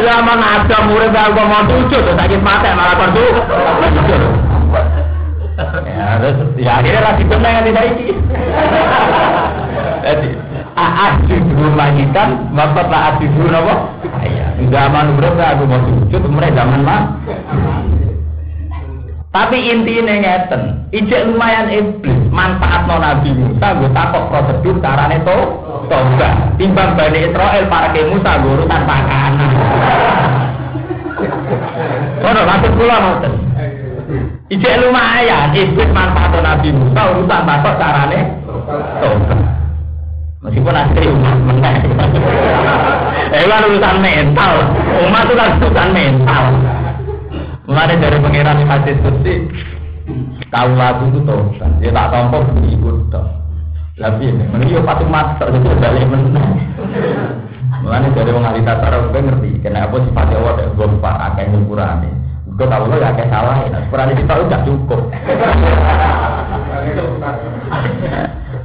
Zaman 0.08 0.40
ada 0.40 0.78
murid 0.88 1.12
aku 1.12 1.42
mau 1.44 1.64
sujud, 1.68 2.04
sakit 2.16 2.40
mati 2.40 2.72
malah 2.72 2.96
kon. 2.96 3.12
Ya, 5.84 6.18
terus 6.18 6.38
ya 6.58 6.82
akhirnya 6.82 7.02
lagi 7.06 7.24
benar 7.30 7.52
yang 7.62 7.66
tidak 7.70 7.86
ini. 7.94 8.06
Jadi, 10.04 10.30
aat 10.76 11.14
judu 11.30 11.66
majitan 11.78 12.50
bapak 12.52 12.90
laat 12.90 13.22
judu 13.22 13.48
apa? 13.54 13.76
Iya, 14.24 14.48
zaman 14.68 15.16
urip 15.16 15.38
aku 15.38 15.64
mau 15.70 15.80
sujud, 15.86 16.22
mereka 16.28 16.64
zaman 16.64 16.82
mah. 16.84 17.02
Tapi 19.34 19.58
intinya 19.66 20.14
ngeten, 20.14 20.94
ijek 20.94 21.26
lumayan 21.26 21.66
iblis, 21.74 22.30
manfaat 22.30 22.86
non 22.86 23.02
Nabi 23.02 23.34
Musa, 23.34 23.74
gue 23.82 23.90
takut 23.90 24.30
prosedur 24.30 24.78
carane 24.78 25.18
to, 25.26 25.38
toga. 25.90 26.54
Timbang 26.62 26.94
Bani 26.94 27.34
Israel 27.34 27.66
para 27.66 27.90
ke 27.90 28.06
Musa, 28.14 28.38
gue 28.46 28.54
urusan 28.62 28.82
pakanan. 28.86 29.52
Kono 32.22 32.42
maksud 32.46 32.72
kula 32.78 32.96
ngoten. 33.02 33.34
Ijek 34.54 34.86
lumayan, 34.86 35.50
iblis 35.58 35.90
manfaat 35.90 36.30
non 36.38 36.46
Nabi 36.46 36.70
Musa, 36.70 37.02
urusan 37.18 37.42
takut 37.50 37.76
carane 37.82 38.20
toga. 39.02 39.38
Meskipun 40.46 40.78
asli 40.78 41.10
umat 41.10 41.38
meneh. 41.42 41.76
Eh, 43.34 43.50
urusan 43.50 43.98
mental. 43.98 44.62
Umat 45.10 45.26
itu 45.26 45.34
kan 45.34 45.58
urusan 45.58 45.90
mental. 45.90 46.54
Mulai 47.64 47.96
dari 47.96 48.20
pengiran 48.20 48.60
yang 48.60 48.72
hadis 48.76 49.00
kursi, 49.00 49.48
tahu 50.52 50.76
lagu 50.76 51.08
itu 51.08 51.24
tuh, 51.24 51.48
dia 51.80 51.96
tak 51.96 52.12
tompo 52.12 52.44
ikut 52.60 53.08
tuh. 53.08 53.24
Tapi 53.96 54.26
ini, 54.26 54.44
menurut 54.52 54.84
patuh 54.84 55.08
mati, 55.08 55.48
itu 55.48 55.72
balik 55.80 56.04
menang. 56.12 56.60
Mulai 57.88 58.12
dari 58.12 58.36
orang 58.36 58.52
ahli 58.52 58.68
tata 58.68 58.92
gue 58.92 59.16
ngerti, 59.16 59.64
kenapa 59.64 59.96
sifatnya 59.96 60.44
Allah 60.44 60.54
dan 60.60 60.76
gue 60.76 60.88
lupa 60.92 61.12
akeh 61.32 61.48
ukurannya. 61.56 62.12
Gue 62.52 62.68
tahu 62.68 62.84
lo 62.84 62.96
ya 63.00 63.16
akeh 63.16 63.28
salah, 63.32 63.56
ya. 63.64 63.80
Kita 64.12 64.34
udah 64.44 64.60
cukup. 64.68 65.02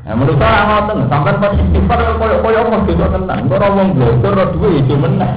Nah, 0.08 0.14
menurut 0.16 0.42
saya 0.42 0.60
ngoten, 0.64 0.98
sampai 1.06 1.38
pas 1.38 1.52
istighfar 1.54 2.00
koyo 2.18 2.36
koyo 2.42 2.60
mau 2.66 2.82
dosa 2.82 3.06
tenan. 3.14 3.46
Ora 3.46 3.68
wong 3.70 3.88
blogor 3.94 4.32
ora 4.34 4.44
duwe 4.50 4.68
ijo 4.80 4.94
meneh. 4.96 5.30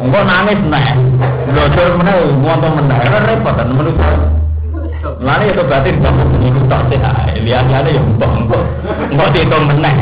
Engko 0.00 0.20
nangis 0.24 0.58
meneh. 0.60 0.86
Blogor 1.48 1.88
meneh 1.96 2.16
ngono 2.36 2.68
meneh. 2.82 2.98
Repot 3.08 3.56
menurut 3.64 3.96
saya. 3.96 4.28
Lani 5.20 5.52
itu 5.52 5.62
berarti 5.64 5.90
bapak 6.00 6.28
itu 6.40 6.60
tak 6.68 6.82
sehat. 6.92 7.16
Lihat-lihat 7.40 7.86
ya 7.88 8.00
mbok 8.00 8.30
engko. 8.32 8.60
Engko 9.12 9.24
dihitung 9.32 9.64
meneh. 9.68 9.96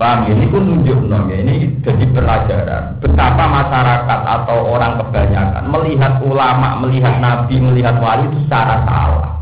Paham 0.00 0.32
ini 0.32 0.48
pun 0.48 0.64
nunjuk 0.64 0.96
ya 1.12 1.36
ini 1.44 1.76
jadi 1.84 2.08
pelajaran 2.16 2.96
betapa 3.04 3.44
masyarakat 3.44 4.20
atau 4.24 4.72
orang 4.72 4.96
kebanyakan 4.96 5.68
melihat 5.68 6.16
ulama, 6.24 6.80
melihat 6.80 7.20
nabi, 7.20 7.60
melihat 7.60 8.00
wali 8.00 8.24
itu 8.32 8.48
secara 8.48 8.80
salah. 8.88 9.36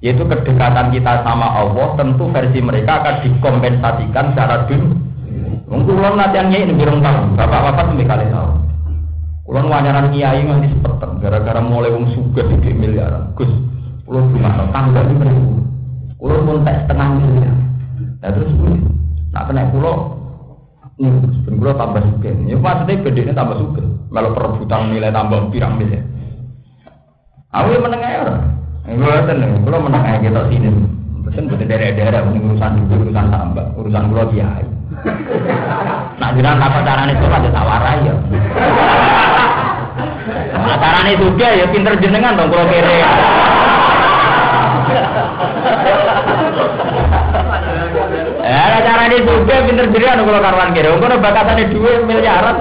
Yaitu 0.00 0.24
kedekatan 0.24 0.96
kita 0.96 1.20
sama 1.28 1.60
Allah 1.60 1.92
tentu 2.00 2.24
versi 2.32 2.56
mereka 2.64 3.04
akan 3.04 3.20
dikompensasikan 3.20 4.32
secara 4.32 4.64
dunia. 4.64 5.07
Mungkin 5.68 6.00
ulun 6.00 6.16
latihannya 6.16 6.58
ini 6.64 6.72
birung 6.80 7.04
tahun, 7.04 7.36
bapak-bapak 7.36 7.92
lebih 7.92 8.08
kali 8.08 8.26
tahu. 8.32 8.50
Ulun 9.48 9.68
wanyaran 9.68 10.12
kiai 10.12 10.44
nganti 10.44 10.72
sepeten 10.76 11.10
gara-gara 11.20 11.60
mulai 11.60 11.92
wong 11.92 12.08
suga 12.16 12.44
di 12.44 12.72
miliaran. 12.72 13.36
Gus, 13.36 13.52
ulun 14.08 14.32
gimana? 14.32 14.68
Tangga 14.72 15.04
ini 15.04 15.14
beribu. 15.20 15.60
Ulun 16.24 16.40
pun 16.48 16.58
tes 16.64 16.84
setengah 16.84 17.08
miliar. 17.20 17.56
Nah 18.18 18.30
terus 18.32 18.50
Nak 19.28 19.44
kena 19.44 19.68
pulau, 19.68 20.16
nih, 20.96 21.12
ben 21.44 21.54
pulau 21.60 21.76
tambah 21.76 22.00
suka. 22.00 22.32
Ya 22.48 22.56
maksudnya 22.56 23.04
gede 23.04 23.36
tambah 23.36 23.60
suka. 23.60 23.84
Kalau 24.08 24.32
perebutan 24.32 24.88
nilai 24.88 25.12
tambah 25.12 25.52
pirang 25.52 25.76
ya. 25.84 26.00
Aku 27.52 27.68
yang 27.76 27.84
menengah 27.84 28.08
ya 28.08 28.20
orang. 28.24 28.44
Gue 28.88 29.16
tenang, 29.28 29.52
pulau 29.68 29.84
menengah 29.84 30.16
kita 30.24 30.48
sini. 30.48 30.68
Pesen 31.28 31.44
betul 31.44 31.68
daerah-daerah 31.68 32.24
urusan 32.24 32.88
urusan 32.88 33.26
tambah, 33.28 33.66
urusan 33.76 34.04
pulau 34.08 34.32
kiai. 34.32 34.64
Nak 36.18 36.30
jiran 36.34 36.58
apa 36.58 36.78
caranya 36.82 37.14
itu 37.14 37.26
ada 37.30 37.50
tawarai 37.54 38.02
ya. 38.02 38.14
Nah, 40.58 40.76
caranya 40.76 41.14
juga 41.16 41.46
ya 41.54 41.66
pinter 41.70 41.94
jenengan 42.02 42.34
dong 42.34 42.50
kalau 42.50 42.66
kere. 42.66 42.98
Ya, 48.48 48.80
cara 48.82 49.02
ini 49.06 49.22
juga 49.22 49.54
pinter 49.64 49.86
diri 49.94 50.06
anu 50.10 50.26
kalau 50.26 50.40
karuan 50.42 50.74
kira. 50.74 50.90
Kalau 50.98 51.16
bakatane 51.22 51.64
dua 51.70 52.02
miliaran. 52.02 52.56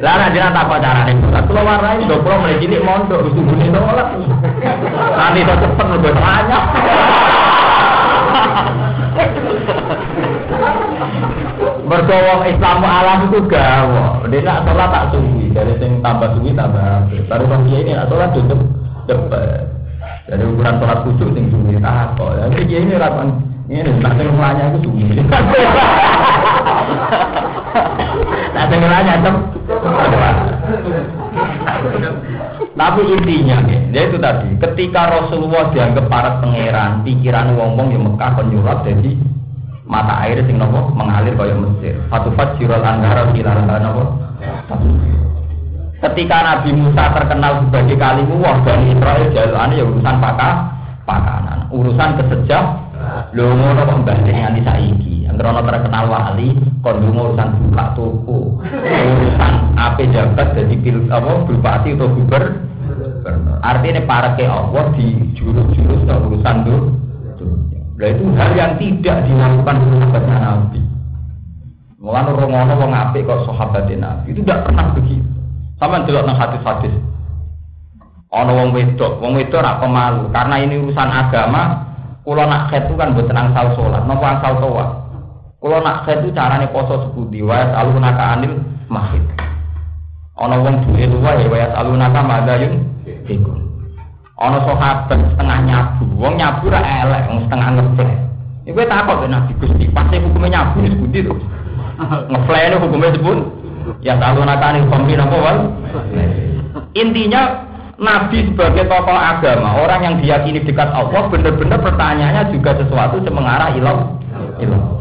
Lah 0.00 0.14
nek 0.18 0.32
jenengan 0.32 0.56
tak 0.56 0.64
apa 0.66 0.76
carane. 0.80 1.12
Kulo 1.46 1.60
warai 1.62 2.02
do 2.08 2.16
kulo 2.24 2.34
mulai 2.42 2.58
cilik 2.58 2.82
mondok 2.82 3.20
sungguhne 3.30 3.68
sholat. 3.70 4.08
Nanti 5.14 5.46
to 5.46 5.54
cepet 5.60 5.86
lebih 5.94 6.12
banyak. 6.16 6.62
Berdoa 11.86 12.42
Islam 12.50 12.82
alam 12.82 13.30
itu 13.30 13.38
gawa. 13.46 14.26
Dia 14.26 14.42
nak 14.42 14.66
sholat 14.66 14.88
tak 14.90 15.04
suwi. 15.14 15.54
Dari 15.54 15.74
sing 15.78 16.02
tambah 16.02 16.34
suwi 16.34 16.50
tambah. 16.52 17.06
Baru 17.30 17.44
kan 17.46 17.62
dia 17.70 17.78
ini 17.80 17.92
nak 17.94 18.10
sholat 18.10 18.34
tutup 18.34 18.60
depan. 19.06 19.70
Jadi 20.26 20.42
ukuran 20.42 20.82
sholat 20.82 20.98
khusyuk 21.06 21.30
sing 21.32 21.46
suwi 21.54 21.78
tak 21.78 22.18
kok. 22.18 22.34
Jadi 22.34 22.62
dia 22.66 22.78
ini 22.82 22.94
rapan 22.98 23.28
ini 23.70 23.86
nak 24.02 24.12
sing 24.18 24.26
mulanya 24.34 24.74
itu 24.74 24.78
suwi. 24.90 25.06
Nak 28.56 28.72
sing 28.72 28.80
mulanya 28.80 29.20
tem. 29.20 29.36
Tapi 32.76 33.00
intinya 33.08 33.64
ya 33.66 34.00
itu 34.04 34.16
tadi, 34.20 34.48
ketika 34.60 35.08
Rasulullah 35.08 35.72
dianggap 35.72 36.06
para 36.12 36.40
pangeran, 36.44 37.04
pikiran 37.04 37.56
wong-wong 37.56 37.88
yang 37.92 38.04
Mekah 38.04 38.36
penyurat 38.36 38.84
jadi 38.84 39.16
mata 39.86 40.26
air 40.26 40.42
sing 40.44 40.60
nopo 40.60 40.92
mengalir 40.92 41.32
kaya 41.38 41.56
Mesir. 41.56 41.96
Fatu 42.12 42.34
fajirul 42.36 42.82
anhara 42.82 43.32
filar 43.32 43.58
nopo. 43.64 44.04
Ketika 45.96 46.36
Nabi 46.44 46.70
Musa 46.76 47.08
terkenal 47.16 47.64
sebagai 47.66 47.96
kalimu 47.96 48.44
wah 48.44 48.60
Bani 48.60 48.92
Israel 48.92 49.32
jalane 49.32 49.80
ya 49.80 49.84
urusan 49.88 50.16
pakah 50.20 50.54
pakanan, 51.08 51.72
urusan 51.72 52.10
kesejah 52.20 52.64
lho 53.32 53.46
ngono 53.56 53.80
kok 53.88 53.98
mbahne 54.04 54.30
nganti 54.30 54.60
saiki. 54.62 55.16
Anggere 55.36 55.68
terkenal 55.68 56.08
wali 56.08 56.48
kon 56.80 57.12
urusan 57.12 57.48
buka 57.60 57.92
toko, 57.92 58.56
urusan 58.64 59.52
ape 59.76 60.08
jabat 60.08 60.56
jadi 60.56 60.74
pil 60.80 61.04
apa 61.12 61.44
bupati 61.44 61.92
atau 61.92 62.08
gubernur. 62.08 62.64
Artinya 63.60 64.00
para 64.08 64.32
ke 64.32 64.48
Allah 64.48 64.96
di 64.96 65.12
jurus-jurus 65.36 66.08
urusan 66.08 66.56
tuh. 66.64 66.88
Nah 68.00 68.08
itu 68.08 68.24
hal 68.32 68.50
yang 68.56 68.72
tidak 68.80 69.28
dilakukan 69.28 69.76
sahabatnya 69.76 70.36
Nabi. 70.40 70.80
Mulane 72.00 72.28
ora 72.32 72.72
wong 72.72 72.92
apik 72.96 73.28
kok 73.28 73.44
sahabatnya 73.44 73.96
Nabi 74.00 74.32
itu 74.32 74.40
tidak 74.40 74.72
pernah 74.72 74.88
begitu. 74.96 75.28
Sama 75.76 76.00
delok 76.08 76.24
nang 76.24 76.40
hadis-hadis. 76.40 76.96
Ana 78.32 78.56
wong 78.56 78.72
wedok, 78.72 79.20
wong 79.20 79.36
wedok 79.36 79.60
ora 79.60 79.76
pemalu 79.84 80.32
karena 80.32 80.56
ini 80.64 80.80
urusan 80.80 81.12
agama. 81.12 81.84
Kula 82.24 82.42
nak 82.42 82.74
khet 82.74 82.90
kan 82.90 83.14
tenang 83.14 83.54
sal 83.54 83.76
salat, 83.78 84.02
napa 84.02 84.42
asal 84.42 84.58
toa. 84.58 85.05
Kula 85.66 85.82
nak 85.82 86.06
khet 86.06 86.22
itu 86.22 86.30
carane 86.30 86.70
poso 86.70 86.94
sepundi 87.02 87.42
wae 87.42 87.58
alunaka 87.74 88.38
anil 88.38 88.62
mahid. 88.86 89.18
Ana 90.38 90.62
wong 90.62 90.86
duwe 90.86 91.10
luwa 91.10 91.34
ya 91.42 91.50
wae 91.50 91.66
alunaka 91.74 92.22
madayun 92.22 92.86
iku. 93.26 93.50
Ana 94.38 94.62
sahabat 94.62 95.10
setengah 95.10 95.58
nyabu, 95.66 96.06
wong 96.22 96.38
nyabu 96.38 96.70
ra 96.70 96.86
elek, 96.86 97.26
wong 97.26 97.50
setengah 97.50 97.68
ngefle. 97.82 98.14
Iku 98.62 98.78
takut 98.86 99.26
Nabi 99.26 99.58
Gusti, 99.58 99.90
pasti 99.90 100.22
hukumnya 100.22 100.54
nyabu 100.54 100.86
sepundi 100.86 101.18
to. 101.26 101.34
Ngefle 102.30 102.78
hukumnya 102.78 103.10
sepundi. 103.18 103.44
Ya 104.06 104.14
tahu 104.22 104.46
nakani 104.46 104.86
kompi 104.86 105.18
apa 105.18 105.34
wal? 105.34 105.58
Intinya 106.94 107.66
Nabi 107.98 108.54
sebagai 108.54 108.86
tokoh 108.86 109.18
agama, 109.18 109.82
orang 109.82 110.00
yang 110.06 110.14
diyakini 110.22 110.62
dekat 110.62 110.94
Allah, 110.94 111.26
benar-benar 111.26 111.82
pertanyaannya 111.82 112.54
juga 112.54 112.78
sesuatu 112.78 113.18
yang 113.18 113.34
mengarah 113.34 113.74
ilah. 113.74 114.14
ilah. 114.62 114.96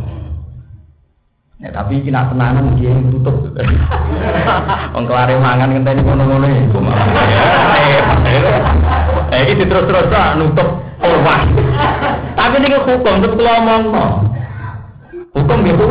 Ya, 1.65 1.73
tapi 1.73 1.97
kena 2.05 2.29
tenanan 2.29 2.77
dia 2.77 2.93
yang 2.93 3.09
tutup. 3.09 3.41
Wong 4.93 5.09
kelare 5.09 5.33
mangan 5.41 5.73
ngenteni 5.73 6.05
ngono-ngono 6.05 6.45
iku 6.45 6.77
malah. 6.77 7.09
Eh, 9.33 9.49
iki 9.49 9.65
terus-terus 9.65 10.13
nutup 10.37 10.69
wah. 11.01 11.41
Tapi 12.37 12.55
ini 12.61 12.77
hukum 12.77 13.17
tetep 13.17 13.41
ngomong. 13.41 14.29
Hukum 15.33 15.57
gitu. 15.65 15.85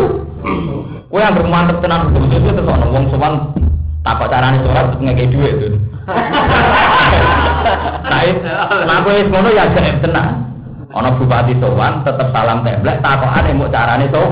Kowe 1.11 1.18
yang 1.18 1.35
bermantep 1.35 1.83
tenan 1.83 2.07
hukum 2.07 2.31
itu 2.31 2.55
terus 2.55 2.70
ana 2.70 2.87
wong 2.95 3.11
sowan 3.11 3.35
takok 4.07 4.31
carane 4.31 4.62
sholat 4.62 4.95
ngekek 5.03 5.35
dhuwit 5.35 5.55
itu. 5.59 5.68
Nah, 8.85 9.01
kowe 9.03 9.11
wis 9.11 9.27
ngono 9.27 9.51
ya 9.51 9.75
gaib 9.75 9.99
tenan. 9.99 10.54
Ana 10.95 11.11
bupati 11.19 11.59
sowan 11.59 12.07
tetep 12.07 12.31
salam 12.31 12.63
templek 12.63 13.03
takokane 13.03 13.51
mbok 13.51 13.73
carane 13.75 14.07
to. 14.15 14.25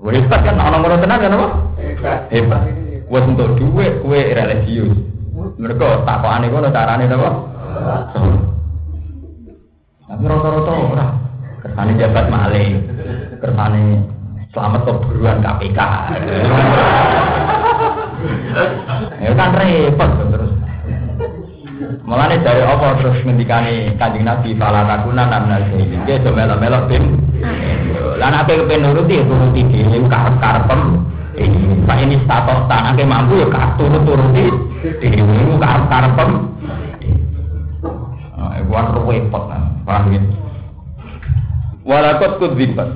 Wis 0.00 0.24
kan 0.32 0.56
ana 0.56 0.80
ngono 0.80 0.96
tenan 0.96 1.20
kan 1.20 1.36
apa? 1.36 1.48
Hebat. 2.32 2.62
Wes 3.12 3.24
untuk 3.28 3.52
dhuwit 3.60 4.00
kowe 4.00 4.16
religius. 4.16 4.96
Mereka 5.60 6.08
takokane 6.08 6.48
ngono 6.48 6.72
carane 6.72 7.04
to. 7.04 7.30
Tapi 10.08 10.24
rata-rata 10.24 10.72
ora. 10.72 11.08
Kersane 11.60 11.92
jabat 12.00 12.32
maling, 12.32 12.88
kersane 13.44 14.08
selamat 14.56 14.80
keburuan 14.88 15.44
KPK. 15.44 15.80
ya 19.20 19.30
kan 19.36 19.52
repot. 19.52 20.39
Mulane 22.04 22.44
dari 22.44 22.60
apa 22.60 23.00
terus 23.00 23.24
ngendikane 23.24 23.96
Kanjeng 23.96 24.28
Nabi 24.28 24.52
fala 24.60 24.84
takuna 24.84 25.24
namna 25.24 25.64
ini. 25.72 25.96
Dia 26.04 26.20
do 26.20 26.28
melo-melo 26.28 26.84
tim. 26.92 27.16
Lah 28.20 28.28
nek 28.28 28.52
kepen 28.52 28.84
nuruti 28.84 29.16
ya 29.16 29.24
turuti 29.24 29.60
dhewe 29.64 30.04
karep-karepem. 30.04 30.80
Ini 31.40 31.88
Pak 31.88 31.98
ini 32.04 32.16
status 32.28 32.68
tanake 32.68 33.02
mampu 33.08 33.40
ya 33.40 33.48
turut 33.80 34.04
turuti 34.04 34.44
dhewe 35.00 35.56
karep-karepem. 35.56 36.30
Ah, 38.36 38.60
iku 38.60 39.00
repot 39.08 39.42
kan. 39.48 39.62
Paham 39.88 40.12
ya? 40.12 40.20
Walakot 41.88 42.44
kudzibat. 42.44 42.92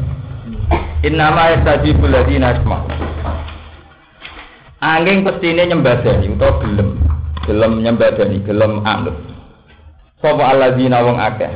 Innama 1.00 1.56
yastajibul 1.56 2.12
ladina 2.12 2.52
asma. 2.52 2.84
Angin 4.84 5.24
pestine 5.24 5.64
nyembadani 5.64 6.28
utawa 6.28 6.60
gelem. 6.60 7.00
Gelem 7.44 7.84
nyembadani, 7.84 8.40
gelem 8.44 8.80
anut. 8.88 9.16
Sapa 10.24 10.56
alladzina 10.56 11.04
wong 11.04 11.20
akeh. 11.20 11.52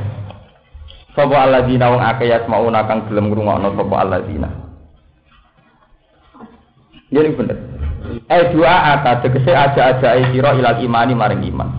Sapa 1.17 1.35
alladzina 1.49 1.89
wong 1.89 2.01
akeh 2.05 2.29
yasmauna 2.29 2.85
kang 2.85 3.09
gelem 3.09 3.33
ngrungokno 3.33 3.73
sapa 3.73 3.95
alladzina. 3.97 4.49
Jadi 7.09 7.29
bener. 7.33 7.57
Eh 8.29 8.53
dua 8.53 8.93
ata 8.93 9.25
tegese 9.25 9.49
aja-aja 9.49 10.29
sira 10.29 10.53
ilal 10.53 10.77
imani 10.77 11.13
maring 11.17 11.43
iman. 11.49 11.69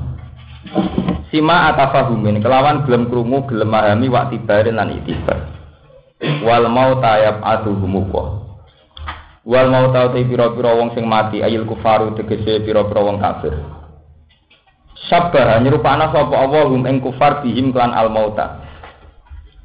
Sima 1.30 1.70
atafahumin 1.70 2.42
kelawan 2.42 2.82
gelem 2.82 3.06
krungu 3.06 3.46
gelem 3.46 3.70
mahami 3.70 4.10
wak 4.10 4.34
tibarin 4.34 4.74
lan 4.74 4.90
itibar. 4.90 5.46
Wal 6.42 6.66
mau 6.66 6.98
tayab 6.98 7.38
aduhumu 7.40 8.10
Wal 9.40 9.66
mau 9.72 9.88
tau 9.88 10.12
te 10.12 10.20
pira-pira 10.26 10.76
wong 10.76 10.92
sing 10.92 11.08
mati 11.08 11.40
ayil 11.40 11.64
kufaru 11.64 12.12
tegese 12.18 12.60
pira-pira 12.66 13.00
wong 13.00 13.22
kafir. 13.22 13.54
Sabar 15.08 15.56
nyerupana 15.64 16.12
sapa 16.12 16.36
Allah 16.36 16.68
hum 16.68 16.84
ing 16.84 17.00
kufar 17.00 17.40
bihim 17.40 17.72
klan 17.72 17.96
al 17.96 18.12
mauta. 18.12 18.60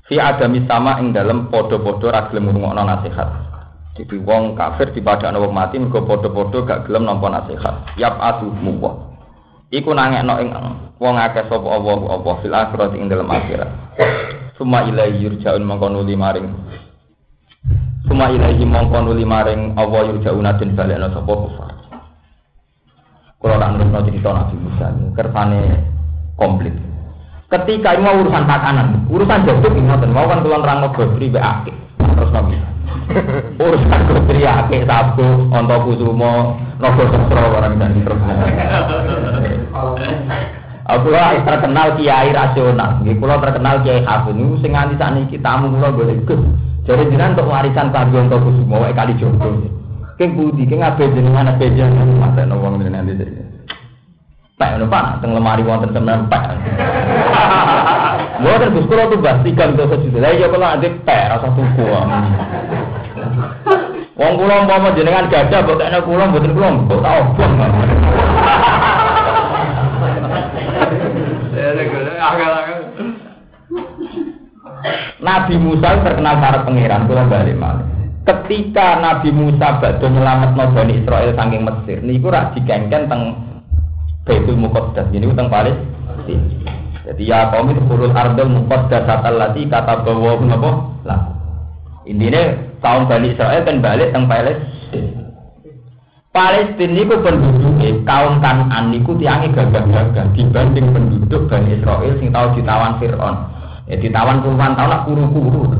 Fi 0.07 0.15
adami 0.21 0.63
sama 0.63 1.01
ing 1.01 1.11
dalem 1.11 1.51
padha-padha 1.51 2.07
ra 2.13 2.21
gelem 2.31 2.47
ngrungokno 2.53 2.83
nasihat. 2.85 3.29
Jadi 3.99 4.15
wong 4.21 4.55
kafir 4.55 4.95
dipadakno 4.95 5.43
wong 5.43 5.51
mati 5.51 5.81
mergo 5.81 6.07
padha-padha 6.07 6.59
gak 6.63 6.81
gelem 6.87 7.03
nampa 7.03 7.27
nasihat. 7.27 7.97
Yap 7.99 8.15
aduhumu 8.21 8.79
Iku 9.75 9.91
nangekno 9.91 10.39
ing 10.39 10.49
wong 11.03 11.15
akeh 11.19 11.51
sapa 11.51 11.67
Allah 11.67 11.99
apa 12.15 12.31
fil 12.39 12.55
akhirat 12.55 12.95
ing 12.95 13.11
dalam 13.11 13.27
akhirat. 13.27 13.71
Suma 14.55 14.87
ilahi 14.87 15.19
yurja'un 15.19 15.67
mongko 15.67 15.91
nuli 15.91 16.15
maring 16.15 16.47
Suma 18.07 18.31
ilahi 18.31 18.63
mongko 18.63 19.03
nuli 19.03 19.27
maring 19.27 19.75
Allah 19.75 20.15
yurja'un 20.15 20.47
den 20.55 20.79
balekno 20.79 21.11
sapa 21.11 21.33
kufar. 21.33 21.74
Kalau 23.45 23.61
tak 23.61 23.77
nurut 23.77 24.09
cerita 24.09 24.33
Nabi 24.33 24.57
Musa 24.57 24.85
ini, 24.89 25.05
kersane 25.13 25.61
komplit. 26.33 26.73
Ketika 27.45 27.93
ini 27.93 28.01
mau 28.01 28.17
urusan 28.25 28.41
pakanan, 28.49 29.05
urusan 29.05 29.45
jatuh 29.45 29.69
ini 29.69 29.85
mau 29.85 30.25
kan 30.25 30.41
tuan 30.41 30.65
rang 30.65 30.81
gosri 30.89 31.29
be. 31.29 31.37
Terus 31.37 32.33
Nabi 32.33 32.57
urusan 33.61 34.01
gosri 34.09 34.41
akeh 34.49 34.81
sabu, 34.89 35.45
onto 35.53 35.77
kusumo, 35.85 36.57
nopo 36.81 37.05
sesro 37.05 37.53
barang 37.53 37.77
dan 37.77 38.01
terus. 38.01 38.17
Aku 40.89 41.13
lah 41.13 41.37
terkenal 41.45 42.01
kiai 42.01 42.33
rasional, 42.33 42.97
nggih 43.05 43.13
kula 43.21 43.37
terkenal 43.45 43.85
kiai 43.85 44.01
hafid 44.01 44.33
niku 44.33 44.57
sing 44.65 44.73
nganti 44.73 44.97
sakniki 44.97 45.37
tamu 45.37 45.69
kula 45.69 45.93
boleh 45.93 46.17
gus. 46.25 46.41
Jadi 46.89 47.13
jenengan 47.13 47.37
untuk 47.37 47.53
warisan 47.53 47.93
kanggo 47.93 48.25
untuk 48.25 48.41
kusumo 48.41 48.89
kali 48.89 49.13
jodoh. 49.21 49.84
Keng 50.15 50.31
budi, 50.39 50.63
keng 50.63 50.79
abe 50.79 51.11
jenengan 51.11 51.51
abe 51.51 51.67
jenengan 51.75 52.07
mate 52.15 52.47
no 52.47 52.55
wong 52.63 52.79
nanti 52.79 53.19
dene. 53.19 53.43
Pak 54.55 54.79
ngono 54.79 54.87
Pak, 54.87 55.19
teng 55.19 55.35
lemari 55.35 55.67
wonten 55.67 55.91
temen 55.91 56.31
pak. 56.31 56.55
Mboten 58.39 58.71
Gus 58.75 58.87
kula 58.87 59.11
tuh 59.11 59.19
bahas 59.19 59.43
tiga 59.43 59.67
untuk 59.71 59.91
sejuta. 59.91 60.23
Lah 60.23 60.31
iya 60.31 60.47
kula 60.47 60.79
ade 60.79 60.87
pak 61.03 61.35
rasa 61.35 61.51
tuku. 61.59 61.83
Wong 64.15 64.33
kula 64.39 64.63
umpama 64.63 64.95
jenengan 64.95 65.27
gajah 65.27 65.59
mbok 65.63 65.83
tekne 65.83 65.99
kula 66.07 66.23
mboten 66.31 66.55
kula 66.55 66.67
mbok 66.79 66.99
tak 67.03 67.15
obong. 67.19 67.51
Nabi 75.25 75.57
Musa 75.57 75.97
terkenal 76.05 76.37
para 76.37 76.63
pangeran 76.63 77.07
kula 77.09 77.27
balik 77.27 77.57
malih. 77.57 77.94
Ketika 78.25 78.97
Nabi 79.05 79.29
Musa 79.29 79.77
badhe 79.77 80.01
nyelametno 80.09 80.73
Bani 80.73 80.97
Israel 80.97 81.37
saking 81.37 81.61
Mesir 81.61 82.01
niku 82.01 82.33
rak 82.33 82.57
dikengken 82.57 83.05
teng 83.05 83.21
Baitul 84.25 84.57
Muqaddas 84.57 85.13
ini 85.13 85.29
teng 85.37 85.45
Palestina. 85.53 86.73
Jadi 87.05 87.29
ya 87.29 87.53
kaum 87.53 87.69
itu 87.69 87.85
kurul 87.85 88.09
ardul 88.17 88.49
muqaddas 88.49 89.05
allati 89.05 89.69
kata 89.69 90.01
bahwa 90.01 90.41
napa 90.41 90.69
lah. 91.05 91.21
Intine 92.09 92.73
kaum 92.81 93.05
Bani 93.05 93.37
Israel 93.37 93.61
kan 93.61 93.77
balik 93.77 94.09
teng 94.09 94.25
Palestina. 94.25 95.21
Palestina 96.33 96.97
itu 96.97 97.15
penduduknya 97.21 97.89
kaum 98.09 98.41
Kanan 98.41 98.89
itu 98.91 99.13
tiangnya 99.21 99.53
gagah-gagah 99.53 100.33
dibanding 100.33 100.89
penduduk 100.89 101.45
Bani 101.45 101.77
Israel 101.77 102.17
sing 102.17 102.33
tahu 102.33 102.57
ditawan 102.57 102.97
Fir'aun. 102.97 103.35
Ya 103.85 104.01
ditawan 104.01 104.41
puluhan 104.41 104.73
tahun 104.73 104.89
nak 104.89 105.03
kuru-kuru. 105.05 105.77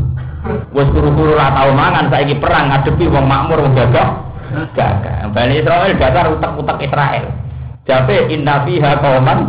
Wes 0.73 0.87
kuru-kuru 0.93 1.33
lah 1.33 1.53
tahu 1.57 1.71
mangan 1.73 2.13
saiki 2.13 2.37
perang 2.37 2.69
ngadepi 2.69 3.05
wong 3.09 3.25
makmur 3.25 3.65
wong 3.65 3.73
gagah. 3.73 4.09
Gagah. 4.77 5.33
Bani 5.33 5.61
Israel 5.61 5.97
dasar 5.97 6.25
utak-utak 6.29 6.77
Israel. 6.85 7.25
Jabe 7.85 8.29
inna 8.29 8.61
fiha 8.65 9.01
qauman 9.01 9.39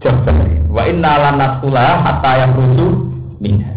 jabbarin. 0.00 0.68
Wa 0.72 0.88
inna 0.88 1.12
lanasula 1.20 2.00
hatta 2.00 2.30
yang 2.40 2.52
rusuh 2.56 2.92
minha. 3.40 3.72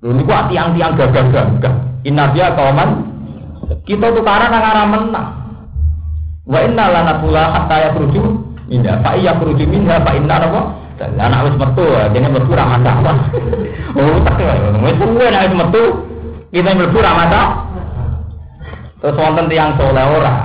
Lho 0.00 0.14
niku 0.14 0.32
tiang-tiang 0.50 0.94
gagah-gagah. 0.94 1.74
Inna 2.06 2.30
fiha 2.32 2.54
qauman 2.54 3.10
kita 3.86 4.14
tukaran 4.14 4.50
nang 4.50 4.64
arah 4.66 4.86
menang. 4.86 5.28
Wa 6.50 6.58
inna 6.66 6.84
lana 6.90 7.22
pula 7.22 7.54
hatta 7.54 7.76
ya 7.78 7.88
keruju 7.94 8.22
minha. 8.66 8.98
Fa 9.02 9.14
iya 9.14 9.38
keruju 9.38 9.64
minha 9.70 10.02
fa 10.02 10.14
inna 10.18 10.36
apa? 11.00 11.16
Dan 11.16 11.32
anak 11.32 11.48
wis 11.48 11.56
metu, 11.56 11.84
dene 12.12 12.28
metu 12.28 12.52
ra 12.52 12.64
masalah. 12.68 13.16
Oh, 13.96 14.20
tak 14.20 14.36
ya. 14.36 14.52
Wis 14.84 14.96
suwe 15.00 15.26
nek 15.32 15.44
wis 15.48 15.56
metu, 15.56 15.82
kita 16.52 16.70
mlebu 16.76 16.98
ra 17.00 17.12
masalah. 17.16 17.48
Terus 19.00 19.16
wonten 19.16 19.48
tiyang 19.48 19.80
soleh 19.80 20.04
ora. 20.04 20.36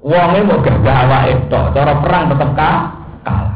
Wonge 0.00 0.40
mau 0.48 0.64
gagah 0.64 0.96
awake 1.06 1.46
tok, 1.52 1.76
cara 1.76 1.92
perang 2.00 2.32
tetep 2.32 2.50
kalah. 2.56 3.52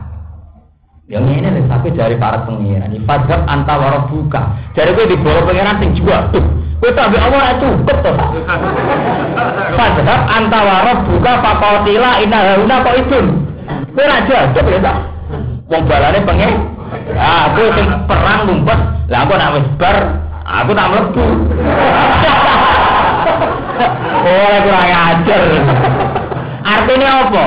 Yang 1.06 1.38
ini 1.38 1.48
nih, 1.54 1.64
tapi 1.70 1.94
dari 1.94 2.18
para 2.18 2.42
pengiran. 2.42 2.90
Ifadab 2.90 3.46
antawara 3.46 4.10
buka. 4.10 4.74
Dari 4.74 4.90
gue 4.90 5.06
di 5.06 5.16
bawah 5.22 5.46
pengiran 5.46 5.78
sing 5.78 5.94
jual. 5.94 6.34
Tuh, 6.34 6.42
gue 6.82 6.90
tapi 6.98 7.14
Allah 7.14 7.54
itu 7.54 7.66
cukup 7.78 7.98
tuh. 8.02 8.14
Fadhab 9.78 10.20
antawara 10.26 11.06
buka 11.06 11.32
fakotila 11.46 12.10
inna 12.18 12.38
hauna 12.58 12.76
kok 12.82 12.96
itu. 13.06 13.18
Gue 13.94 14.04
raja, 14.04 14.50
coba 14.50 14.70
ya 14.70 14.80
tak. 14.82 15.15
Wong 15.66 15.82
balane 15.90 16.22
pengen. 16.22 16.52
Ah, 17.18 17.50
aku 17.50 17.74
sing 17.74 17.86
perang 18.06 18.46
ngumpet. 18.46 18.80
Lah 19.10 19.18
aku 19.26 19.32
nak 19.34 19.54
wis 19.58 19.66
bar, 19.78 19.96
aku 20.46 20.70
tak 20.74 20.88
mlebu. 20.90 21.26
Oh, 24.26 24.56
kurang 24.64 24.88
ajar. 24.88 25.42
Artinya 26.64 27.08
apa? 27.28 27.44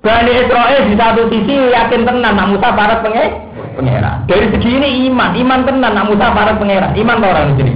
Bani 0.00 0.32
Israel 0.40 0.80
di 0.88 0.94
satu 0.96 1.28
sisi 1.28 1.54
yakin 1.70 2.02
tenan 2.08 2.34
nak 2.34 2.48
Musa 2.48 2.72
para 2.72 3.04
pengen 3.04 3.46
pangeran. 3.76 4.24
Dari 4.24 4.46
segi 4.56 4.70
ini 4.80 4.88
iman, 5.12 5.36
iman 5.36 5.60
tenan 5.68 5.92
nak 5.92 6.08
Musa 6.08 6.32
para 6.32 6.56
pangeran. 6.56 6.96
Iman 6.96 7.22
orang 7.22 7.52
di 7.52 7.54
sini. 7.60 7.72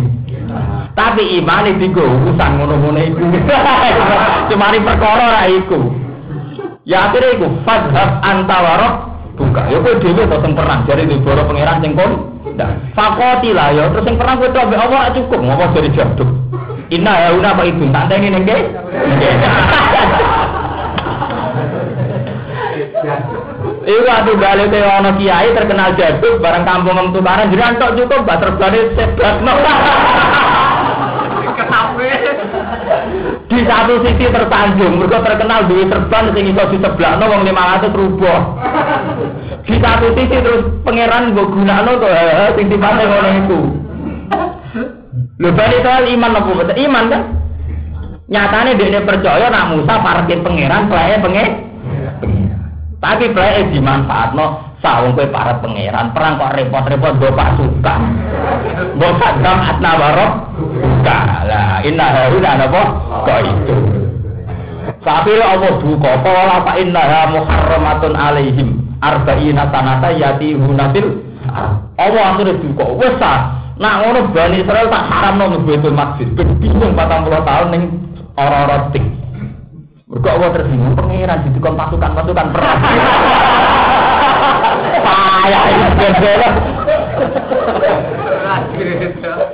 Tapi 0.97 1.23
iman 1.45 1.69
itu 1.69 1.93
gue 1.93 2.03
urusan 2.03 2.51
ngono-ngono 2.59 3.01
iku. 3.05 3.21
Cuma 4.51 4.73
ini 4.73 4.81
perkara 4.81 5.25
ra 5.29 5.43
iku. 5.47 5.79
Ya 6.89 7.13
akhirnya 7.13 7.37
iku 7.37 7.47
fadhab 7.63 8.19
antawarok 8.25 9.12
buka. 9.43 9.63
Ya 9.67 9.79
kowe 9.83 9.99
dhewe 9.99 10.23
to 10.31 10.37
sing 10.39 10.53
perang 10.55 10.87
jare 10.87 11.03
di 11.03 11.19
boro 11.19 11.43
pangeran 11.43 11.83
sing 11.83 11.93
kon. 11.99 12.13
Fakoti 12.95 13.51
lah 13.51 13.75
ya 13.75 13.91
terus 13.91 14.07
sing 14.07 14.15
perang 14.15 14.39
kowe 14.39 14.49
to 14.55 14.59
Allah 14.63 15.11
cukup 15.11 15.41
ngopo 15.43 15.65
dari 15.75 15.91
jaduk. 15.91 16.31
Inna 16.95 17.13
ya 17.19 17.29
una 17.35 17.59
apa 17.59 17.67
itu 17.67 17.85
tak 17.91 18.13
ini 18.15 18.29
nengke. 18.31 18.57
Iku 23.83 24.07
atuh 24.07 24.39
balik 24.39 24.71
ke 24.71 24.79
ono 24.79 25.11
kiai 25.19 25.51
terkenal 25.59 25.99
jaduk 25.99 26.39
barang 26.39 26.63
kampung 26.63 26.99
em 27.03 27.11
tukaran 27.11 27.51
jadi 27.51 27.75
antok 27.75 27.99
cukup 27.99 28.23
gak 28.23 28.39
terbalik 28.39 28.95
sebabno. 28.95 29.55
Di 33.53 33.61
satu 33.69 34.01
sisi 34.01 34.27
tersanjung, 34.33 34.97
mereka 34.97 35.21
terkenal 35.21 35.69
duit 35.69 35.91
serban 35.91 36.33
sing 36.33 36.45
iso 36.57 36.63
diseblakno 36.73 37.25
wong 37.29 37.43
500 37.45 37.93
rubah. 37.93 38.39
Di 39.63 39.79
satu 39.79 40.07
sisi 40.19 40.37
terus 40.43 40.67
pangeran 40.83 41.31
mbok 41.31 41.55
gunakno 41.55 42.03
to 42.03 42.09
sing 42.59 42.67
dipane 42.67 43.03
ngono 43.07 43.29
iku. 43.47 43.61
Lho 45.39 45.51
bali 45.55 45.79
soal 45.87 46.11
iman 46.11 46.39
apa 46.39 46.51
betul? 46.51 46.77
Iman 46.83 47.05
kan? 47.11 47.23
Nyatane 48.27 48.75
dia 48.75 49.03
percaya 49.07 49.47
nak 49.53 49.71
Musa 49.71 49.95
parkir 50.03 50.43
pangeran, 50.43 50.91
pleke 50.91 51.17
pengen. 51.23 51.51
Tapi 52.99 53.31
pleke 53.31 53.71
dimanfaatno 53.71 54.75
sawung 54.83 55.15
kowe 55.15 55.27
para 55.31 55.63
pangeran 55.63 56.11
perang 56.11 56.43
kok 56.43 56.55
repot-repot 56.59 57.15
go 57.23 57.31
pasukan. 57.31 58.01
Mbok 58.99 59.13
sadam 59.23 59.59
atna 59.63 59.91
warok 59.95 60.33
buka. 60.59 61.19
Lah 61.47 61.87
inna 61.87 62.07
haruna 62.11 62.51
napa? 62.59 62.83
Kok 63.31 63.41
itu. 63.47 63.77
Tapi 65.03 65.39
Allah 65.39 65.79
duka 65.79 66.13
pola 66.23 66.67
fa 66.67 66.73
innaha 66.79 67.31
muharramatun 67.31 68.15
alaihim 68.19 68.82
arba'ina 69.03 69.67
sanata 69.75 70.15
yati 70.15 70.55
hunatil 70.55 71.19
Allah 71.99 72.23
akhirnya 72.33 72.63
duka 72.63 72.87
wes 72.97 73.19
Nak 73.83 73.95
ngono 74.05 74.31
Bani 74.31 74.63
Israel 74.63 74.87
tak 74.93 75.05
haram 75.11 75.43
nang 75.43 75.65
Baitul. 75.65 75.97
Ben 76.37 76.49
bingung 76.61 76.93
40 76.95 77.35
tahun 77.43 77.69
ning 77.73 77.83
ora-ora 78.37 78.93
tik. 78.93 79.03
Mergo 80.13 80.29
Allah 80.29 80.49
tersinggung 80.53 80.93
pangeran 80.93 81.41
didikon 81.49 81.75
pasukan-pasukan 81.75 82.47
perang. 82.53 82.79
Payah 85.03 85.63
iki 85.73 85.89
bendera. 85.97 86.51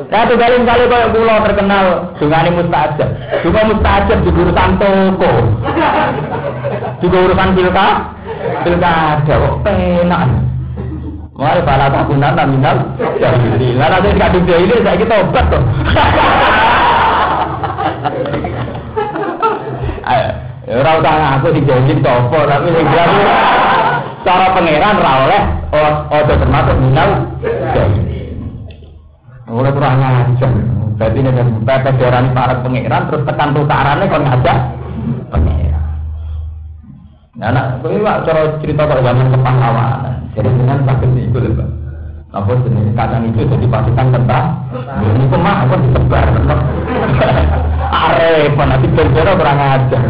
Nah, 0.09 0.25
tuh 0.25 0.37
kali 0.41 0.57
kali 0.67 0.85
kaya 0.91 1.07
pulau 1.15 1.39
terkenal 1.47 1.85
dungane 2.19 2.51
mustajab. 2.59 3.09
Juga 3.47 3.61
mustajab 3.71 4.19
di 4.27 4.31
urusan 4.35 4.71
toko. 4.83 5.33
Juga 7.07 7.17
urusan 7.23 7.49
pilka, 7.55 7.89
pilkada 8.65 9.35
kok 9.35 9.55
penak. 9.67 10.23
Mari 11.39 11.63
para 11.63 11.87
takunan 11.87 12.35
nominal 12.35 12.77
jadi. 12.99 13.69
Lah 13.79 13.89
nanti 13.95 14.11
kadung 14.19 14.43
ini 14.43 14.83
saya 14.83 14.99
kita 14.99 15.15
obat 15.23 15.45
tuh. 15.47 15.63
Ayo, 20.09 20.29
ora 20.83 20.99
usah 20.99 21.15
ngaku 21.15 21.49
dijajin 21.61 22.01
topo 22.01 22.43
tapi 22.49 22.73
sing 22.75 22.87
jadi 22.91 23.23
cara 24.27 24.47
pangeran 24.57 24.97
ra 24.99 25.13
oleh 25.29 25.43
ojo 26.11 26.35
termasuk 26.35 26.77
minal 26.83 27.11
jadi. 27.71 28.35
Oleh 29.47 29.71
kurang 29.71 30.03
ajar. 30.03 30.53
Berarti 30.99 31.19
ini 31.23 31.31
dari 31.31 31.53
pepet 31.63 31.95
diorani 32.03 32.35
para 32.35 32.59
pangeran 32.59 33.07
terus 33.07 33.23
tekan 33.23 33.55
tukarannya 33.55 34.11
kon 34.11 34.27
ngajak 34.27 34.59
pangeran. 35.31 35.88
Nah, 37.39 37.55
nak 37.55 37.87
kowe 37.87 37.95
wak 38.03 38.27
cara 38.27 38.59
cerita 38.59 38.83
kok 38.83 38.99
zaman 38.99 39.31
kepahlawanan. 39.31 40.27
Jadi 40.35 40.51
dengan 40.59 40.83
sakit 40.83 41.11
itu 41.15 41.39
lho, 41.39 41.55
Pak. 41.55 41.69
Apa 42.35 42.51
jenis 42.67 42.93
kacang 42.99 43.25
itu 43.25 43.41
jadi 43.47 43.67
pasukan 43.71 44.07
tentang 44.13 44.45
ini 45.01 45.27
kemah 45.33 45.57
apa 45.65 45.75
disebar 45.81 46.29
Arep 47.89 48.53
nanti 48.53 48.87
berbeda 48.93 49.33
kurang 49.33 49.57
ajar 49.57 50.03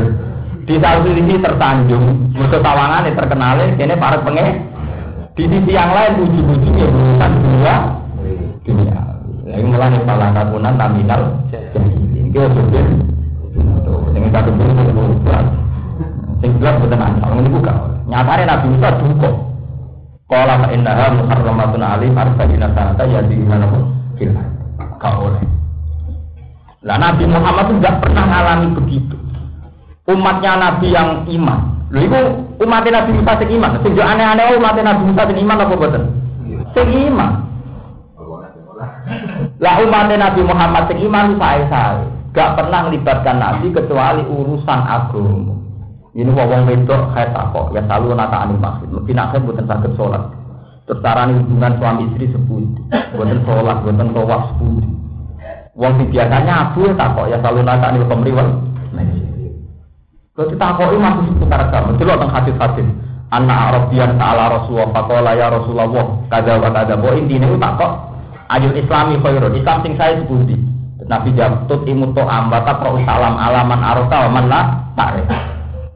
di 0.67 0.75
satu 0.83 1.15
sisi 1.15 1.39
tersanjung 1.39 2.35
musuh 2.35 2.59
tawangan 2.59 3.07
ini 3.07 3.15
terkenal 3.15 3.57
ini 3.63 3.95
para 3.95 4.19
penge 4.21 4.67
di 5.39 5.47
sisi 5.47 5.73
yang 5.73 5.95
lain 5.95 6.27
uji-ujinya 6.27 6.85
urusan 6.91 7.33
dunia 7.39 7.77
dunia 8.67 8.99
lagi 9.49 9.65
mulai 9.65 9.95
kepala 9.95 10.35
kabunan 10.35 10.75
taminal 10.75 11.23
jadi 11.49 11.87
ini 11.87 12.29
kita 12.35 12.51
sebut 12.51 14.29
satu 14.29 14.51
bentuk 14.53 14.85
itu 14.91 15.68
sing 16.39 16.51
gelap 16.59 16.79
boten 16.83 17.03
asal 17.03 17.35
ini 17.39 17.51
buka 17.51 17.73
nyatane 18.07 18.43
Nabi 18.47 18.67
Musa 18.73 18.89
duka 18.99 19.31
Qala 20.29 20.61
fa 20.61 20.69
innaha 20.77 21.09
muharramatun 21.17 21.81
alim 21.81 22.13
arba'ina 22.13 22.69
sanata 22.77 23.09
mana 23.49 23.65
pun 23.65 23.83
fil 24.21 24.37
Kau 25.01 25.31
oleh. 25.31 25.41
Lah 26.85 26.99
Nabi 27.01 27.25
Muhammad 27.25 27.71
itu 27.71 27.75
tidak 27.81 28.03
pernah 28.03 28.25
mengalami 28.27 28.69
begitu. 28.77 29.17
Umatnya 30.11 30.53
Nabi 30.59 30.89
yang 30.91 31.23
iman. 31.27 31.61
Lho 31.89 32.01
itu 32.05 32.21
umatnya 32.61 33.03
Nabi 33.03 33.11
Musa 33.15 33.33
sing 33.41 33.51
iman. 33.57 33.71
Sing 33.81 33.93
aneh-aneh 33.95 34.59
umatnya 34.59 34.83
Nabi 34.93 35.03
Musa 35.07 35.23
sing 35.31 35.39
iman 35.39 35.63
apa 35.65 35.75
boten? 35.79 36.05
Sing 36.77 36.89
iman. 37.09 37.33
Lah 39.63 39.75
umatnya 39.81 40.17
Nabi 40.19 40.41
Muhammad 40.45 40.83
sing 40.93 40.99
iman 41.09 41.39
sae-sae. 41.41 42.05
Gak 42.37 42.51
pernah 42.59 42.81
melibatkan 42.91 43.37
Nabi 43.41 43.73
kecuali 43.73 44.23
urusan 44.29 44.81
agama. 44.83 45.58
Ini 46.19 46.35
wong 46.35 46.67
wedok 46.67 47.15
kayak 47.15 47.31
takok, 47.31 47.71
ya 47.71 47.83
selalu 47.87 48.19
nata 48.19 48.43
anil 48.43 48.59
maksud. 48.59 48.91
Mungkin 48.91 49.23
akhir 49.23 49.39
buatan 49.47 49.71
sakit 49.71 49.93
sholat. 49.95 50.23
Terus 50.91 50.99
carane 50.99 51.39
hubungan 51.39 51.79
suami 51.79 52.11
istri 52.11 52.27
sebut, 52.35 52.67
buatan 53.15 53.39
sholat, 53.47 53.77
buatan 53.87 54.11
tawaf 54.11 54.43
sebut. 54.59 54.83
Wong 55.79 55.93
sing 55.95 56.07
biasanya 56.11 56.75
abu 56.75 56.91
takok, 56.99 57.31
ya 57.31 57.39
selalu 57.39 57.61
nata 57.63 57.87
anil 57.95 58.07
pemriwal. 58.11 58.49
Kalau 60.35 60.55
ditakoi 60.55 60.99
masih 60.99 61.35
seputar 61.35 61.67
agama. 61.67 61.99
Itu 61.99 62.03
loh 62.07 62.31
hadis-hadis. 62.31 62.87
Anak 63.29 63.59
Arabian 63.75 64.17
ta'ala 64.17 64.45
Rasulullah 64.55 64.89
Fakola 64.95 65.37
ya 65.37 65.53
Rasulullah 65.53 66.17
Kada 66.33 66.57
wa 66.57 66.73
kada 66.73 66.97
Bahwa 66.97 67.13
intinya 67.13 67.45
itu 67.45 67.61
takok 67.61 67.93
Ayul 68.49 68.73
Islami 68.73 69.21
khairun 69.21 69.53
Islam 69.53 69.85
sing 69.85 69.93
saya 70.01 70.17
sebuti 70.17 70.57
Nabi 71.09 71.33
jawab 71.37 71.69
tut 71.69 71.85
imut 71.89 72.17
to 72.17 72.25
ambata 72.25 72.77
pro 72.81 72.97
salam 73.05 73.37
alaman 73.37 73.81
arota 73.81 74.29
man 74.29 74.45
la 74.49 74.61
tarik. 74.93 75.25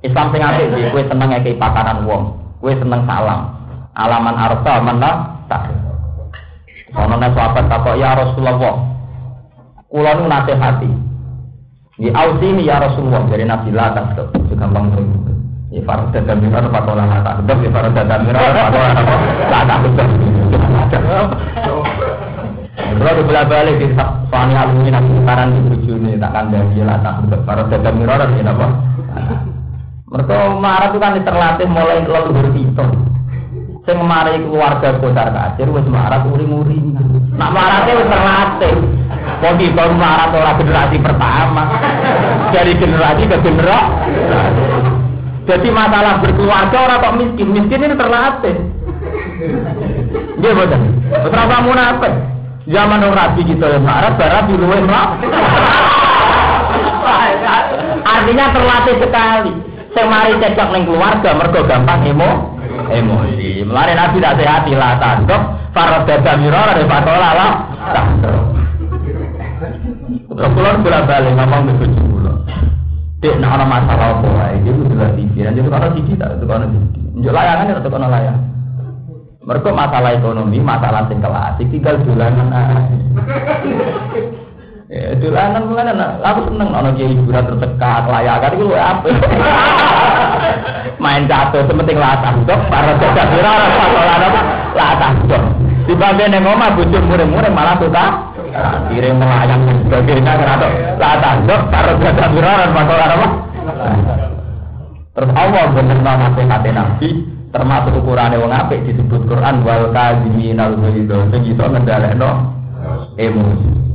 Islam 0.02 0.34
sing 0.34 0.42
apik 0.42 0.74
iki 0.74 0.90
kowe 0.90 1.02
seneng 1.06 1.30
ngekeki 1.30 1.62
pakaran 1.62 2.02
wong, 2.02 2.34
kowe 2.58 2.74
seneng 2.74 3.06
salam. 3.06 3.54
Alaman 3.94 4.34
arota 4.34 4.82
man 4.82 4.98
la 4.98 5.12
tarik. 5.46 5.78
Sono 6.90 7.14
nek 7.16 7.32
sahabat 7.38 7.70
takok 7.70 7.96
ya 7.96 8.18
Rasulullah. 8.18 8.82
Kula 9.86 10.10
nu 10.18 10.26
nasihati. 10.26 10.90
Di 12.02 12.08
ausini 12.10 12.66
ya 12.66 12.82
Rasulullah 12.82 13.22
dari 13.30 13.46
Nabi 13.46 13.70
la. 13.70 13.94
Juga 14.26 14.54
gampang 14.58 14.90
tuh. 14.96 15.06
Ya 15.72 15.80
farad 15.88 16.12
dan 16.12 16.36
mirar 16.42 16.68
patola 16.68 17.04
la 17.08 17.18
tasduk. 17.24 17.58
Ya 17.62 17.70
farad 17.72 17.96
dan 17.96 18.20
mirar 18.26 18.42
patola 18.52 18.90
la 19.48 19.60
tasduk. 19.70 20.08
Kalau 22.72 23.18
di 23.18 23.22
bola 23.26 23.42
balik 23.44 23.76
di 23.82 23.86
soalnya 23.94 24.64
alumni 24.64 24.96
nanti 24.96 25.12
sekarang 25.20 25.48
di 25.52 25.60
bujuni 25.68 26.12
tak 26.16 26.30
kan 26.32 26.48
dari 26.48 26.80
lah 26.80 26.98
tak 27.04 27.14
untuk 27.20 27.40
para 27.44 27.62
dagang 27.68 28.00
mirror 28.00 28.20
ini 28.32 28.48
apa? 28.48 28.66
Mereka 30.12 30.60
marah 30.60 30.92
itu 30.92 30.98
kan 31.00 31.16
terlatih 31.24 31.66
mulai 31.72 32.04
leluhur 32.04 32.52
itu. 32.52 32.84
Saya 33.82 33.98
marahi 33.98 34.44
keluarga 34.44 35.00
kocar 35.00 35.32
kacir, 35.32 35.66
wes 35.72 35.88
marah 35.88 36.20
uri-uri. 36.28 36.78
Nak 37.32 37.50
marah 37.50 37.88
itu 37.88 38.04
terlatih. 38.12 38.76
Mau 39.40 39.56
kita 39.56 39.84
marah 39.96 40.28
orang 40.28 40.58
generasi 40.60 40.96
pertama, 41.00 41.64
dari 42.52 42.76
generasi 42.76 43.22
ke 43.24 43.36
generasi. 43.40 43.92
Jadi 45.48 45.68
masalah 45.72 46.20
berkeluarga 46.20 46.76
orang 46.76 47.00
kok 47.02 47.16
miskin, 47.16 47.48
miskin 47.50 47.82
ini 47.88 47.96
terlatih. 47.96 48.56
Dia 50.44 50.52
betul. 50.52 50.82
Betul 51.08 51.40
apa 51.40 51.56
munafik? 51.64 52.14
Zaman 52.68 53.02
orang 53.02 53.16
rabi 53.16 53.42
kita 53.48 53.66
yang 53.66 53.82
marah, 53.82 54.12
barat 54.14 54.44
di 54.44 54.54
luar 54.60 54.84
Artinya 58.06 58.44
terlatih 58.54 58.96
sekali. 59.00 59.71
Saya 59.92 60.08
mari 60.08 60.40
cecok 60.40 60.68
neng 60.72 60.88
keluarga, 60.88 61.30
mergo 61.36 61.60
gampang 61.68 62.00
emo, 62.08 62.56
emosi. 62.88 63.60
Melari 63.60 63.92
nabi 63.92 64.16
tidak 64.20 64.40
sehat 64.40 64.64
lah 64.72 64.96
tandok, 64.96 65.42
farod 65.76 66.08
dada 66.08 66.32
miror 66.40 66.64
ada 66.72 66.84
patola 66.88 67.30
lah. 67.36 67.52
Terus 70.32 70.50
bolak 70.56 71.04
balik 71.04 71.32
ngomong 71.36 71.62
ke 71.68 71.72
tujuh 71.84 72.04
bulan. 72.08 72.36
Dek, 73.20 73.38
nak 73.38 73.54
ada 73.54 73.64
masalah 73.68 74.18
apa? 74.18 74.50
Ini 74.58 74.66
itu 74.66 74.82
sudah 74.88 75.10
pikiran, 75.14 75.54
jadi 75.54 75.68
kalau 75.70 75.88
sisi 75.94 76.12
tak 76.18 76.40
kalau 76.42 76.66
sisi. 76.66 77.00
Jadi 77.22 77.30
layangan 77.30 77.70
itu 77.70 77.90
kalau 77.92 78.08
layangan. 78.10 78.44
Mereka 79.42 79.68
masalah 79.74 80.10
ekonomi, 80.16 80.58
masalah 80.58 81.06
sing 81.06 81.18
klasik, 81.20 81.66
tinggal 81.70 82.00
dolanan 82.02 82.48
aja. 82.50 82.96
Ya, 84.92 85.16
dolanan 85.16 85.72
mulane 85.72 85.96
aku 86.20 86.52
seneng 86.52 86.68
ana 86.68 86.92
kiai 86.92 87.16
hiburan 87.16 87.48
tercekat, 87.48 88.04
layakan 88.12 88.60
iku 88.60 88.76
apa? 88.76 89.08
Main 91.02 91.24
catur 91.24 91.64
sementing 91.64 91.96
latah 91.96 92.36
dok, 92.44 92.60
para 92.68 92.92
dadak 93.00 93.32
ora 93.32 93.50
ora 93.56 93.68
sakolan 93.72 94.20
apa? 94.20 94.40
Latah 94.76 95.12
dok. 95.24 95.42
Dibanding 95.88 96.28
ning 96.36 96.44
omah 96.44 96.76
bocor 96.76 97.02
mure-mure 97.08 97.48
malah 97.48 97.80
tuta. 97.80 98.36
Kirim 98.92 99.16
melayang 99.16 99.64
sebagainya 99.88 100.32
kan 100.36 100.60
atau 100.60 100.70
latah 101.00 101.34
dok, 101.48 101.60
para 101.72 101.92
dadak 101.96 102.28
ora 102.36 102.52
sakolan 102.68 103.14
apa? 103.16 103.28
Terus 105.16 105.30
Allah 105.32 105.64
bener 105.72 105.98
nasihat 106.04 106.64
Nabi, 106.68 107.08
termasuk 107.48 107.96
ukurannya 107.96 108.44
wong 108.44 108.52
apik 108.52 108.84
disebut 108.84 109.24
Quran 109.24 109.64
wal 109.64 109.88
kadziminal 109.96 110.76
ghaidha 110.76 111.32
sing 111.32 111.48
iso 111.48 111.64
ngendhalekno 111.64 112.30
emosi. 113.16 113.91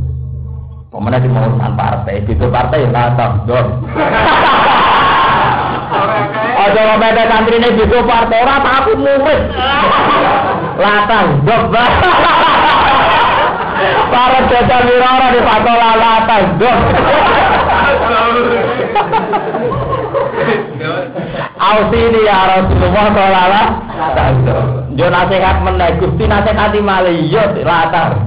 Pemenang 0.87 1.19
di 1.19 1.27
mau 1.27 1.51
partai, 1.75 2.23
itu 2.23 2.47
partai 2.47 2.87
lah 2.87 3.11
tabdor. 3.19 3.65
Aja 6.57 6.81
ngomong 6.83 7.27
santri 7.27 7.59
ini 7.59 7.69
itu 7.75 7.97
partai. 8.07 8.39
Ora 8.43 8.55
tak 8.63 8.75
aku 8.81 8.91
murid. 8.95 9.41
Latang 10.79 11.27
dok. 11.43 11.63
Para 14.07 14.39
jajah 14.47 14.81
mirara 14.87 15.27
di 15.35 15.41
pakola 15.43 15.91
latang 15.99 16.45
dok. 16.55 16.77
Ausini 21.57 22.21
ya 22.23 22.39
Rasulullah 22.47 23.05
sallallahu 23.11 24.86
Yo 24.97 25.13
nasihat 25.13 25.61
meneh 25.61 26.01
Gusti 26.01 26.25
nasihati 26.25 26.81
malih 26.81 27.29
yo 27.29 27.45
latar. 27.61 28.17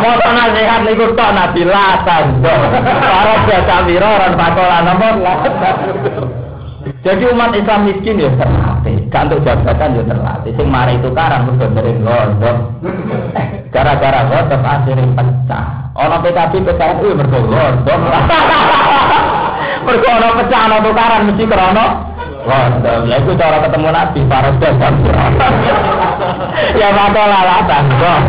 Moto 0.00 0.30
nasihat 0.32 0.88
niku 0.88 1.12
tok 1.12 1.36
Nabi 1.36 1.68
latar. 1.68 2.32
Para 2.80 3.44
jasa 3.44 3.84
wiroran 3.84 4.32
pakola 4.32 4.88
nomor 4.88 5.20
latar. 5.20 5.76
Jadi 7.02 7.28
umat 7.28 7.52
Islam 7.52 7.86
miskin 7.86 8.24
ya 8.24 8.30
terlatih, 8.38 9.10
gak 9.10 9.26
untuk 9.28 9.42
jabatan 9.44 9.98
ya 10.00 10.02
terlatih. 10.06 10.50
Sing 10.54 10.66
mari 10.70 10.96
itu 10.96 11.10
karan 11.12 11.50
mergo 11.50 11.66
sering 11.76 11.98
gondok. 12.00 12.56
Gara-gara 13.74 14.20
gondok 14.32 14.62
akhirnya 14.64 15.12
pecah. 15.12 15.66
Ono 15.92 16.16
PKB 16.24 16.52
PKN 16.72 16.96
kuwi 17.04 17.12
mergo 17.20 17.38
gondok. 17.44 18.00
Mergo 19.82 20.08
ono 20.14 20.28
pecah 20.40 20.60
ono 20.70 20.76
tukaran 20.88 21.26
mesti 21.26 21.44
krana 21.44 22.11
Gondok. 22.42 23.06
Lah 23.06 23.18
iku 23.22 23.32
cara 23.38 23.62
ketemu 23.62 23.88
Nabi 23.90 24.20
para 24.26 24.50
jabatan. 24.58 24.94
Ya 26.76 26.92
bakal 26.92 27.26
lalatan 27.32 27.84
kok. 27.96 28.20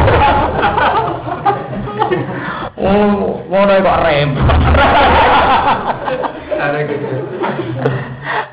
Oh, 2.79 3.43
ngono 3.51 3.73
kok 3.83 3.99
repot. 4.05 4.47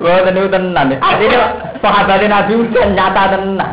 Wah, 0.00 0.26
niku 0.32 0.48
tenan. 0.50 0.96
Artinya 0.98 1.40
sahabat 1.78 2.24
Nabi 2.26 2.52
nyata 2.72 3.24
tenan. 3.30 3.72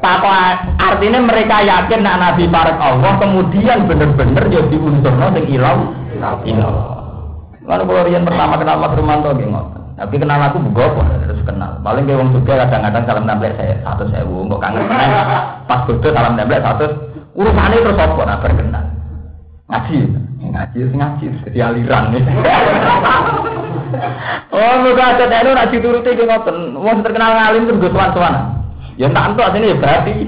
Papa 0.00 0.64
artinya 0.80 1.20
mereka 1.20 1.60
yakin 1.60 2.00
nak 2.00 2.16
Nabi 2.16 2.48
parek 2.48 2.80
Allah 2.80 3.20
kemudian 3.20 3.84
bener-bener 3.84 4.48
ya 4.48 4.64
diunturno 4.72 5.28
sing 5.36 5.44
ilang 5.52 5.92
ilang. 6.48 6.80
Lalu 7.68 7.82
kalau 7.84 8.02
rian 8.08 8.24
pertama 8.24 8.56
kenal 8.56 8.80
Mas 8.80 8.96
Rumanto 8.96 9.36
nggih 9.36 9.48
ngoten. 9.52 9.79
Tapi 10.00 10.16
kenal 10.16 10.40
aku 10.40 10.64
bugo 10.64 11.04
terus 11.28 11.44
kenal. 11.44 11.76
Paling 11.84 12.08
kayak 12.08 12.24
wong 12.24 12.32
juga 12.32 12.64
kadang-kadang 12.64 13.04
salam 13.04 13.28
nempel 13.28 13.52
saya 13.52 13.76
satu 13.84 14.08
sewu, 14.08 14.48
kok 14.48 14.64
kangen 14.64 14.88
meneh. 14.88 15.08
Pas 15.68 15.84
bodoh 15.84 16.12
salam 16.16 16.40
nempel 16.40 16.64
satu 16.64 16.88
urusannya 17.36 17.84
terus 17.84 18.00
apa 18.00 18.22
nah 18.24 18.40
berkenal. 18.40 18.84
Ngaji, 19.68 19.98
ngaji, 20.40 20.78
ngaji, 20.96 21.26
jadi 21.44 21.58
aliran 21.68 22.16
nih. 22.16 22.24
oh, 24.56 24.74
muka 24.88 25.20
ada 25.20 25.28
itu 25.28 25.52
ngaji 25.52 25.76
turuti 25.84 26.16
di 26.16 26.24
ngoten. 26.24 26.80
Wong 26.80 27.04
terkenal 27.04 27.36
ngalim 27.36 27.68
terus 27.68 27.84
gue 27.84 27.92
tuan-tuan. 27.92 28.56
Ya 28.96 29.12
tak 29.12 29.36
entuk 29.36 29.52
sini 29.52 29.68
ya 29.68 29.76
berarti. 29.76 30.12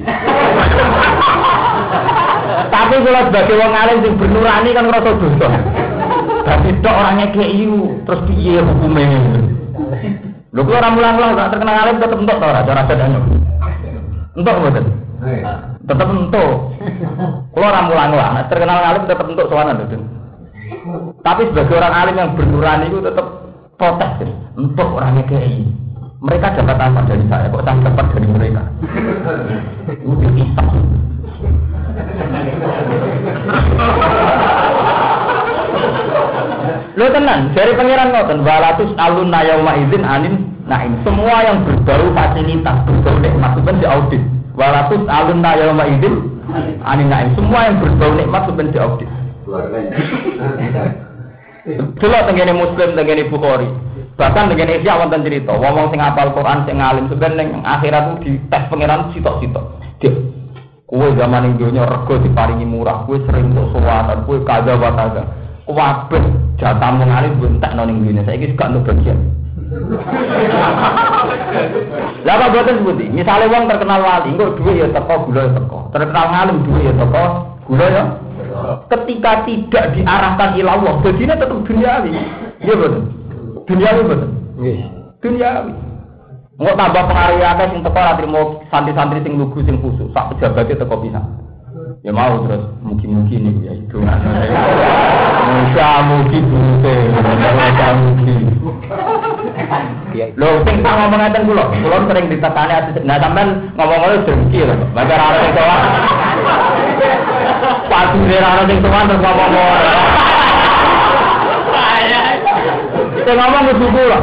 Tapi 2.72 2.94
kalau 3.00 3.24
sebagai 3.32 3.56
wong 3.56 3.72
alim 3.72 4.04
sing 4.04 4.20
bernurani 4.20 4.76
kan 4.76 4.84
ngerasa 4.84 5.16
dosa. 5.16 5.48
Tapi 6.44 6.68
tok 6.84 6.92
orangnya 6.92 7.32
kayak 7.32 7.56
iu, 7.56 8.04
terus 8.04 8.20
piye 8.28 8.60
hukumnya? 8.60 9.08
Lho 10.52 10.60
kula 10.68 10.78
ora 10.84 10.90
mulang-mulang 10.92 11.32
tak 11.38 11.50
terkenal 11.56 11.76
alim 11.80 11.96
tetep 11.96 12.18
entuk 12.20 12.36
to 12.36 12.46
ora 12.46 12.60
cara 12.66 12.82
sadane. 12.84 13.18
Entuk 14.36 14.54
mboten? 14.60 14.84
Tetep 15.88 16.08
entuk. 16.12 16.52
Kula 17.56 17.66
ora 17.72 17.80
mulang-mulang, 17.88 18.30
nek 18.36 18.48
terkenal 18.52 18.78
alim 18.84 19.02
tetep 19.08 19.26
entuk 19.26 19.48
sowanan 19.48 19.80
lho. 19.80 19.98
Tapi 21.22 21.42
sebagai 21.52 21.78
orang 21.78 21.94
alim 21.94 22.16
yang 22.18 22.30
bernurani 22.36 22.86
itu 22.90 22.98
tetap 23.00 23.26
protes 23.76 24.12
untuk 24.58 24.88
orangnya 24.92 25.24
kayak 25.26 25.68
Mereka 26.22 26.54
dapat 26.54 26.78
apa 26.78 27.00
dari 27.10 27.26
saya? 27.26 27.50
Kok 27.50 27.66
saya 27.66 27.82
dapat 27.82 28.06
dari 28.14 28.28
mereka? 28.30 28.62
Itu 29.90 30.14
dipisah. 30.22 30.70
Lo 37.02 37.10
tenang, 37.10 37.50
dari 37.50 37.74
pangeran 37.74 38.14
ngoten, 38.14 38.46
walatus 38.46 38.94
alun 38.94 39.26
nayauma 39.26 39.74
izin 39.74 40.06
anin 40.06 40.46
naim. 40.70 40.94
Semua 41.02 41.42
yang 41.42 41.66
berbau 41.66 42.14
fasilitas, 42.14 42.78
berbau 42.86 43.18
nikmat 43.18 43.58
itu 43.58 43.72
di 43.82 43.86
audit. 43.90 44.22
Walatus 44.54 45.02
alun 45.10 45.42
nayauma 45.42 45.82
izin 45.90 46.14
anin 46.86 47.10
naim. 47.10 47.34
Semua 47.34 47.66
yang 47.66 47.82
berbau 47.82 48.14
nikmat 48.14 48.46
itu 48.46 48.62
di 48.70 48.78
audit. 48.78 49.10
Dulu 51.98 52.18
tengene 52.30 52.54
muslim 52.54 52.94
tengene 52.94 53.26
bukhari. 53.26 53.66
Bahkan 54.14 54.54
tengene 54.54 54.78
isya 54.78 55.02
wonten 55.02 55.26
cerita, 55.26 55.58
wong 55.58 55.90
sing 55.90 55.98
apal 55.98 56.30
Quran 56.30 56.62
sing 56.70 56.78
ngalim 56.78 57.10
sebenarnya 57.10 57.66
akhirat 57.66 58.02
itu 58.06 58.14
di 58.22 58.32
tes 58.46 58.62
pangeran 58.70 59.10
sitok-sitok. 59.10 59.64
Dia 59.98 60.14
Kue 60.92 61.08
zaman 61.16 61.56
yang 61.56 61.56
dunia 61.56 61.88
rego 61.88 62.20
diparingi 62.20 62.68
murah, 62.68 63.08
kue 63.08 63.16
sering 63.24 63.56
untuk 63.56 63.72
suwatan, 63.72 64.28
kue 64.28 64.44
kaza 64.44 64.76
wataga. 64.76 65.41
Kabeh 65.66 66.22
jatah 66.58 66.90
mengalir 66.94 67.32
bentak 67.38 67.74
noning 67.74 68.06
dunia. 68.06 68.22
Saya 68.26 68.38
kira 68.38 68.70
untuk 68.70 68.86
bagian. 68.92 69.18
Lah 72.26 72.34
apa 72.38 72.52
boten 72.52 72.82
sebuti? 72.82 73.08
Misalnya 73.08 73.50
wong 73.50 73.64
terkenal 73.66 74.00
wali, 74.04 74.36
engko 74.36 74.54
duwe 74.60 74.78
ya 74.78 74.88
teko, 74.92 75.26
gula 75.26 75.48
ya 75.48 75.50
teko. 75.56 75.78
Terkenal 75.90 76.24
ngalim 76.28 76.56
duwe 76.64 76.80
ya 76.86 76.92
teko, 76.94 77.24
gula 77.66 77.86
ya. 77.88 78.04
ketika 78.92 79.48
tidak 79.48 79.96
diarahkan 79.96 80.60
ilallah, 80.60 81.00
jadinya 81.02 81.40
tetap 81.40 81.58
duniawi. 81.64 82.12
Iya 82.62 82.74
betul. 82.78 83.02
Duniawi 83.64 84.02
betul. 84.06 84.30
Nggih. 84.60 84.78
Duniawi. 85.24 85.72
Nggak 86.62 86.76
tambah 86.78 87.02
pengaruh 87.08 87.36
ya 87.40 87.50
sing 87.72 87.80
teko 87.80 87.98
ora 87.98 88.14
trimo 88.20 88.42
santri-santri 88.68 89.24
sing 89.24 89.34
lugu 89.40 89.58
sing 89.64 89.80
khusus, 89.80 90.12
sak 90.12 90.36
pejabatnya 90.36 90.78
teko 90.78 90.96
bisa. 91.00 91.20
Ya 92.02 92.10
mau 92.10 92.34
terus 92.50 92.66
mugi-mugi 92.82 93.38
nih 93.38 93.54
ya 93.62 93.72
itu. 93.78 93.94
Mugi 96.02 96.38
bute, 96.50 96.94
muga 97.14 97.88
mugi. 97.94 98.36
Iya. 100.10 100.34
Lho 100.34 100.66
sing 100.66 100.82
tak 100.82 100.98
ngomong 100.98 101.22
ngeten 101.22 101.46
kula, 101.46 101.64
kula 101.70 102.02
sering 102.10 102.26
ditekani 102.26 102.74
ati 102.74 102.90
nah 103.06 103.22
sampean 103.22 103.70
ngomong-ngomong 103.78 104.26
dengki 104.26 104.66
lho. 104.66 104.74
Maka 104.98 105.14
ora 105.14 105.38
sing 105.46 105.52
sowan. 105.54 105.80
Pasti 107.86 108.18
ora 108.34 108.48
ana 108.50 108.62
sing 108.66 108.78
sowan 108.82 109.06
terus 109.06 109.22
ngomong. 109.22 109.54
Sing 113.22 113.36
ngomong 113.38 113.62
kudu 113.70 113.86
kula. 113.94 114.18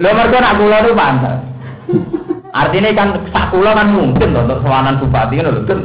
Lho 0.00 0.10
mergo 0.16 0.38
nak 0.40 0.56
kula 0.56 0.76
niku 0.80 0.96
pantes. 0.96 1.36
Artinya 2.52 2.92
kan 2.92 3.16
sak 3.32 3.48
kula 3.48 3.72
kan 3.72 3.96
mungkin 3.96 4.36
loh 4.36 4.44
untuk 4.44 4.60
sowanan 4.60 5.00
bupati 5.00 5.40
kan 5.40 5.48
lho 5.48 5.64
kan. 5.64 5.80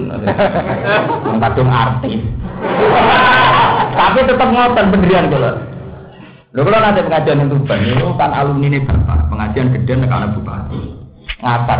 Kadung 1.47 1.71
artis. 1.71 2.19
Tapi 3.95 4.27
tetap 4.27 4.51
ngoten 4.51 4.91
pendirian 4.91 5.31
kula. 5.31 5.63
Lho 6.51 6.61
kula 6.67 6.83
nanti 6.83 7.07
pengajian 7.07 7.39
yang 7.39 7.55
Tuban 7.55 7.87
itu 7.87 8.11
kan 8.19 8.35
alumni 8.35 8.67
ini 8.67 8.83
bapak, 8.83 9.31
pengajian 9.31 9.71
gede 9.79 9.95
nek 9.95 10.11
ana 10.11 10.27
bupati. 10.35 10.81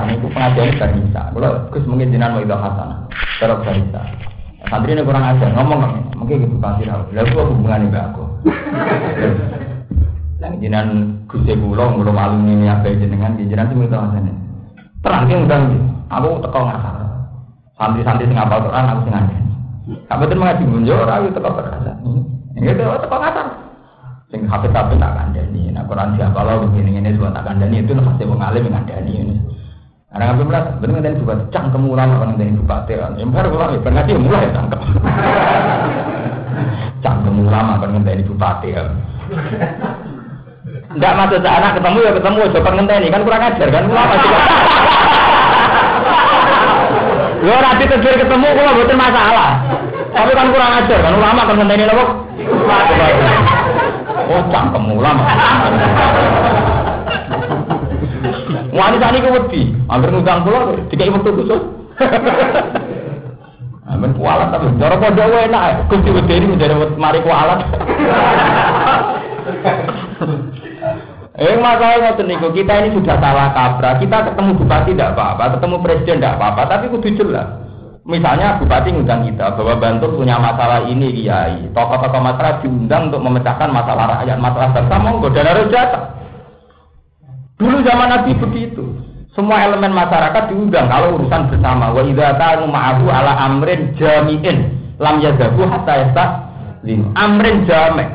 Niku 0.08 0.32
pengajian 0.32 0.80
barisa. 0.80 1.36
Kula 1.36 1.68
Gus 1.68 1.84
mungkin 1.84 2.16
jenengan 2.16 2.40
mau 2.40 2.48
idah 2.48 2.56
hasanah. 2.56 3.12
Terus 3.44 3.60
barisa. 3.68 4.02
Santri 4.72 4.96
ini 4.96 5.04
kurang 5.04 5.28
ajar 5.28 5.52
ngomong. 5.52 6.16
Mungkin 6.16 6.48
gitu 6.48 6.56
bupati 6.56 6.88
lah. 6.88 7.04
Lah 7.12 7.28
kok 7.28 7.44
hubungan 7.44 7.92
mbak 7.92 8.16
aku. 8.16 8.24
Jenengan 10.64 11.28
Gus 11.28 11.44
kula 11.44 11.92
kula 11.92 12.12
alumni 12.16 12.56
ini 12.56 12.72
apa 12.72 12.88
jenengan 12.88 13.36
jenengan 13.36 13.68
sing 13.68 13.84
idah 13.84 14.00
hasanah. 14.00 14.47
Terang 15.08 15.24
ngundang 15.32 15.72
iki. 15.72 15.80
Aku 16.12 16.44
teko 16.44 16.60
ngasar. 16.68 16.96
Santri-santri 17.80 18.28
sing 18.28 18.36
apal 18.36 18.60
Quran 18.60 18.92
aku 18.92 19.08
sing 19.08 19.16
ngandani. 19.16 19.48
Kabupaten 20.12 20.36
mengaji 20.36 20.64
munjo 20.68 21.00
ora 21.00 21.24
aku 21.24 21.32
teko 21.32 21.50
berasa. 21.56 21.96
Ini 22.60 22.76
dia 22.76 23.00
teko 23.00 23.16
ngasar. 23.16 23.48
Sing 24.28 24.44
hafid-hafid 24.52 25.00
tak 25.00 25.16
kandani. 25.16 25.72
Nah 25.72 25.88
Quran 25.88 26.20
siapa 26.20 26.44
lo 26.44 26.68
begini-gini 26.68 27.16
semua 27.16 27.32
tak 27.32 27.48
kandani 27.48 27.80
itu 27.80 27.96
nafasnya 27.96 28.28
wong 28.28 28.44
alim 28.44 28.68
yang 28.68 28.84
kandani 28.84 29.14
ini. 29.16 29.36
Karena 30.12 30.24
ngambil 30.32 30.48
berat, 30.52 30.66
bener 30.84 30.94
ngenteni 31.00 31.24
juga 31.24 31.36
cangkem 31.52 31.84
ulama 31.88 32.20
kan 32.20 32.28
ngenteni 32.36 32.60
bupati. 32.60 32.94
Yang 33.00 33.32
baru 33.32 33.80
ben 33.80 33.94
ngaji 33.96 34.12
ya 34.12 34.20
mulai 34.20 34.52
cangkem. 34.52 34.82
Cangkem 37.04 37.36
ulama 37.48 37.80
kan 37.80 37.90
ngenteni 37.96 38.28
bupati. 38.28 38.76
Enggak 40.88 41.14
masuk 41.20 41.40
ke 41.44 41.50
anak 41.52 41.76
ketemu 41.76 42.00
ya 42.00 42.12
ketemu, 42.16 42.42
coba 42.56 42.70
ngenteni 42.72 43.08
kan 43.12 43.22
kurang 43.28 43.44
ajar 43.44 43.68
kan 43.68 43.84
ulama 43.92 44.16
juga. 44.24 44.40
Yo 47.44 47.56
nanti 47.60 47.84
tegir 47.86 48.16
ketemu 48.16 48.48
kula 48.56 48.72
mboten 48.72 48.98
masalah. 48.98 49.52
Tapi 50.16 50.32
kan 50.32 50.48
kurang 50.50 50.72
ajar 50.80 51.00
kan 51.04 51.14
ulama 51.14 51.42
kan 51.44 51.56
ngenteni 51.60 51.84
napa? 51.84 52.06
Oh, 54.28 54.42
cangkem 54.52 54.84
ulama. 54.92 55.24
Wanita 58.78 59.10
ini 59.10 59.30
wedi, 59.32 59.62
hampir 59.90 60.10
ngundang 60.12 60.44
pulau, 60.46 60.76
dikai 60.92 61.10
waktu 61.10 61.32
khusus. 61.34 61.62
Amin 63.88 64.12
kualat 64.20 64.52
tapi 64.52 64.68
cara 64.78 65.00
pondok 65.00 65.32
wae 65.32 65.48
enak. 65.48 65.88
Gusti 65.88 66.12
wedi 66.12 66.34
ini 66.36 66.46
menjadi 66.52 66.76
mari 67.00 67.24
kualat. 67.24 67.60
Eh 71.38 71.54
masalahnya 71.62 72.18
ngoten 72.18 72.34
niku, 72.34 72.50
kita 72.50 72.74
ini 72.82 72.98
sudah 72.98 73.22
salah 73.22 73.54
kaprah. 73.54 74.02
Kita 74.02 74.26
ketemu 74.26 74.58
bupati 74.58 74.98
tidak 74.98 75.14
apa-apa, 75.14 75.54
ketemu 75.54 75.76
presiden 75.86 76.18
tidak 76.18 76.34
apa-apa, 76.42 76.62
tapi 76.66 76.86
kudu 76.90 77.14
jelas. 77.14 77.48
Misalnya 78.10 78.58
bupati 78.58 78.90
ngundang 78.90 79.22
kita 79.30 79.54
bahwa 79.54 79.78
Bantul 79.78 80.18
punya 80.18 80.42
masalah 80.42 80.90
ini 80.90 81.14
kiai, 81.14 81.70
tokoh-tokoh 81.78 82.24
masyarakat 82.26 82.66
diundang 82.66 83.14
untuk 83.14 83.22
memecahkan 83.22 83.70
masalah 83.70 84.18
rakyat, 84.18 84.38
masalah 84.42 84.70
bangsa 84.74 84.96
monggo 84.98 85.28
dan 85.30 85.46
harus 85.46 85.70
datang. 85.70 86.06
Dulu 87.62 87.86
zaman 87.86 88.08
Nabi 88.18 88.32
begitu. 88.34 88.86
Semua 89.38 89.62
elemen 89.62 89.94
masyarakat 89.94 90.44
diundang 90.50 90.90
kalau 90.90 91.22
urusan 91.22 91.54
bersama. 91.54 91.94
Wa 91.94 92.02
idza 92.02 92.34
kanu 92.42 92.66
ma'ahu 92.66 93.06
ala 93.14 93.34
amrin 93.46 93.94
jami'in 93.94 94.74
lam 94.98 95.22
yadhabu 95.22 95.70
hatta 95.70 95.94
yastaslim. 96.02 97.14
Amrin 97.14 97.68
jami'. 97.70 98.08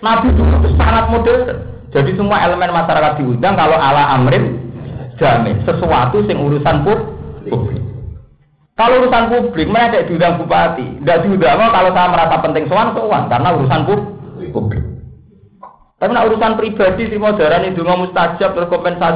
Nabi 0.00 0.32
dulu 0.32 0.64
itu 0.64 0.70
sangat 0.80 1.12
modern. 1.12 1.65
Jadi 1.96 2.12
semua 2.12 2.44
elemen 2.44 2.76
masyarakat 2.76 3.16
diundang 3.16 3.56
kalau 3.56 3.80
ala 3.80 4.20
amrin 4.20 4.60
jami', 5.16 5.56
sesuatu 5.64 6.20
sing 6.28 6.36
urusan 6.36 6.84
publik. 6.84 7.80
Kalau 8.76 9.00
urusan 9.00 9.32
publik, 9.32 9.64
mereka 9.72 10.04
tidak 10.04 10.06
diundang 10.12 10.36
bupati. 10.36 11.00
Tidak 11.00 11.18
diundang 11.24 11.72
kalau 11.72 11.90
saya 11.96 12.12
merasa 12.12 12.36
penting 12.44 12.68
soan, 12.68 12.92
soan. 12.92 13.32
Karena 13.32 13.48
urusan 13.56 13.80
publik. 13.88 14.84
Tapi 15.96 16.12
nak 16.12 16.28
urusan 16.28 16.60
pribadi 16.60 17.08
si 17.08 17.16
modern 17.16 17.64
itu 17.64 17.80
nggak 17.80 18.00
mustajab 18.04 18.52
terus 18.52 18.68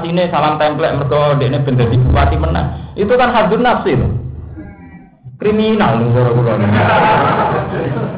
ini 0.08 0.32
salam 0.32 0.56
template 0.56 0.96
mereka 0.96 1.36
ini 1.36 1.60
benda 1.60 1.84
di 1.84 2.00
bupati 2.00 2.36
menang. 2.40 2.96
Itu 2.96 3.12
kan 3.20 3.36
hadun 3.36 3.60
nafsi 3.60 4.00
loh. 4.00 4.08
Kriminal 5.36 6.00
nih 6.00 6.08
cara 6.16 6.30
kulo 6.32 6.52
nih. 6.56 6.68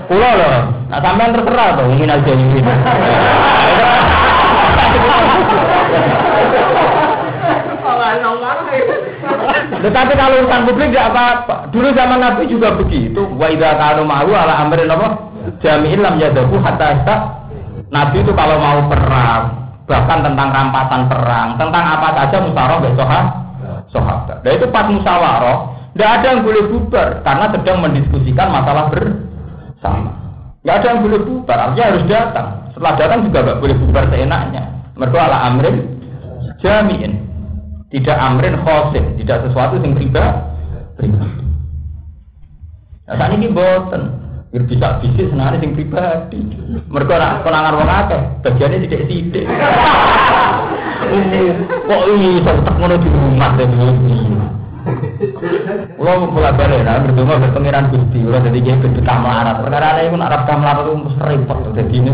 Kulo 0.07 0.31
loh. 0.39 0.59
Nah 0.95 1.01
sampean 1.03 1.35
terserah 1.35 1.69
tuh 1.75 1.91
aja 1.91 2.33
ini. 2.39 2.63
Tetapi 9.83 10.13
kalau 10.15 10.47
urusan 10.47 10.63
publik 10.63 10.95
tidak 10.95 11.11
apa-apa. 11.11 11.57
Dulu 11.75 11.91
zaman 11.91 12.23
Nabi 12.23 12.47
juga 12.47 12.71
begitu. 12.79 13.27
Wa 13.35 13.51
idza 13.51 13.75
kanu 13.75 14.07
ma'ru 14.07 14.31
ala 14.31 14.63
amrin 14.63 14.87
apa? 14.87 15.19
Jami'in 15.59 15.99
lam 16.07 16.23
yadahu 16.23 16.55
hatta 16.63 17.03
Nabi 17.93 18.25
itu 18.25 18.33
kalau 18.33 18.57
mau 18.57 18.89
perang, 18.89 19.53
bahkan 19.85 20.25
tentang 20.25 20.49
rampasan 20.49 21.13
perang, 21.13 21.61
tentang 21.61 21.85
apa 21.85 22.09
saja 22.17 22.41
musyawarah 22.41 22.79
besok 22.81 23.09
sahabat. 23.93 24.41
Dan 24.41 24.57
itu 24.57 24.67
pas 24.73 24.89
musyawarah, 24.89 25.59
tidak 25.93 26.09
ada 26.09 26.27
yang 26.33 26.41
boleh 26.41 26.63
bubar 26.73 27.21
karena 27.21 27.47
sedang 27.53 27.79
mendiskusikan 27.85 28.49
masalah 28.49 28.89
bersama. 28.89 30.09
Tidak 30.65 30.73
ada 30.73 30.87
yang 30.89 31.01
boleh 31.05 31.21
bubar, 31.21 31.59
artinya 31.69 31.85
harus 31.93 32.05
datang. 32.09 32.49
Setelah 32.73 32.93
datang 32.97 33.21
juga 33.29 33.39
nggak 33.45 33.59
boleh 33.61 33.77
bubar 33.77 34.05
seenaknya. 34.09 34.63
Mereka 35.03 35.19
ala 35.19 35.51
amrin 35.51 35.99
jamiin, 36.63 37.27
tidak 37.91 38.23
amrin 38.23 38.55
khosim, 38.63 39.19
tidak 39.19 39.51
sesuatu 39.51 39.83
yang 39.83 39.99
pribadi. 39.99 41.11
Nah, 43.11 43.19
saat 43.19 43.35
ini 43.35 43.51
boten. 43.51 44.23
Biar 44.53 44.69
bisa 44.69 45.01
bisnis 45.03 45.33
senang 45.33 45.59
sing 45.59 45.75
pribadi. 45.75 46.39
Mereka 46.87 47.19
nak 47.19 47.43
konangan 47.43 47.83
wong 47.83 47.91
akeh, 47.91 48.23
bagiannya 48.47 48.87
tidak 48.87 49.03
sidik. 49.11 49.43
Kok 51.89 52.03
ini 52.15 52.39
tak 52.47 52.63
ngono 52.79 52.95
di 53.01 53.09
rumah 53.11 53.59
dan 53.59 53.75
ini. 53.75 54.19
Kulo 55.99 56.31
mulai 56.31 56.55
balik 56.55 56.87
nah 56.87 57.03
berdua 57.03 57.43
berpengiran 57.43 57.91
gusti, 57.91 58.23
kulo 58.23 58.39
jadi 58.39 58.59
dia 58.63 58.79
bentuk 58.79 59.03
kamlarat. 59.03 59.67
Perkara 59.67 59.99
ini 59.99 60.15
pun 60.15 60.23
Arab 60.23 60.47
kamlarat 60.47 60.87
itu 60.87 60.95
mesti 60.95 61.23
repot 61.27 61.59
jadi 61.75 61.91
ini. 61.91 62.13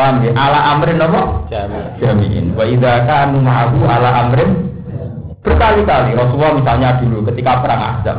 Paham 0.00 0.24
ya? 0.24 0.32
Ala 0.32 0.58
amrin 0.72 0.96
apa? 0.96 1.20
Jami. 1.52 1.76
Jamiin. 2.00 2.56
Wa 2.56 2.64
idza 2.64 3.04
kanu 3.04 3.44
ma'ahu 3.44 3.84
ala 3.84 4.08
amrin 4.24 4.72
berkali-kali 5.44 6.16
Rasulullah 6.16 6.56
misalnya 6.56 6.96
dulu 7.00 7.24
ketika 7.32 7.60
perang 7.64 7.80
Ahzab 7.80 8.18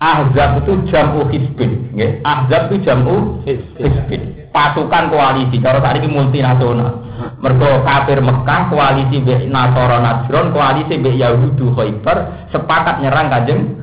Ahzab 0.00 0.64
itu 0.64 0.72
jamu 0.88 1.28
hizbin, 1.28 1.92
nggih. 1.92 2.24
Ahzab 2.24 2.72
itu 2.72 2.88
jamu 2.88 3.44
hizbin. 3.44 4.48
Pasukan 4.48 5.12
koalisi, 5.12 5.60
kalau 5.60 5.84
saat 5.84 6.00
ini 6.00 6.08
multinasional. 6.08 7.04
Mergo 7.44 7.84
kafir 7.84 8.16
Mekah 8.24 8.72
koalisi 8.72 9.20
be 9.20 9.44
Nasara 9.44 10.00
Najron, 10.00 10.56
koalisi 10.56 10.96
be 10.96 11.12
Yahudu 11.20 11.76
Khaybar 11.76 12.48
sepakat 12.48 13.04
nyerang 13.04 13.28
Kanjeng 13.28 13.76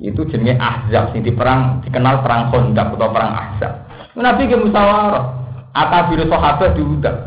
itu 0.00 0.24
jenenge 0.32 0.56
Ahzab 0.56 1.12
sing 1.12 1.20
diperang 1.20 1.84
dikenal 1.84 2.24
perang 2.24 2.48
Khandaq 2.48 2.96
atau 2.96 3.08
perang 3.12 3.32
Ahzab. 3.36 3.72
Nabi 4.16 4.50
ke 4.50 4.56
musyawarah, 4.56 5.37
akabir 5.72 6.22
sahabat 6.28 6.76
diundang. 6.76 7.18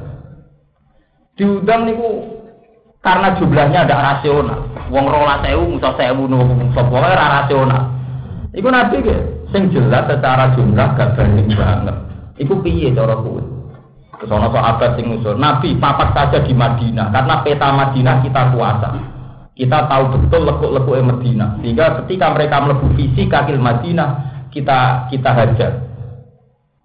Diundang 1.36 1.90
niku 1.90 2.10
karena 3.02 3.34
jumlahnya 3.38 3.90
ada 3.90 3.98
rasional. 4.14 4.60
Wong 4.94 5.06
rola 5.08 5.42
sewu, 5.42 5.78
musa 5.78 5.92
sewu, 5.98 6.30
nunggu 6.30 6.70
wae 6.76 7.10
ora 7.12 7.42
rasional. 7.42 7.84
Iku 8.52 8.68
nabi 8.68 9.00
ke, 9.00 9.16
sing 9.56 9.72
jelas 9.72 10.06
secara 10.12 10.52
jumlah 10.54 10.88
gak 11.00 11.16
banding 11.16 11.56
banget. 11.56 11.98
Iku 12.36 12.60
piye 12.60 12.92
cara 12.92 13.16
kuwi? 13.16 13.44
Ana 14.22 14.54
sahabat 14.54 15.02
sing 15.02 15.10
usul, 15.18 15.34
Nabi 15.42 15.82
papat 15.82 16.14
saja 16.14 16.46
di 16.46 16.54
Madinah 16.54 17.10
karena 17.10 17.42
peta 17.42 17.74
Madinah 17.74 18.22
kita 18.22 18.54
kuasa. 18.54 18.90
Kita 19.58 19.90
tahu 19.90 20.04
betul 20.14 20.46
lekuk-lekuk 20.46 21.02
Medina. 21.02 21.58
Sehingga 21.60 22.02
ketika 22.02 22.30
mereka 22.34 22.62
melebu 22.62 22.88
visi 22.94 23.26
kaki 23.26 23.58
Madinah, 23.58 24.10
kita 24.54 25.10
kita 25.10 25.30
hajar. 25.34 25.91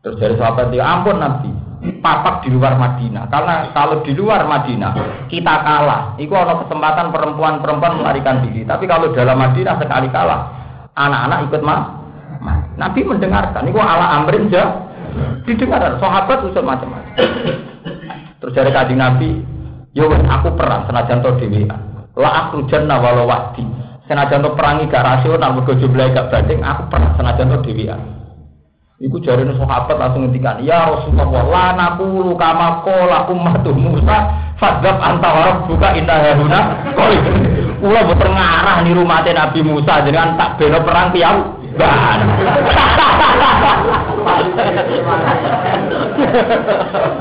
Terus 0.07 0.23
dari 0.23 0.39
sahabat 0.39 0.71
dia, 0.71 0.87
ampun 0.87 1.19
Nabi, 1.19 1.51
papak 1.99 2.47
di 2.47 2.55
luar 2.55 2.79
Madinah. 2.79 3.27
Karena 3.27 3.75
kalau 3.75 4.07
di 4.07 4.15
luar 4.15 4.47
Madinah 4.47 5.27
kita 5.27 5.55
kalah, 5.67 6.15
itu 6.15 6.31
ada 6.31 6.63
kesempatan 6.63 7.11
perempuan-perempuan 7.11 7.99
melarikan 7.99 8.39
diri. 8.47 8.63
Tapi 8.63 8.87
kalau 8.87 9.11
dalam 9.11 9.35
Madinah 9.35 9.75
sekali 9.83 10.07
kalah, 10.15 10.47
anak-anak 10.95 11.51
ikut 11.51 11.63
mah. 11.67 11.83
Nabi 12.79 13.03
mendengarkan, 13.03 13.67
itu 13.67 13.83
ala 13.83 14.23
amrin 14.23 14.47
jah. 14.47 14.79
Didengar, 15.43 15.99
sahabat 15.99 16.39
usul 16.47 16.63
macam-macam. 16.63 17.27
Terus 18.39 18.55
dari 18.55 18.71
kaji 18.71 18.95
Nabi, 18.95 19.43
yo 19.91 20.07
aku 20.07 20.55
perang 20.55 20.87
senajan 20.87 21.19
to 21.19 21.35
dewi. 21.43 21.67
La 22.15 22.47
aku 22.47 22.63
jannah 22.71 23.03
walau 23.03 23.27
wadi. 23.27 23.67
Senajan 24.07 24.47
perangi 24.55 24.87
gak 24.87 25.03
rasional, 25.03 25.51
mergo 25.51 25.75
jumlahe 25.75 26.15
gak 26.15 26.31
banding, 26.31 26.63
aku 26.63 26.95
perang 26.95 27.11
senajan 27.19 27.51
to 27.51 27.59
dewi. 27.67 27.91
Iku 28.97 29.21
jari 29.21 29.45
sahabat 29.45 29.93
langsung 30.01 30.25
ngendikan, 30.25 30.57
ya 30.65 30.89
Rasulullah, 30.89 31.29
la 31.29 31.67
naqulu 31.77 32.33
kama 32.33 32.81
qala 32.81 33.29
ummatu 33.29 33.77
Musa, 33.77 34.33
fadzab 34.57 34.97
anta 35.05 35.29
wa 35.37 35.43
rabbuka 35.53 36.01
inna 36.01 36.17
haruna 36.17 36.81
qali. 36.97 37.21
Kula 37.77 38.09
boten 38.09 38.33
ngarah 38.33 38.81
niru 38.89 39.05
mate 39.05 39.37
Nabi 39.37 39.61
Musa 39.61 40.01
jenengan 40.01 40.41
tak 40.41 40.57
bela 40.57 40.81
perang 40.81 41.13
piyam. 41.13 41.45
Ban. 41.77 42.21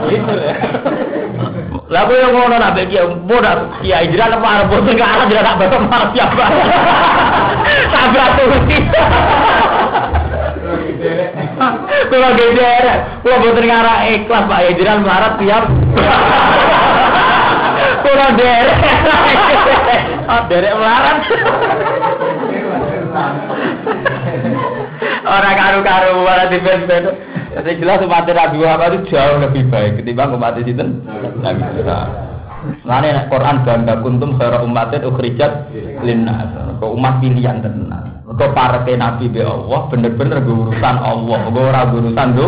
Gitu 0.07 0.32
ya. 0.32 0.55
Lah 1.91 2.01
kowe 2.07 2.23
ngono 2.23 2.55
nak 2.55 2.71
beki 2.80 3.03
bodak 3.28 3.84
kiai 3.84 4.07
jiran 4.15 4.32
apa 4.39 4.47
arep 4.47 4.67
boten 4.71 4.95
ngarah 4.95 5.28
jiran 5.28 5.43
tak 5.43 5.59
batok 5.59 5.82
marah 5.91 6.09
siapa. 6.15 6.45
Tabrak 7.91 8.30
turuti. 8.39 8.80
Kalau 11.56 12.30
geder, 12.36 12.86
kalau 13.24 13.38
boten 13.39 13.66
ngarah 13.66 13.97
ikhlas 14.12 14.43
Pak 14.47 14.62
Yajiran 14.68 15.03
melarat 15.03 15.34
tiap. 15.39 15.64
Kalau 18.06 18.30
derek, 18.38 18.78
oh 20.30 20.41
melarat. 20.78 21.18
Orang 25.26 25.58
karu-karu 25.58 26.22
malah 26.22 26.47
di 26.53 26.60
bed 26.62 26.86
Jadi 27.56 27.72
jelas 27.82 28.03
umat 28.03 28.28
Nabi 28.28 28.62
Muhammad 28.62 28.99
itu 28.99 29.16
jauh 29.16 29.39
lebih 29.41 29.64
baik 29.72 30.03
ketimbang 30.03 30.36
umat 30.38 30.60
itu 30.60 30.76
Nabi 30.76 31.62
Muhammad. 31.82 32.10
Lainnya 32.86 33.30
Quran 33.30 33.62
bangga 33.62 34.01
kuntum 34.01 34.38
khairu 34.38 34.66
umatin 34.66 35.01
linnas. 36.01 36.51
Kau 36.82 36.97
umat 36.97 37.22
pilihan 37.22 37.62
tenan. 37.62 38.14
Para 38.36 38.83
Nabi 38.83 39.31
be 39.31 39.39
Allah 39.39 39.88
bener-bener 39.88 40.43
urusan 40.43 40.95
Allah. 40.99 41.39
Ora 41.47 41.81
urusan 41.88 42.27
do. 42.36 42.47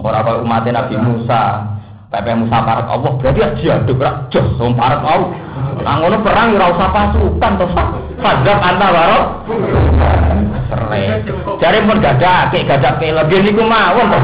Ora 0.00 0.24
kau 0.24 0.40
umat 0.40 0.64
Nabi 0.64 0.96
Musa. 0.96 1.68
Pepe 2.14 2.30
Musa 2.30 2.62
parat 2.62 2.86
Allah 2.86 3.10
berarti 3.18 3.42
aja 3.42 3.82
aduk 3.82 3.98
rak 3.98 4.30
jos 4.30 4.46
wong 4.56 4.78
parat 4.78 5.02
Allah. 5.02 5.34
Ngono 5.82 6.16
perang 6.22 6.54
ora 6.54 6.66
usah 6.70 6.88
pasukan 6.94 7.52
to 7.58 7.66
Fadzab 8.22 8.58
anta 8.62 8.88
waro. 8.94 9.20
Sere. 10.70 11.04
Jare 11.60 11.78
pun 11.84 11.98
gadak, 12.00 12.54
gadak 12.54 13.02
lagi 13.02 13.36
niku 13.42 13.66
mawon 13.66 14.06
to. 14.14 14.18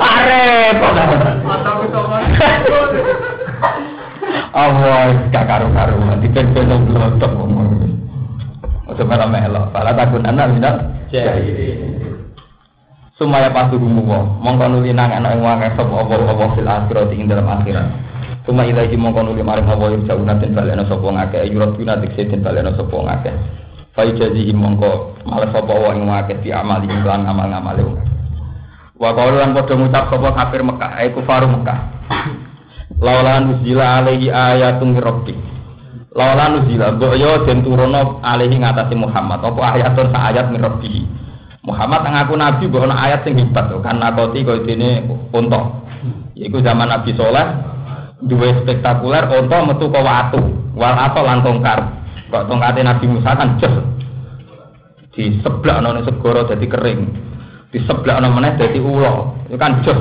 Arep. 0.00 0.78
Allah 4.50 5.30
gak 5.30 5.46
karu-karu 5.46 6.02
di 6.18 6.28
ben-ben 6.34 6.82
blotok 6.90 7.32
ngomong. 7.38 7.70
Ojo 8.90 9.02
malah 9.06 9.30
melok, 9.30 9.70
pala 9.70 9.94
takun 9.94 10.26
anak 10.26 10.50
minat. 10.50 10.76
Sumaya 13.14 13.52
pasti 13.52 13.76
gumu 13.76 14.02
wong, 14.02 14.40
mongko 14.40 14.64
nuli 14.66 14.96
nang 14.96 15.12
anak 15.12 15.36
yang 15.36 15.44
wangi 15.44 15.68
sapa 15.76 15.92
apa-apa 15.92 16.56
fil 16.56 16.64
akhirat 16.64 17.12
ing 17.12 17.28
dalam 17.28 17.46
akhirat. 17.46 17.86
Suma 18.48 18.64
ilahi 18.64 18.96
mongko 18.96 19.20
nuli 19.28 19.44
maring 19.44 19.68
apa 19.68 19.84
yang 19.92 20.02
jauh 20.08 20.24
natin 20.24 20.56
balena 20.56 20.82
sapa 20.88 21.04
ngake, 21.04 21.52
yurat 21.52 21.76
guna 21.76 22.00
dikse 22.00 22.32
den 22.32 22.40
balena 22.40 22.72
sapa 22.72 22.96
ngake. 22.96 23.30
Fa 23.92 24.08
jazihi 24.08 24.56
mongko 24.56 25.20
malah 25.28 25.52
sapa 25.52 25.68
wong 25.68 26.00
ing 26.00 26.04
ngake 26.08 26.34
di 26.40 26.48
amali 26.50 26.88
ing 26.88 27.04
amal-amale. 27.04 27.84
Wa 28.96 29.12
qalu 29.12 29.36
lan 29.36 29.52
padha 29.52 29.74
ngucap 29.76 30.04
sapa 30.08 30.28
kafir 30.34 30.60
Mekah, 30.64 30.90
ai 30.96 31.08
kufaru 31.12 31.46
Mekah. 31.46 31.78
Laula 33.00 33.40
nuzila 33.40 34.04
alaihi 34.04 34.28
ayatun 34.28 35.00
rabbi. 35.00 35.32
Laula 36.12 36.52
nuzila 36.52 36.92
mbok 36.94 37.16
yo 37.16 37.48
den 37.48 37.64
turono 37.64 38.20
alaihi 38.20 38.60
ngatasi 38.60 38.92
Muhammad 38.92 39.40
apa 39.40 39.60
ayatun 39.80 40.06
sa 40.12 40.28
ayat 40.28 40.52
min 40.52 40.60
rabbi. 40.60 41.08
Muhammad 41.64 42.04
ngaku 42.04 42.34
nabi 42.36 42.64
mbok 42.68 42.84
ana 42.84 42.96
ayat 43.00 43.24
sing 43.24 43.40
hebat 43.40 43.72
kan 43.80 43.96
nakoti 43.96 44.44
koyo 44.44 44.64
dene 44.68 45.08
unta. 45.32 45.80
Iku 46.36 46.60
zaman 46.64 46.88
Nabi 46.88 47.12
Soleh 47.16 47.46
duwe 48.24 48.64
spektakuler 48.64 49.28
unta 49.28 49.58
metu 49.64 49.92
ke 49.92 50.00
watu, 50.00 50.40
wal 50.76 50.96
atau 50.96 51.24
lan 51.24 51.44
tongkar. 51.44 51.80
Kok 52.32 52.46
tongkate 52.48 52.80
Nabi 52.84 53.04
Musa 53.08 53.32
kan 53.36 53.60
jos 53.60 53.74
di 55.10 55.36
sebelah 55.42 55.82
nang 55.82 56.00
segoro 56.06 56.46
jadi 56.48 56.64
kering. 56.64 57.00
Di 57.74 57.78
sebelah 57.84 58.22
nang 58.22 58.36
meneh 58.36 58.56
dadi 58.56 58.78
ulo. 58.78 59.36
Itu 59.50 59.58
kan 59.58 59.82
jos. 59.84 59.98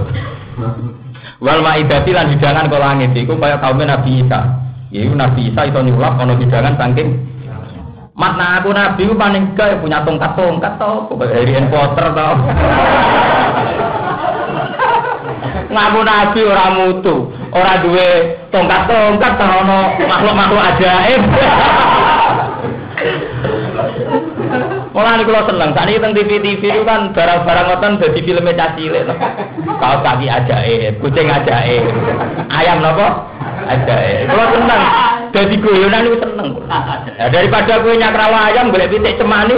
Wal 1.40 1.64
maidati 1.64 2.12
lan 2.12 2.36
hidangan 2.36 2.68
ke 2.68 2.76
langit 2.76 3.16
iku 3.16 3.40
kaya 3.40 3.56
kaum 3.64 3.80
Nabi 3.80 4.28
Isa. 4.28 4.60
Iku 4.92 5.16
Nabi 5.16 5.48
Isa 5.48 5.72
itu 5.72 5.80
nyulap 5.80 6.20
ana 6.20 6.36
hidangan 6.36 6.76
saking 6.76 7.32
Makna 8.20 8.60
aku 8.60 8.76
nabi 8.76 9.08
ku 9.08 9.16
paling 9.16 9.56
gak 9.56 9.80
punya 9.80 10.04
tongkat-tongkat 10.04 10.76
tau, 10.76 11.08
Harry 11.24 11.56
Potter 11.72 12.04
tau. 12.12 12.36
Ngaku 15.72 16.00
nabi 16.04 16.40
ora 16.44 16.68
mutu, 16.76 17.32
ora 17.56 17.80
duwe 17.80 18.36
tongkat-tongkat 18.52 19.40
tau 19.40 19.64
ono 19.64 19.96
makhluk-makhluk 20.04 20.68
ajaib. 20.68 21.24
Malah 25.00 25.16
ini 25.16 25.32
kalau 25.32 25.48
seneng, 25.48 25.72
saat 25.72 25.88
ini 25.88 26.12
TV-TV 26.12 26.60
itu 26.60 26.84
kan 26.84 27.16
barang-barang 27.16 27.66
ngoten 27.72 28.04
jadi 28.04 28.20
filmnya 28.20 28.52
cacilik. 28.60 29.08
Kau 29.80 29.96
kaki 30.04 30.28
ajaib, 30.28 31.00
kucing 31.00 31.32
ajaib, 31.32 31.88
ayam 32.52 32.84
nopo 32.84 33.08
ajaib. 33.64 34.28
Kalau 34.28 34.46
seneng, 34.52 34.82
jadi 35.32 35.56
guyonan 35.56 36.04
itu 36.04 36.20
seneng. 36.20 36.48
Ya, 37.16 37.32
daripada 37.32 37.80
gue 37.80 37.96
nyakrawa 37.96 38.52
ayam, 38.52 38.76
boleh 38.76 38.92
pitik 38.92 39.16
cemani. 39.16 39.58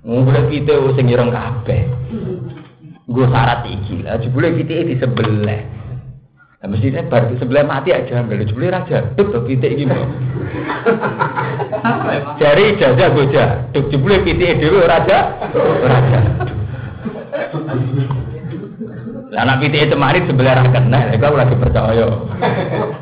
Boleh 0.00 0.44
pitik 0.48 0.96
sing 0.96 1.12
ireng 1.12 1.28
kabeh. 1.28 1.92
Gue 3.04 3.28
syarat 3.28 3.68
iki 3.68 4.00
lah, 4.00 4.16
boleh 4.16 4.50
pitik 4.56 4.88
di 4.88 4.96
sebelah. 4.96 5.60
Nah, 6.62 6.70
mestinya 6.70 7.02
bar 7.10 7.26
di 7.26 7.34
sebelah 7.42 7.66
mati 7.66 7.90
aja, 7.90 8.22
ambil 8.22 8.46
jebule 8.46 8.70
raja, 8.70 9.02
tuh 9.18 9.34
tuh 9.34 9.42
pitik 9.50 9.74
iki 9.74 9.82
mau. 9.82 10.06
Jari 12.38 12.78
ijazah 12.78 13.10
gue 13.10 13.26
aja, 13.34 13.66
tuh 13.74 13.90
jebule 13.90 14.22
pitik 14.22 14.62
dhewe 14.62 14.86
raja, 14.86 15.42
raja. 15.82 16.18
Lah 19.34 19.42
anak 19.42 19.58
pitik 19.58 19.90
itu 19.90 19.98
mari 19.98 20.22
sebelah 20.22 20.62
ra 20.62 20.70
kena, 20.70 21.10
kau 21.18 21.34
lagi 21.34 21.58
percaya. 21.58 22.06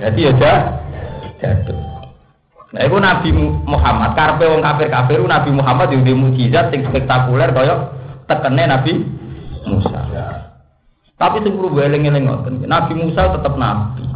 Jadi 0.08 0.20
ya 0.24 0.32
jatuh. 1.44 1.78
Nah, 2.72 2.80
itu 2.80 2.96
Nabi 2.96 3.28
Muhammad, 3.68 4.16
karpe 4.16 4.48
wong 4.48 4.64
kafir-kafir, 4.64 5.20
Nabi 5.20 5.50
Muhammad 5.52 5.92
yang 5.92 6.16
mujizat 6.16 6.72
yang 6.72 6.88
spektakuler 6.88 7.52
kaya 7.52 7.92
tekene 8.24 8.64
Nabi 8.64 9.04
Musa. 9.68 10.09
Tapi 11.20 11.44
sing 11.44 11.52
perlu 11.52 11.76
eling-eling 11.76 12.24
ngoten, 12.24 12.64
Nabi 12.64 12.96
Musa 12.96 13.28
tetap 13.28 13.52
nabi. 13.60 14.08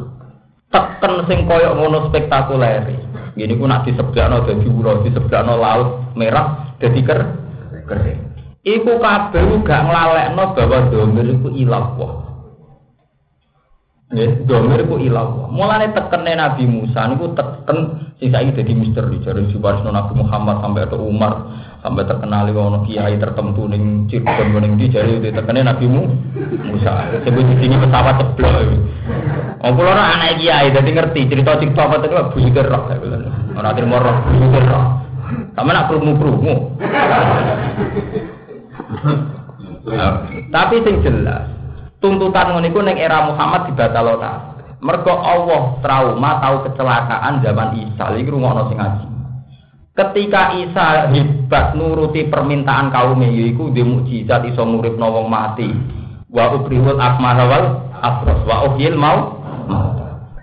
Teken 0.72 1.28
sing 1.28 1.44
koyo 1.44 1.76
ngono 1.76 2.09
spektakuler. 2.09 2.88
Gini 3.36 3.61
ku 3.61 3.68
nak 3.68 3.84
disebutno 3.84 4.48
dadi 4.48 4.66
ura, 4.72 5.05
disebutno 5.05 5.55
laut 5.61 6.16
merah 6.16 6.72
dadi 6.80 7.05
ker 7.05 7.20
kering. 7.84 8.20
Iku 8.64 8.96
kabeh 8.96 9.44
gak 9.61 9.84
nglalekno 9.84 10.57
bahwa 10.57 10.78
domir 10.88 11.28
iku 11.28 11.52
ilah 11.52 11.84
wah. 12.00 12.14
Nggih, 14.09 14.48
domir 14.48 14.88
iku 14.88 14.96
ilah 14.96 15.26
wah. 15.28 15.48
Mulane 15.52 15.92
tekene 15.92 16.32
Nabi 16.40 16.64
Musa 16.64 17.05
niku 17.05 17.36
teken 17.36 18.00
sing 18.16 18.32
saiki 18.32 18.57
dadi 18.57 18.72
misteri 18.72 19.20
jare 19.20 19.44
Subarsno 19.52 19.92
Nabi 19.92 20.16
Muhammad 20.16 20.64
sampai 20.64 20.88
ada 20.88 20.96
Umar 20.96 21.32
sampai 21.85 22.09
terkenal 22.09 22.49
ono 22.49 22.80
kiai 22.89 23.20
tertentu 23.20 23.68
ning 23.68 24.09
Cirebon 24.09 24.64
ning 24.64 24.80
di 24.80 24.89
jare 24.89 25.20
tekene 25.20 25.61
Nabi 25.61 25.85
Musa. 25.85 27.12
Sebut 27.20 27.45
di 27.45 27.55
sini 27.61 27.76
pesawat 27.76 28.24
ceblok. 28.24 28.72
Oh 29.61 29.70
kula 29.76 29.93
ora 29.93 30.16
anak 30.16 30.41
kiai 30.41 30.72
dadi 30.72 30.97
ngerti 30.97 31.28
cerita-cerita 31.28 31.85
apa 31.85 32.01
itu 32.01 32.16
busiker 32.32 32.72
roh. 32.72 32.89
Ora 33.53 33.76
terima 33.76 34.01
roh, 34.01 34.16
busiker 34.32 34.64
roh. 34.64 34.85
Sama 35.53 35.76
nak 35.76 35.93
krungu-krungu. 35.93 36.57
Tapi 40.49 40.76
sing 40.89 41.05
jelas, 41.05 41.45
tuntutan 42.01 42.57
ngono 42.57 42.64
iku 42.64 42.80
ning 42.80 42.97
era 42.97 43.28
Muhammad 43.28 43.68
dibatalo 43.68 44.16
ta. 44.16 44.57
Mergo 44.80 45.20
Allah 45.20 45.76
trauma 45.85 46.41
tahu 46.41 46.64
kecelakaan 46.64 47.45
zaman 47.45 47.76
Isa. 47.76 48.09
Iki 48.16 48.32
rungokno 48.32 48.72
sing 48.72 48.80
ngaji. 48.80 49.14
Ketika 49.95 50.59
Isa 50.59 51.07
hebat 51.07 51.78
nuruti 51.78 52.26
permintaan 52.26 52.90
kaumnya 52.90 53.30
yaiku 53.30 53.70
dia 53.70 53.86
mukjizat 53.86 54.42
iso 54.42 54.66
nguripno 54.66 55.07
wong 55.07 55.30
mati. 55.30 55.70
Wa 56.34 56.51
ubrihul 56.51 56.99
akmah 56.99 57.38
wal 57.47 57.66
afros 58.03 58.42
wa 58.42 58.74
uhyil 58.74 58.99
mau 58.99 59.38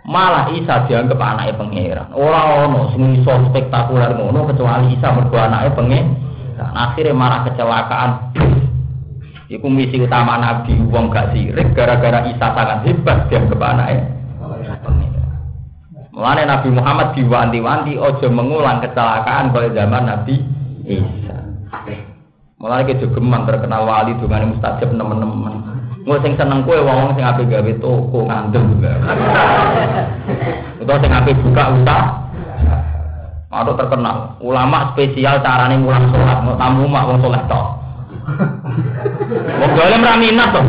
malah 0.07 0.55
Isa 0.55 0.87
dianggap 0.87 1.19
anaknya 1.19 1.59
pangeran. 1.59 2.07
Ora 2.15 2.63
ono 2.63 2.95
sing 2.95 3.19
iso 3.19 3.51
spektakuler 3.51 4.15
ngono 4.15 4.47
kecuali 4.47 4.95
Isa 4.95 5.11
mergo 5.11 5.35
anaknya 5.35 5.75
pangeran. 5.75 6.07
Akhirnya 6.71 7.11
malah 7.11 7.43
kecelakaan. 7.51 8.11
Iku 9.51 9.67
misi 9.67 9.99
utama 9.99 10.39
Nabi 10.39 10.79
wong 10.79 11.11
gak 11.11 11.35
sirik 11.35 11.75
gara-gara 11.75 12.23
Isa 12.23 12.55
sangat 12.55 12.87
hebat 12.87 13.27
dianggap 13.27 13.59
anaknya. 13.59 14.20
Mulane 16.11 16.43
Nabi 16.43 16.69
Muhammad 16.75 17.15
diwanti-wanti 17.15 17.95
ojo 17.95 18.27
mengulang 18.27 18.83
kecelakaan 18.83 19.55
pada 19.55 19.71
zaman 19.71 20.03
Nabi 20.11 20.35
Isa. 20.83 21.37
Mulane 22.59 22.83
ke 22.83 22.99
jogeman 22.99 23.47
terkenal 23.47 23.87
wali 23.87 24.11
dungane 24.19 24.51
mustajab 24.51 24.91
teman-teman. 24.91 25.55
Gue 26.03 26.17
sing 26.19 26.35
seneng 26.35 26.67
kue 26.67 26.83
wong 26.83 27.15
sing 27.15 27.23
ape 27.23 27.47
gawe 27.47 27.73
toko 27.79 28.27
juga. 28.27 28.93
Itu 30.83 30.93
sing 30.99 31.11
ape 31.15 31.31
buka 31.39 31.63
usaha. 31.79 32.05
Atau 33.51 33.75
terkenal 33.79 34.35
ulama 34.43 34.91
spesial 34.91 35.39
carane 35.39 35.79
mulang 35.79 36.11
sholat 36.11 36.43
mau 36.43 36.59
tamu 36.59 36.91
mak 36.91 37.07
wong 37.07 37.19
sholat 37.23 37.43
tok. 37.47 37.67
Wong 39.59 39.71
golem 39.75 40.05
ra 40.05 40.15
minat 40.19 40.51
tok. 40.53 40.67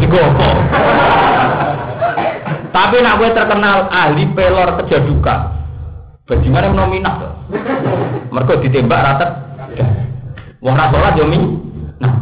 Tapi 2.73 3.05
nak 3.05 3.21
gue 3.21 3.29
terkenal 3.37 3.93
ahli 3.93 4.25
pelor 4.33 4.81
kejaduka. 4.81 5.53
Bagaimana 6.25 6.73
tuh? 7.21 7.33
Mereka 8.33 8.65
ditembak 8.65 9.01
rata. 9.05 9.27
Wong 10.65 10.75
ra 10.79 10.89
sholat 10.89 11.21
Nah, 12.01 12.15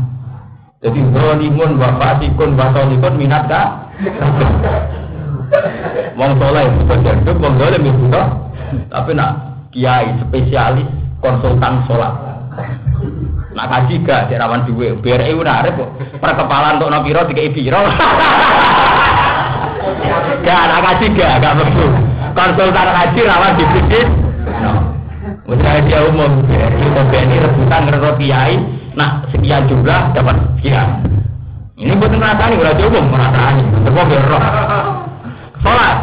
jadi 0.82 1.00
zalimun 1.14 1.78
wa 1.78 1.94
fasikun 2.02 2.58
wa 2.58 2.74
solikun 2.74 3.14
minat 3.14 3.46
ka? 3.46 3.62
Wong 6.18 6.30
soleh 6.42 6.66
itu 6.66 6.94
jaduk, 7.06 7.36
wong 7.38 7.54
zalim 7.60 7.86
itu 7.86 8.22
Tapi 8.90 9.10
nak 9.14 9.30
kiai 9.70 10.18
spesialis 10.18 10.88
konsultan 11.22 11.86
sholat. 11.86 12.14
Nak 13.54 13.66
kaji 13.66 14.02
gak 14.02 14.30
di 14.30 14.34
rawan 14.34 14.66
duwe, 14.66 14.98
biar 14.98 15.22
ibu 15.26 15.46
narik 15.46 15.78
kok. 15.78 15.90
Perkepalan 16.18 16.82
untuk 16.82 16.90
nopiro 16.90 17.22
tiga 17.30 17.42
ibiro. 17.46 17.82
Gak 20.40 20.62
nak 20.66 20.80
kaji 20.84 21.06
gak, 21.14 21.34
gak 21.44 21.54
begitu. 21.60 21.86
Konsultan 22.32 22.88
kaji 22.94 23.20
rawan 23.28 23.52
dibikin. 23.58 24.06
Misalnya 25.50 25.80
dia 25.82 26.00
umum, 26.06 26.46
itu 26.46 27.02
ini 27.10 27.36
rebutan 27.42 27.90
ngerti 27.90 28.22
kiai, 28.22 28.54
Nah, 28.94 29.22
sekian 29.30 29.70
jumlah 29.70 30.10
dapat 30.14 30.36
sekian. 30.58 30.88
Ini 31.78 31.96
buat 31.96 32.12
merasani, 32.12 32.60
udah 32.60 32.74
cukup 32.76 33.04
merasani. 33.06 33.62
Biar 33.86 34.24
roh. 34.26 34.42
Sholat. 35.62 35.96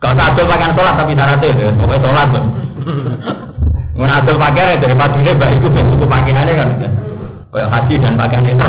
Kalau 0.00 0.16
satu 0.16 0.48
pakaian 0.48 0.72
sholat 0.72 0.94
tapi 0.96 1.12
syaratnya 1.12 1.54
ya, 1.60 1.68
pokoknya 1.76 2.00
sholat. 2.02 2.28
Mengatur 4.00 4.36
pakaian 4.40 4.80
dari 4.80 4.96
padunya 4.96 5.32
baik 5.36 5.60
itu 5.60 5.68
bentuk 5.68 6.08
pakaiannya 6.08 6.52
kan. 6.56 6.68
Kayak 7.52 7.68
haji 7.68 7.94
dan 8.00 8.14
pakaian 8.16 8.48
itu. 8.48 8.66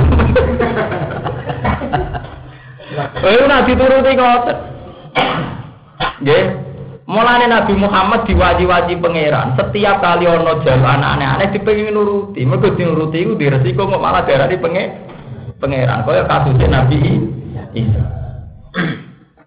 Eh, 2.91 3.45
nanti 3.47 3.71
turuti 3.71 4.11
kok. 4.19 4.45
Nggih, 6.21 6.43
Mulane 7.11 7.51
Nabi 7.51 7.75
Muhammad 7.75 8.23
diwaji-waji 8.23 8.95
pangeran. 9.03 9.59
Setiap 9.59 9.99
kali 9.99 10.31
ono 10.31 10.63
jalu 10.63 10.85
anak 10.87 11.19
aneh-aneh 11.19 11.51
dipengin 11.51 11.91
nuruti. 11.91 12.47
Mergo 12.47 12.71
dinuruti 12.71 13.27
iku 13.27 13.35
diresiko 13.35 13.83
kok 13.83 13.99
malah 13.99 14.23
darani 14.23 14.55
penge 14.55 14.83
pangeran. 15.59 16.07
Kaya 16.07 16.23
kasusnya 16.23 16.67
Nabi 16.71 17.19
Isa. 17.75 18.03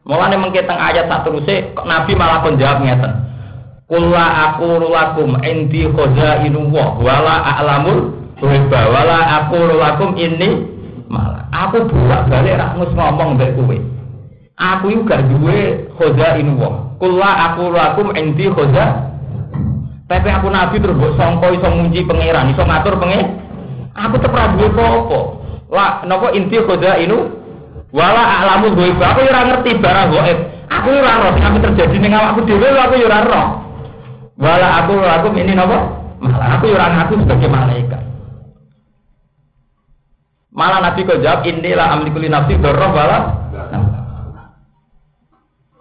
Mulane 0.05 0.37
mengke 0.37 0.61
teng 0.69 0.77
ayat 0.77 1.09
sak 1.09 1.25
teruse 1.25 1.73
Nabi 1.89 2.13
malah 2.13 2.45
kon 2.45 2.61
jawab 2.61 2.85
ngeten. 2.85 3.13
Kula 3.89 4.27
aku 4.53 4.85
lakum 4.85 5.41
indi 5.41 5.89
khazainu 5.89 6.69
wa 6.69 7.01
wala 7.01 7.37
a'lamul 7.49 8.13
ghaiba 8.45 8.81
wala 8.93 9.19
aku 9.41 9.61
lakum 9.77 10.17
ini 10.21 10.74
malah 11.15 11.47
aku 11.55 11.87
bolak 11.87 12.27
balik 12.27 12.59
ra 12.59 12.75
ngomong 12.75 13.39
mbek 13.39 13.55
kowe. 13.55 13.77
Aku 14.55 14.87
iku 14.91 15.03
gak 15.07 15.27
duwe 15.31 15.91
khazainu 15.99 16.55
wa 16.59 16.95
Kula 16.99 17.31
aku 17.51 17.75
lakum 17.75 18.15
enti 18.15 18.47
khoza. 18.51 19.11
Tapi 20.07 20.29
aku 20.31 20.47
nabi 20.47 20.79
terus 20.79 20.95
mbok 20.95 21.19
sangka 21.19 21.51
iso 21.51 21.69
muji 21.75 22.07
pangeran, 22.07 22.55
iso 22.55 22.63
ngatur 22.63 22.95
pengen. 23.03 23.41
Aku 23.95 24.19
tetep 24.19 24.35
ra 24.35 24.55
duwe 24.55 24.71
apa-apa. 24.71 25.21
Lah 25.75 25.93
napa 26.07 26.31
inti 26.35 26.59
khoza 26.63 27.03
inu 27.03 27.35
wala 27.95 28.23
alamu 28.43 28.75
gue 28.75 28.95
aku 28.95 29.21
ora 29.27 29.41
ngerti 29.43 29.71
barang 29.79 30.09
gaib. 30.11 30.39
Aku 30.71 30.89
ora 30.91 31.13
roh 31.23 31.33
sing 31.35 31.63
terjadi 31.63 31.97
ning 31.99 32.13
awakku 32.15 32.47
dhewe 32.47 32.69
aku 32.79 32.95
ora 33.03 33.19
roh. 33.27 33.47
Wala 34.39 34.69
aku 34.83 34.93
lakum 34.99 35.35
ini 35.35 35.55
napa? 35.55 35.79
Malah 36.23 36.49
aku 36.59 36.67
ora 36.71 36.87
ngaku 36.95 37.13
sebagai 37.23 37.51
malaikat. 37.51 38.14
Malah 40.55 40.79
Nabi 40.87 41.03
kok 41.03 41.19
jawab 41.19 41.43
inilah 41.43 41.99
amlikuli 41.99 42.31
nafsi 42.31 42.55
dorong 42.63 42.95
wala. 42.95 43.19
Nah, 43.75 44.05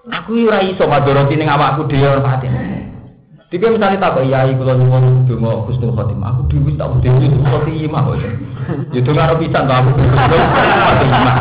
Aku 0.03 0.35
ora 0.49 0.59
iso 0.65 0.83
madoroti 0.89 1.39
ning 1.39 1.47
awakku 1.47 1.87
dhewe 1.87 2.09
ora 2.09 2.25
pati. 2.25 2.49
Dike 3.53 3.69
misale 3.69 4.01
tak 4.01 4.17
kok 4.17 4.25
yai 4.25 4.51
kula 4.57 4.75
nyuwun 4.75 5.29
donga 5.29 5.63
Husnul 5.69 5.93
Khotimah. 5.93 6.27
Aku 6.35 6.41
dhewe 6.49 6.73
tak 6.73 6.89
dhewe 6.99 7.21
Husnul 7.21 7.47
Khotimah 7.47 8.01
kok. 8.01 8.15
Ya 8.91 8.99
donga 9.05 9.37
pisan 9.37 9.63
to 9.69 9.73
aku 9.77 9.89
Husnul 9.93 10.43
Khotimah. 10.83 11.37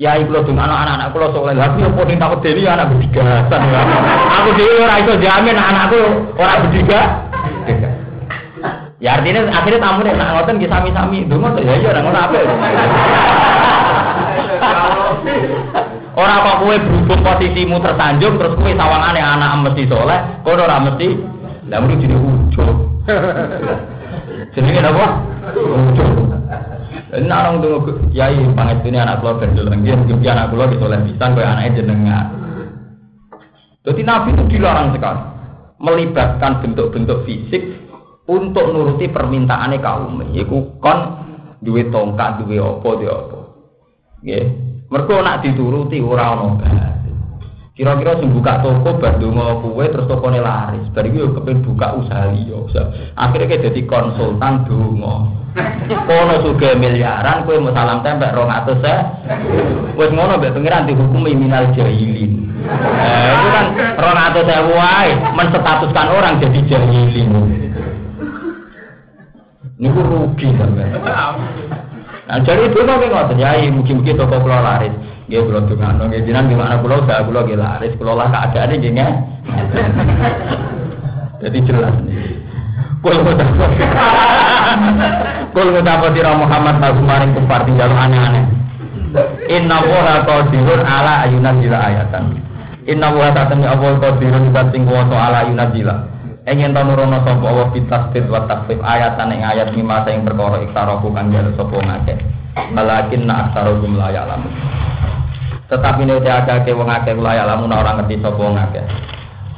Yai 0.00 0.24
kula 0.24 0.40
donga 0.42 0.62
anak-anak 0.66 1.08
kula 1.12 1.26
soleh. 1.36 1.52
Lah 1.52 1.68
aku 1.68 1.84
opo 1.84 2.02
ning 2.08 2.16
tak 2.16 2.32
dhewe 2.40 2.64
anak 2.64 2.88
bedigasan. 2.96 3.60
Aku 4.40 4.48
dhewe 4.56 4.74
ora 4.88 4.94
iso 5.04 5.14
jamin 5.20 5.54
anakku 5.54 6.00
ora 6.34 6.64
bediga. 6.64 7.00
Ya 9.00 9.16
artinya 9.16 9.48
akhirnya 9.48 9.80
tamu 9.80 10.04
nih 10.04 10.12
nak 10.12 10.28
ngoten 10.36 10.60
sami-sami 10.60 11.24
donga 11.24 11.56
to 11.56 11.64
ya 11.64 11.80
ya 11.80 11.88
ora 11.88 12.00
ngono 12.04 12.20
apa. 12.20 12.38
Ora 16.20 16.34
kok 16.44 16.56
kowe 16.60 16.76
berhubung 16.76 17.20
posisimu 17.24 17.80
tersanjung 17.80 18.36
terus 18.36 18.60
kowe 18.60 18.68
sawangane 18.76 19.24
anak 19.24 19.56
mesti 19.64 19.88
soleh, 19.88 20.20
kono 20.44 20.68
ora 20.68 20.84
mesti. 20.84 21.16
Lah 21.72 21.80
mesti 21.80 21.96
jenenge 21.96 22.28
ujug. 22.28 22.76
Jenenge 24.52 24.80
apa? 24.84 25.06
Ujug. 25.56 26.12
Ini 27.10 27.26
orang 27.26 27.64
tuh 27.64 28.04
kiai 28.12 28.38
pangestune 28.52 29.00
anak 29.00 29.24
kula 29.24 29.40
ben 29.40 29.56
dolan 29.56 29.80
nggih 29.80 29.96
mungkin 29.96 30.28
anak 30.28 30.52
kula 30.52 30.68
bisa 30.68 30.84
oleh 30.84 31.00
pisan 31.08 31.32
koyo 31.32 31.48
anake 31.48 31.80
jenengan. 31.80 32.26
Jadi 33.80 34.00
Nabi 34.04 34.36
itu 34.36 34.44
dilarang 34.54 34.92
sekali 34.92 35.24
melibatkan 35.80 36.60
bentuk-bentuk 36.60 37.24
fisik 37.24 37.79
untuk 38.30 38.70
nuruti 38.70 39.10
permintaannya 39.10 39.82
kaum. 39.82 40.22
Iku 40.30 40.78
kon 40.78 40.98
duwe 41.58 41.90
tongkat, 41.90 42.46
duwe 42.46 42.62
apa, 42.62 42.88
duwe 42.94 43.10
apa. 43.10 43.38
Nggih. 44.22 44.46
Mereka 44.90 45.14
nak 45.22 45.42
dituruti 45.46 46.02
ora 46.02 46.34
ono 46.34 46.58
Kira-kira 47.70 48.18
sing 48.20 48.34
buka 48.34 48.60
toko 48.60 49.00
bantu 49.00 49.32
mau 49.32 49.56
kue 49.64 49.88
terus 49.88 50.04
tokone 50.04 50.36
laris. 50.36 50.84
Bari 50.92 51.16
yo 51.16 51.32
kepen 51.32 51.64
buka 51.64 51.96
usaha 51.96 52.28
liya. 52.28 52.60
Akhirnya 53.16 53.48
kayak 53.48 53.72
jadi 53.72 53.80
konsultan 53.88 54.68
donga. 54.68 55.32
Kono 55.88 56.34
juga 56.44 56.76
miliaran 56.76 57.48
kue 57.48 57.56
mau 57.56 57.72
salam 57.72 58.04
rong 58.04 58.52
atus 58.52 58.84
ya. 58.84 59.00
Wes 59.96 60.12
ngono 60.12 60.36
mbek 60.36 60.60
pengiran 60.60 60.92
dihukumi 60.92 61.32
minal 61.32 61.72
jahilin. 61.72 62.52
Eh, 62.68 63.30
itu 63.32 63.48
kan 63.48 63.66
rong 63.96 64.18
atus 64.28 64.44
ya 64.44 64.60
wae 64.60 65.10
menstatuskan 65.40 66.08
orang 66.12 66.36
jadi 66.36 66.60
jahilin. 66.68 67.30
Ini 69.80 69.88
rugi 69.96 70.48
sampai. 70.60 70.92
Nah, 72.28 72.38
jadi 72.44 72.68
itu 72.68 72.84
kok 72.84 73.00
ngoten 73.00 73.40
ya, 73.40 73.56
mungkin-mungkin 73.72 74.20
toko 74.20 74.36
kula 74.44 74.60
laris. 74.60 74.92
Nggih 75.24 75.40
kula 75.48 75.64
dongano 75.64 76.04
nggih 76.12 76.20
jenengan 76.28 76.52
gimana 76.52 76.76
kula 76.84 77.00
usaha 77.00 77.24
kula 77.24 77.48
nggih 77.48 77.58
laris, 77.58 77.92
kula 77.96 78.12
lah 78.12 78.28
keadaane 78.28 78.76
nggih 78.76 78.92
nggih. 78.92 79.12
Jadi 81.40 81.58
jelas 81.64 81.96
nih. 82.04 82.18
Kul 83.00 83.16
ngucap 83.24 83.48
Kul 85.56 85.66
ngucap 85.72 86.02
tira 86.12 86.32
Muhammad 86.36 86.76
lagu 86.76 87.00
maring 87.00 87.32
kufar 87.32 87.64
tinggal 87.64 87.88
aneh-aneh. 87.88 88.44
Inna 89.48 89.80
woha 89.80 90.28
qadirun 90.28 90.84
ala 90.84 91.24
ayunan 91.24 91.56
jila 91.64 91.78
ayatan. 91.88 92.36
Inna 92.84 93.08
woha 93.16 93.32
tatami 93.32 93.64
Allah 93.64 93.96
qadirun 93.96 94.52
zat 94.52 94.76
sing 94.76 94.84
kuwasa 94.84 95.16
ala 95.16 95.48
ayunan 95.48 95.72
jila. 95.72 96.19
Engin 96.50 96.74
ta 96.74 96.82
nurono 96.82 97.22
sapa 97.22 97.46
wa 97.46 97.70
fitasbit 97.70 98.26
wa 98.26 98.42
takfif 98.50 98.82
ayatan 98.82 99.30
ing 99.30 99.46
ayat 99.46 99.70
lima 99.70 100.02
sing 100.02 100.26
perkara 100.26 100.58
iktaroku 100.66 101.14
kang 101.14 101.30
jaluk 101.30 101.54
sapa 101.54 101.78
ngakeh. 101.78 102.18
Walakin 102.74 103.22
na 103.30 103.46
aksarohum 103.46 103.94
la 103.94 104.10
ya'lamun. 104.10 104.50
Tetapi 105.70 106.02
ini 106.02 106.18
ada 106.26 106.66
ke 106.66 106.74
wong 106.74 106.90
kula 106.90 107.38
ya 107.38 107.46
lamun 107.46 107.70
orang 107.70 108.02
ngerti 108.02 108.18
sapa 108.18 108.34
wong 108.34 108.58
akeh. 108.58 108.82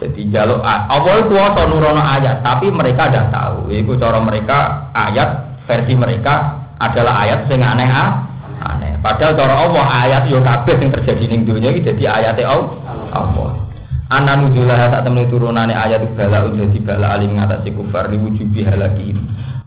Jadi 0.05 0.20
jaluk 0.28 0.60
itu 0.60 1.32
kuasa 1.32 1.62
nurono 1.64 2.05
ayat, 2.05 2.44
tapi 2.44 2.69
mereka 2.69 3.09
tidak 3.09 3.32
tahu. 3.32 3.73
Itu 3.73 3.97
cara 3.97 4.20
mereka 4.20 4.93
ayat 4.93 5.62
versi 5.64 5.97
mereka 5.97 6.60
adalah 6.77 7.24
ayat 7.24 7.48
sing 7.48 7.64
aneh 7.64 7.89
aneh. 7.89 8.93
Padahal 9.01 9.32
cara 9.32 9.55
Allah 9.64 9.86
ayat 10.05 10.23
yo 10.28 10.44
kabeh 10.44 10.77
sing 10.77 10.93
terjadi 10.93 11.24
ning 11.24 11.48
dunia 11.48 11.73
iki 11.73 11.89
dadi 11.89 12.05
ayate 12.05 12.44
Allah. 12.44 13.72
Ana 14.12 14.36
nujulah 14.36 14.93
sak 14.93 15.09
temene 15.09 15.24
turunane 15.32 15.72
ayat 15.72 16.05
bala 16.12 16.44
dadi 16.52 16.84
bala 16.84 17.16
alim 17.16 17.32
ngatasi 17.32 17.72
kufar 17.72 18.12
diwujubi 18.12 18.60
halaki. 18.60 19.16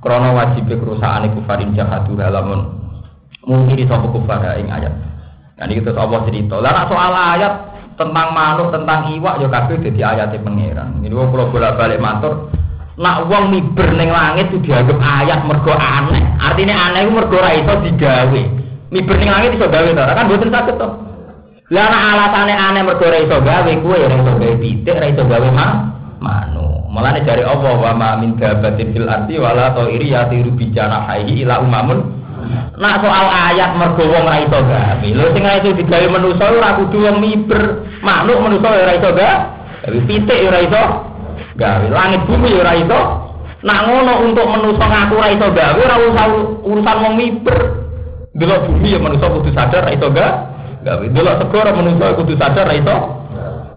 Krana 0.05 0.37
wajib 0.37 0.69
kerusakane 0.69 1.33
kufarin 1.33 1.73
jahadu 1.73 2.13
halamun. 2.21 2.77
Mungkin 3.41 3.89
sapa 3.89 4.05
kufar 4.05 4.45
ing 4.61 4.69
ayat. 4.69 4.93
Nah 5.57 5.65
ini 5.65 5.81
terus 5.81 5.97
cerita. 6.29 6.61
Lah 6.61 6.85
soal 6.85 7.09
ayat 7.09 7.53
tentang 7.97 8.37
manuk, 8.37 8.69
tentang 8.69 9.09
iwak 9.17 9.41
ya 9.41 9.49
kabeh 9.49 9.81
dadi 9.81 10.01
ayate 10.05 10.37
pangeran. 10.37 11.01
Ini 11.01 11.15
wong 11.17 11.33
kula 11.33 11.49
bolak-balik 11.49 11.97
matur, 11.97 12.53
nak 13.01 13.25
wong 13.25 13.49
miber 13.49 13.97
ning 13.97 14.13
langit 14.13 14.53
itu 14.53 14.69
dianggap 14.69 15.01
ayat 15.01 15.41
mergo 15.41 15.73
aneh. 15.73 16.21
Artinya 16.37 16.93
aneh 16.93 17.09
itu 17.09 17.11
mergo 17.17 17.41
ora 17.41 17.49
iso 17.57 17.73
digawe. 17.81 18.41
Miber 18.93 19.15
ning 19.17 19.29
langit 19.33 19.57
iso 19.57 19.65
gawe 19.73 19.89
kan 19.89 20.29
mboten 20.29 20.53
saged 20.53 20.77
to. 20.77 21.04
Lah 21.73 21.89
nek 21.89 22.03
alasane 22.13 22.53
aneh 22.53 22.81
mergo 22.85 23.09
ora 23.09 23.17
iso 23.25 23.41
gawe, 23.41 23.71
kuwe 23.81 23.97
ora 24.05 24.15
iso 24.21 24.33
gawe 24.37 24.55
pitik, 24.61 24.93
ora 24.93 25.09
iso 25.09 25.23
gawe 25.25 25.49
mah 25.49 25.73
manu. 26.21 26.85
Mulane 26.93 27.25
dari 27.25 27.41
Allah 27.41 27.73
wa 27.73 27.91
ma 27.97 28.09
min 28.21 28.37
dabatin 28.37 28.93
fil 28.93 29.09
ardi 29.09 29.41
wala 29.41 29.73
ta'iri 29.73 30.13
yatiru 30.13 30.53
bi 30.53 30.69
janahihi 30.69 31.41
ila 31.41 31.65
umamun 31.65 31.99
Nak 32.77 33.01
soal 33.01 33.27
ayat 33.33 33.81
mergo 33.81 34.05
wong 34.05 34.29
ora 34.29 34.45
iso 34.45 34.59
gawe. 34.61 35.07
Lho 35.09 35.25
sing 35.33 35.41
ora 35.41 35.57
iso 35.57 35.69
digawe 35.73 36.05
manusa 36.05 36.45
ora 36.53 36.77
kudu 36.77 36.97
wong 37.01 37.17
miber. 37.17 37.61
Makhluk 38.05 38.37
manusa 38.45 38.67
ora 38.69 38.93
iso 38.93 39.09
gawe. 39.09 39.35
Pitik 40.05 40.39
ora 40.45 40.59
iso 40.61 40.83
gawe. 41.57 41.85
Langit 41.89 42.21
bumi 42.29 42.61
ora 42.61 42.77
iso. 42.77 43.01
Nak 43.65 43.79
ngono 43.89 44.13
untuk 44.21 44.45
manusa 44.45 44.85
ngaku 44.85 45.13
ora 45.17 45.29
iso 45.33 45.47
gawe 45.49 45.79
ora 45.81 45.95
usah 45.97 46.25
urusan 46.61 46.97
wong 47.01 47.13
miber. 47.17 47.57
Delok 48.37 48.69
bumi 48.69 48.93
ya 48.93 48.99
manusa 49.01 49.33
kudu 49.33 49.49
sadar 49.49 49.89
ora 49.89 49.97
iso 49.97 50.13
gawe. 50.13 50.54
Gawe. 50.85 51.05
Delok 51.09 51.35
segara 51.41 51.73
manusa 51.73 52.13
kudu 52.13 52.37
sadar 52.37 52.69
iso. 52.77 52.97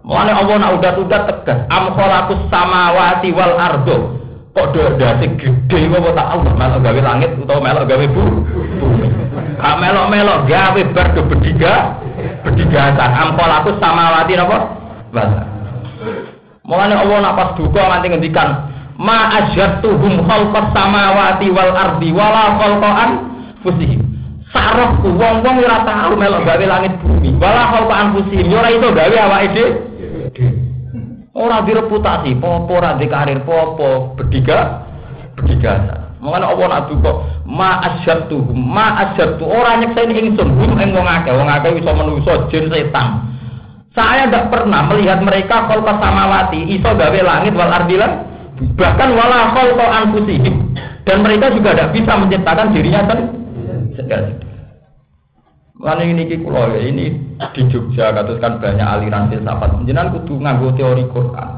Mulane 0.04 0.32
Allah 0.36 0.56
nak 0.60 0.72
udah-udah 0.76 1.20
tegas. 1.24 1.58
Am 1.72 1.96
khalaqus 1.96 2.40
samawati 2.52 3.28
wal 3.32 3.56
ardo 3.56 4.18
kok 4.58 4.98
dasi 4.98 5.26
gede 5.38 5.78
kok 5.86 6.14
tak 6.18 6.28
Allah 6.34 6.52
melok 6.58 6.80
gawe 6.82 7.00
langit 7.00 7.30
utawa 7.38 7.60
melok 7.62 7.84
gawe 7.86 8.06
bu 8.10 8.22
bumi 8.82 9.06
gak 9.62 9.76
melok 9.78 10.06
melok 10.10 10.38
gawe 10.50 10.80
bar 10.90 11.08
do 11.14 11.22
bediga 11.30 11.74
ampol 12.98 13.50
aku 13.50 13.70
sama 13.78 14.18
wati 14.18 14.34
napa 14.34 14.58
bahasa 15.14 15.42
mulane 16.66 16.94
Allah 16.98 17.16
nak 17.22 17.34
pas 17.38 17.48
duka 17.54 17.82
nganti 17.86 18.06
ngendikan 18.10 18.48
ma 18.98 19.30
ajatuhum 19.38 20.26
khalqas 20.26 20.66
samawati 20.74 21.46
wal 21.54 21.72
ardi 21.76 22.08
wala 22.10 22.58
khalqan 22.58 23.10
fusihim 23.62 24.07
sarafku 24.52 25.08
wong-wong 25.12 25.56
ora 25.60 25.84
tau 25.84 26.12
melok 26.16 26.44
gawe 26.44 26.64
langit 26.64 26.92
bumi. 27.00 27.36
Wala 27.36 27.68
khalqan 27.72 28.16
fusihim 28.16 28.52
ora 28.52 28.68
iso 28.72 28.88
gawe 28.92 29.16
awake 29.28 29.48
dhewe. 29.52 29.68
Orang 31.38 31.70
direputasi, 31.70 32.34
popo, 32.42 32.82
ora 32.82 32.98
karir 32.98 33.46
popo, 33.46 34.18
berdiga, 34.18 34.82
berdiga. 35.38 35.74
Mengenai 36.18 36.50
Allah 36.50 36.66
nak 36.66 36.90
kok 36.90 37.16
ma 37.46 37.78
tuh, 38.26 38.42
ma 38.50 39.14
tuh 39.14 39.46
orang 39.46 39.86
nyeksain 39.86 40.10
ingsun, 40.10 40.50
hum 40.50 40.74
ing 40.82 40.90
wong 40.90 41.06
akeh, 41.06 41.30
wong 41.30 41.46
akeh 41.46 41.78
iso 41.78 41.94
manusa 41.94 42.50
jin 42.50 42.66
setan. 42.66 43.22
Saya 43.94 44.26
tidak 44.26 44.50
pernah 44.50 44.82
melihat 44.90 45.22
mereka 45.22 45.70
kalau 45.70 45.86
samawati 45.86 46.74
iso 46.74 46.90
gawe 46.90 47.18
langit 47.22 47.54
wal 47.54 47.70
ardilan 47.70 48.26
bahkan 48.74 49.14
wala 49.14 49.54
khalqa 49.54 49.86
anfusihim. 50.02 50.74
Dan 51.06 51.22
mereka 51.22 51.54
juga 51.54 51.72
tidak 51.72 51.94
bisa 51.94 52.12
menciptakan 52.18 52.74
dirinya 52.74 53.06
sendiri. 53.06 53.37
Mana 55.78 56.02
ini 56.02 56.26
kulo 56.42 56.74
ya 56.74 56.90
ini 56.90 57.14
di 57.54 57.62
Jogja 57.70 58.10
kan 58.14 58.58
banyak 58.58 58.82
aliran 58.82 59.30
filsafat. 59.30 59.86
Jenengan 59.86 60.10
kudu 60.10 60.42
nganggo 60.42 60.74
teori 60.74 61.06
Quran. 61.06 61.48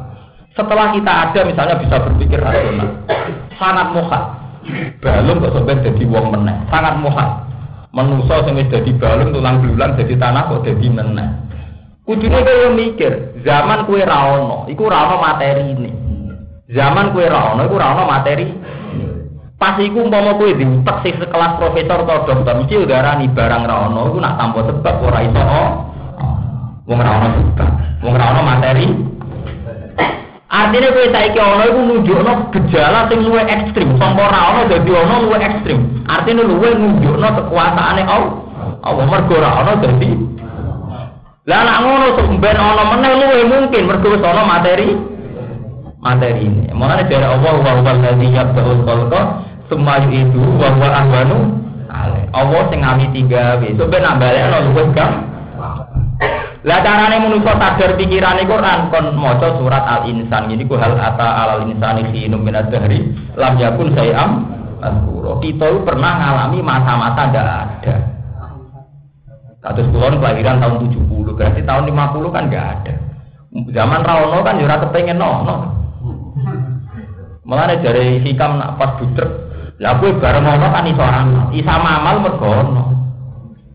Setelah 0.53 0.93
kita 0.93 1.13
ada 1.31 1.41
misalnya 1.47 1.81
bisa 1.81 1.97
berpikir 2.05 2.37
rasional, 2.37 3.07
sangat 3.57 3.97
muhat. 3.97 4.23
Balung 5.01 5.41
kok 5.41 5.57
sampai 5.57 5.81
jadi 5.81 6.05
wong 6.05 6.37
meneh, 6.37 6.57
sangat 6.69 7.01
muhat. 7.01 7.49
Menusa 7.97 8.45
sing 8.45 8.61
wis 8.61 8.69
dadi 8.69 8.93
balung 8.93 9.33
tulang 9.33 9.65
belulang 9.65 9.97
jadi 9.97 10.15
tanah 10.21 10.53
kok 10.53 10.69
jadi 10.69 10.87
meneh. 10.91 11.29
Kudune 12.05 12.43
kaya 12.43 12.75
mikir, 12.75 13.41
zaman 13.47 13.87
kue 13.89 14.03
ra 14.05 14.37
ono, 14.37 14.67
iku 14.69 14.91
ra 14.91 15.17
materi 15.17 15.65
ini. 15.71 15.91
Zaman 16.75 17.15
kue 17.15 17.25
ra 17.25 17.55
ono, 17.55 17.65
iku 17.65 17.79
ra 17.79 18.05
materi 18.05 18.51
Pas 19.61 19.77
iku 19.77 20.09
umpama 20.09 20.41
kowe 20.41 20.57
diutek 20.57 20.97
sing 21.05 21.21
sekelas 21.21 21.61
profesor 21.61 22.01
atau 22.09 22.25
dokter 22.25 22.57
mesti 22.57 22.81
udarani 22.81 23.29
barang 23.29 23.69
ra 23.69 23.93
ono 23.93 24.09
iku 24.09 24.17
nak 24.17 24.41
tanpa 24.41 24.65
sebab 24.65 24.95
ora 25.05 25.21
iso 25.21 25.43
wong 26.89 26.97
ra 26.97 27.11
ono 27.21 27.29
sebab, 27.37 27.71
wong 28.01 28.15
ra 28.17 28.25
ono 28.33 28.41
materi. 28.41 28.89
Artinya 30.49 30.89
kowe 30.97 31.07
saiki 31.13 31.37
ono 31.45 31.63
iku 31.69 31.81
nunjukno 31.93 32.33
gejala 32.57 33.05
sing 33.13 33.21
luwih 33.21 33.45
ekstrim, 33.45 34.01
sangka 34.01 34.33
ra 34.33 34.41
ono 34.49 34.61
dadi 34.65 34.91
ono 34.97 35.15
luwih 35.29 35.41
ekstrim. 35.45 36.09
Artinya 36.09 36.41
luwih 36.41 36.73
nunjukno 36.81 37.29
kekuasaane 37.29 38.03
Allah. 38.09 38.33
Allah 38.81 39.05
mergo 39.13 39.37
ra 39.45 39.51
ono 39.61 39.73
dadi 39.77 40.11
Lah 41.45 41.61
nak 41.69 41.79
ngono 41.85 42.09
ben 42.41 42.57
ono 42.57 42.83
meneh 42.97 43.13
luwih 43.13 43.45
mungkin 43.45 43.83
mergo 43.93 44.09
wis 44.09 44.25
materi 44.25 44.89
materi 46.01 46.49
ini. 46.49 46.73
Mulane 46.73 47.05
dari 47.13 47.29
Allah 47.29 47.45
wa 47.61 47.77
huwa 47.77 47.93
allazi 47.93 48.29
yabda'ul 48.33 48.89
khalqa 48.89 49.50
Suma 49.71 50.03
itu 50.11 50.43
bahwa 50.59 50.89
ahwanu 50.91 51.39
Allah 52.35 52.63
sing 52.71 52.83
ngami 52.83 53.07
tiga 53.15 53.59
we. 53.63 53.75
So 53.79 53.87
ben 53.87 54.03
nambale 54.03 54.39
ana 54.39 54.67
luwih 54.67 54.91
gam. 54.95 55.31
Lah 56.61 56.79
carane 56.85 57.17
manusa 57.23 57.57
sadar 57.57 57.97
pikirane 57.97 58.45
Quran 58.45 58.93
kon 58.93 59.17
maca 59.17 59.57
surat 59.57 59.81
Al-Insan 59.81 60.53
ini 60.53 60.69
ku 60.69 60.77
hal 60.77 60.93
ata 60.93 61.25
alal 61.47 61.65
insani 61.71 62.05
khinum 62.13 62.45
min 62.45 62.53
ad-dahri 62.53 63.01
lam 63.39 63.57
yakun 63.57 63.95
sayam 63.97 64.45
azkura. 64.83 65.41
Kita 65.41 65.71
pernah 65.87 66.13
ngalami 66.21 66.59
masa-masa 66.61 67.23
ndak 67.33 67.47
ada. 67.49 67.95
Kados 69.61 69.87
kula 69.93 70.17
kelahiran 70.17 70.57
tahun 70.57 70.89
70, 70.89 71.37
berarti 71.37 71.61
tahun 71.69 71.85
50 71.93 72.33
kan 72.33 72.45
nggak 72.49 72.67
ada. 72.81 72.95
Zaman 73.77 74.01
Rawono 74.05 74.41
kan 74.41 74.57
jurah 74.57 74.79
kepengen 74.81 75.21
no, 75.21 75.45
no. 75.45 75.55
Malah 77.45 77.77
dari 77.83 78.23
hikam 78.25 78.57
nak 78.57 78.79
pas 78.79 78.95
budrek 79.01 79.50
lah 79.81 79.97
kowe 79.97 80.13
bareng 80.13 80.45
ono 80.45 80.69
kan 80.69 80.85
iso 80.85 81.01
amal. 81.01 81.49
Isa 81.57 81.73
amal 81.73 82.21
mergo 82.21 82.53
ono. 82.53 82.83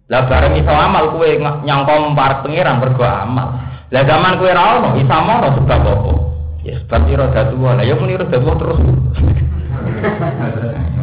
Lah 0.05 0.29
bareng 0.29 0.53
iso 0.53 0.69
amal 0.69 1.17
kowe 1.17 1.25
nyangka 1.65 2.13
parek 2.13 2.45
pangeran 2.45 2.77
mergo 2.77 3.01
amal. 3.01 3.57
Lah 3.89 4.05
zaman 4.05 4.37
kowe 4.37 4.53
ra 4.53 4.77
ono, 4.77 5.01
isa 5.01 5.17
ono 5.17 5.49
sebab 5.57 5.81
apa? 5.81 6.13
Ya 6.61 6.77
sebab 6.85 7.09
ira 7.09 7.25
tua. 7.49 7.73
Lah 7.73 7.81
ya 7.81 7.97
muni 7.97 8.13
ira 8.13 8.29
tua 8.29 8.53
terus. 8.53 8.77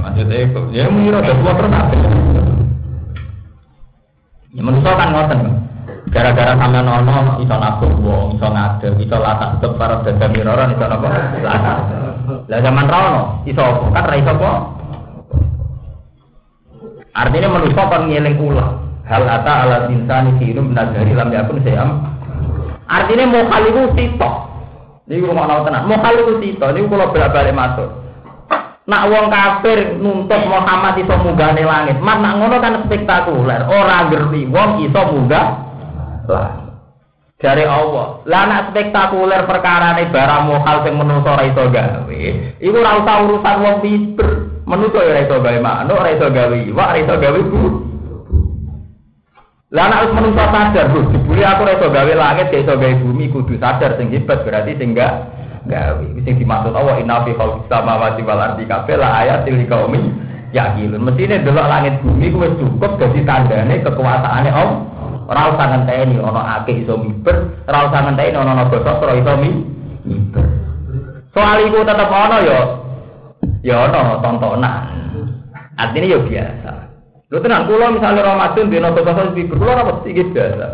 Maksudnya 0.07 0.71
ya 0.71 0.87
muni 0.87 1.11
ira 1.11 1.19
tua 1.19 1.51
terus 1.51 1.73
apa? 1.75 1.95
Ya 4.55 4.63
manusia 4.63 4.95
kan 4.95 5.11
ngoten. 5.11 5.67
Gara-gara 6.15 6.55
sama 6.61 6.79
nono 6.79 7.41
iso 7.41 7.57
nabung 7.57 8.05
wong, 8.05 8.37
iso 8.37 8.45
ngadeg, 8.45 9.01
iso 9.01 9.17
latah 9.17 9.57
sebab 9.57 9.81
para 9.81 10.05
dagang 10.05 10.31
miroran 10.31 10.77
iso 10.77 10.85
napa? 10.85 11.09
Latah. 11.41 11.79
Lah 12.47 12.61
zaman 12.63 12.87
rono 12.87 13.43
iso 13.51 13.91
kan 13.91 14.07
ra 14.07 14.15
iso? 14.15 14.82
Artinya 17.13 17.49
manusia 17.53 17.85
kan 17.93 18.09
ngeling 18.09 18.41
ulah. 18.41 18.81
Hal 19.05 19.29
ata 19.29 19.53
ala 19.69 19.77
insani 19.93 20.41
hirum 20.41 20.73
dari 20.73 21.13
lam 21.13 21.29
yakun 21.29 21.61
sayam. 21.61 22.01
Artinya 22.89 23.25
mau 23.29 23.45
kali 23.49 23.69
itu 23.69 23.83
sitok. 23.97 24.35
Ini 25.11 25.27
rumah 25.27 25.65
tenan. 25.67 25.85
Mau 25.91 26.01
kali 26.01 26.25
itu 26.25 26.35
sitok. 26.41 26.73
Ini 26.73 26.89
kalau 26.89 27.13
balik 27.13 27.57
masuk. 27.57 27.89
Nak 28.83 29.03
wong 29.15 29.31
kafir 29.31 29.95
nuntut 30.03 30.43
Muhammad 30.51 30.99
iso 30.99 31.15
munggane 31.23 31.63
langit. 31.63 32.03
Mas 32.03 32.19
nak 32.19 32.35
ngono 32.41 32.57
kan 32.59 32.83
spektakuler. 32.89 33.63
Ora 33.71 34.11
ngerti 34.11 34.51
wong 34.51 34.71
iso 34.83 35.01
munggah 35.13 35.47
lah. 36.27 36.51
Dari 37.39 37.67
Allah. 37.67 38.23
Lah 38.27 38.43
nak 38.47 38.63
spektakuler 38.71 39.47
perkara 39.47 39.99
ini 39.99 40.11
barang 40.11 40.43
mokal 40.47 40.77
sing 40.87 40.95
menungso 40.99 41.31
ora 41.31 41.45
iso 41.47 41.63
gawe. 41.71 42.23
Iku 42.59 42.77
ora 42.79 42.93
usah 43.03 43.17
urusan 43.27 43.57
wong 43.63 43.77
pinter. 43.83 44.52
Menuso 44.63 44.99
ya 45.03 45.27
iso 45.27 45.43
gawe 45.43 45.59
manuk, 45.59 45.99
ora 45.99 46.11
iso 46.15 46.29
gawe 46.31 46.57
iwak, 46.71 46.89
ora 46.95 46.99
iso 47.03 47.15
gawe 47.19 47.41
bu. 47.51 47.63
Lah 49.73 49.89
nek 49.89 50.01
wis 50.05 50.13
menungso 50.13 50.45
sadar, 50.53 50.87
Bu, 50.93 51.01
dibuli 51.11 51.43
aku 51.43 51.65
ora 51.65 51.75
iso 51.81 51.89
gawe 51.89 52.13
langit, 52.13 52.53
gak 52.53 52.63
iso 52.63 52.75
gawe 52.77 52.95
bumi, 53.03 53.33
kudu 53.33 53.57
sadar 53.59 53.97
sing 53.97 54.13
hebat 54.13 54.45
berarti 54.45 54.77
sing 54.77 54.93
enggak 54.93 55.13
gawe. 55.67 56.07
Sing 56.23 56.35
dimaksud 56.39 56.77
Allah 56.77 57.01
inna 57.01 57.25
fi 57.25 57.33
khalqis 57.35 57.67
samawati 57.73 58.23
wal 58.23 58.39
ardi 58.39 58.69
kabeh 58.69 58.97
la 59.01 59.09
ayatil 59.25 59.59
liqaumi 59.65 60.01
yaqilun. 60.53 61.01
Mestine 61.01 61.41
delok 61.41 61.67
langit 61.67 61.99
bumi 62.05 62.29
kuwi 62.31 62.53
cukup 62.61 63.01
dadi 63.01 63.25
tandane 63.25 63.81
kekuasaane 63.81 64.51
Allah. 64.53 64.79
Ora 65.23 65.55
usah 65.55 65.67
ngenteni 65.71 66.19
ana 66.21 66.61
akeh 66.61 66.83
iso 66.85 66.99
miber, 66.99 67.65
ora 67.65 67.89
usah 67.89 68.01
ngenteni 68.05 68.37
ana 68.37 68.53
naga 68.53 68.79
sastra 68.85 69.17
iso 69.17 69.33
mi- 69.41 69.65
miber. 70.05 70.45
Soal 71.33 71.65
iku 71.65 71.81
tetep 71.81 72.11
ana 72.13 72.37
ya 72.45 72.61
ya 73.63 73.89
ana 73.89 74.19
tontonan. 74.21 74.83
Artinya 75.79 76.07
ya 76.07 76.21
biasa. 76.21 76.73
Lho 77.33 77.41
tenan 77.41 77.65
kula 77.65 77.97
misalnya 77.97 78.29
Ramadan 78.29 78.69
dina 78.69 78.93
sastra 78.93 79.33
miber, 79.33 79.57
kula 79.57 79.89
mesti 79.89 80.09
iki 80.13 80.23
biasa. 80.37 80.67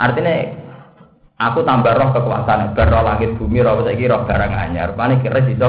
Artinya 0.00 0.34
aku 1.36 1.60
tambah 1.68 1.92
roh 1.92 2.08
kekuasaan, 2.16 2.72
bar 2.72 2.88
roh 2.88 3.02
langit 3.04 3.36
bumi, 3.36 3.60
roh 3.60 3.84
saiki 3.84 4.08
roh 4.08 4.24
barang 4.24 4.52
anyar. 4.56 4.96
Pane 4.96 5.20
kira 5.20 5.44
iso. 5.44 5.68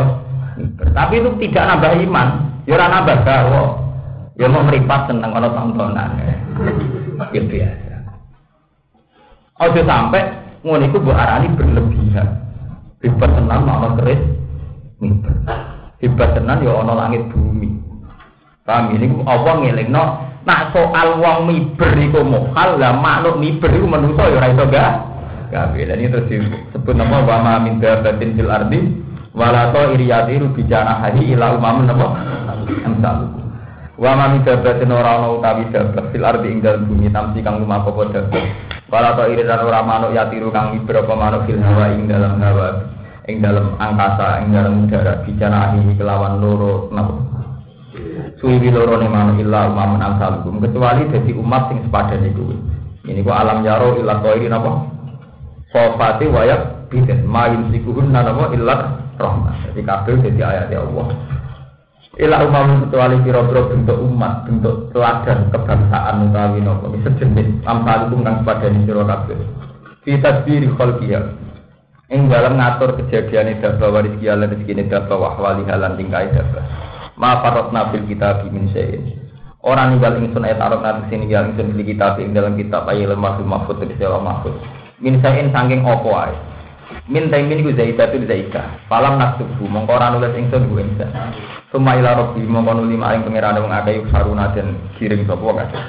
Tapi 0.95 1.19
itu 1.19 1.29
tidak 1.43 1.67
nambah 1.71 1.91
iman, 2.07 2.27
ya 2.63 2.79
ora 2.79 2.87
nambah 2.87 3.17
gawa. 3.27 3.63
Ya 4.39 4.47
mau 4.47 4.63
meripat 4.63 5.11
seneng 5.11 5.35
ana 5.35 5.51
tontonan. 5.51 6.09
Ya 7.35 7.41
biasa. 7.43 7.95
Ojo 9.59 9.81
sampai 9.83 10.23
ngono 10.63 10.87
iku 10.87 11.03
mbok 11.03 11.19
berlebihan. 11.59 12.27
Hebat 13.03 13.29
tenan 13.35 13.67
ana 13.67 13.87
keris 13.99 14.23
miber. 15.03 15.35
Hebat 15.99 16.31
tenan 16.31 16.63
ya 16.63 16.79
ana 16.79 16.95
langit 16.95 17.27
bumi. 17.27 17.75
Paham 18.63 18.95
ini 18.95 19.11
apa 19.27 19.51
ngelingno 19.59 20.03
nak 20.47 20.71
soal 20.71 21.19
wong 21.19 21.51
miber 21.51 21.91
iku 21.99 22.23
mohal 22.23 22.79
lah 22.79 22.95
makhluk 22.95 23.35
miber 23.35 23.67
iku 23.67 23.83
menungso 23.83 24.23
ya 24.23 24.39
ora 24.39 24.47
iso 24.47 24.63
gak 24.71 24.91
gawe. 25.51 25.75
Lan 25.75 25.99
terus 25.99 26.25
disebut 26.31 26.95
nama 26.95 27.19
wa 27.19 27.37
ma 27.43 27.53
min 27.59 27.83
dabatin 27.83 28.31
fil 28.39 28.47
ardi 28.47 28.79
wala 29.35 29.75
ta 29.75 29.91
iriyatiru 29.91 30.55
bijana 30.55 31.03
hadi 31.03 31.35
ila 31.35 31.59
umamun 31.59 31.91
apa 31.91 32.07
amsal. 32.87 33.17
Wa 33.99 34.15
ma 34.15 34.31
min 34.31 34.47
dabatin 34.47 34.95
ora 34.95 35.19
ana 35.19 35.35
utawi 35.35 35.67
dabat 35.67 36.15
fil 36.15 36.23
ardi 36.23 36.47
ing 36.47 36.63
dalem 36.63 36.87
bumi 36.87 37.11
tamsi 37.11 37.43
kang 37.43 37.59
lumaku 37.59 37.91
apa 37.91 38.23
dabat. 38.23 38.45
Wala 38.87 39.19
ta 39.19 39.27
iridan 39.27 39.67
ora 39.67 39.83
manuk 39.83 40.15
yatiru 40.15 40.47
kang 40.55 40.79
miber 40.79 41.03
apa 41.03 41.11
manuk 41.11 41.43
fil 41.43 41.59
hawa 41.59 41.91
ing 41.91 42.07
dalam 42.07 42.39
hawa 42.39 42.98
ing 43.29 43.45
dalam 43.45 43.77
angkasa 43.77 44.41
ing 44.41 44.49
dalam 44.57 44.89
udara 44.89 45.21
bijana 45.21 45.69
hadi 45.69 45.93
kelawan 45.93 46.41
loro 46.41 46.89
napa 46.89 47.29
suwi 48.39 48.71
loro 48.71 48.95
ne 48.97 49.07
manuk 49.11 49.37
illa 49.43 49.67
umamun 49.67 49.99
amsalukum 49.99 50.63
kecuali 50.63 51.11
dadi 51.11 51.31
umat 51.35 51.69
sing 51.69 51.83
sepadan 51.83 52.23
iku. 52.23 52.55
Ini 53.03 53.25
ku 53.25 53.31
alam 53.31 53.65
yaro 53.67 53.99
illa 53.99 54.23
qairi 54.23 54.47
napa? 54.47 54.87
Sofati 55.69 56.25
wayak 56.31 56.89
biden 56.89 57.27
mayum 57.27 57.67
sikuhun 57.73 58.15
napa 58.15 58.55
illa 58.55 59.03
rahmat. 59.19 59.55
Jadi 59.69 59.81
kabeh 59.83 60.15
dadi 60.23 60.41
ayat 60.41 60.71
Allah. 60.71 61.07
Ila 62.19 62.43
umam 62.43 62.83
kecuali 62.83 63.15
kira-kira 63.23 63.61
bentuk 63.71 63.95
umat, 64.03 64.43
bentuk 64.43 64.91
teladan 64.91 65.47
kebangsaan 65.55 66.27
utawi 66.31 66.59
napa 66.63 66.85
sejenis 67.07 67.47
amsalukum 67.67 68.23
kang 68.23 68.35
sepadan 68.43 68.83
sira 68.87 69.03
kabeh. 69.03 69.39
Fi 70.03 70.11
tadbiri 70.19 70.67
khalqiha. 70.79 71.21
Ing 72.09 72.25
dalam 72.25 72.57
ngatur 72.57 72.97
kejadian 72.97 73.61
dabah 73.61 73.93
waris 73.93 74.17
kialan 74.17 74.49
rezeki 74.49 74.89
dabah 74.89 75.13
wahwali 75.13 75.61
halan 75.69 75.93
tingkai 75.93 76.33
dabah. 76.33 76.65
Ma 77.21 77.37
farotna 77.45 77.93
fil 77.93 78.01
kitab 78.09 78.49
min 78.49 78.65
syai'in. 78.73 79.13
Orang 79.61 79.93
ninggal 79.93 80.17
ingsun 80.17 80.41
ayat 80.41 80.57
arab 80.57 80.81
nanti 80.81 81.13
sini 81.13 81.29
ninggal 81.29 81.53
ingsun 81.53 81.77
fil 81.77 81.85
kitab 81.85 82.17
ing 82.17 82.33
dalam 82.33 82.57
kitab 82.57 82.89
ayat 82.89 83.13
lemah 83.13 83.37
mahfud 83.45 83.85
sewa 84.01 84.17
mahfud. 84.25 84.57
Min 84.97 85.21
syai'in 85.21 85.53
sangking 85.53 85.85
opo 85.85 86.17
ae. 86.17 86.33
Min 87.05 87.29
taimin 87.29 87.61
ku 87.61 87.77
zaidatu 87.77 88.25
zaika. 88.25 88.81
Falam 88.89 89.21
naktubu 89.21 89.69
mongko 89.69 89.93
ora 89.93 90.09
nulis 90.09 90.33
ingsun 90.33 90.65
ku 90.65 90.81
ingsun. 90.81 91.13
Suma 91.69 91.93
ila 91.93 92.17
rabbi 92.17 92.41
mongko 92.41 92.73
nuli 92.73 92.97
maring 92.97 93.21
pangeran 93.21 93.61
akeh 93.61 94.01
yuk 94.01 94.09
saruna 94.09 94.49
den 94.57 94.81
giring 94.97 95.29
sapa 95.29 95.45
kabeh. 95.45 95.81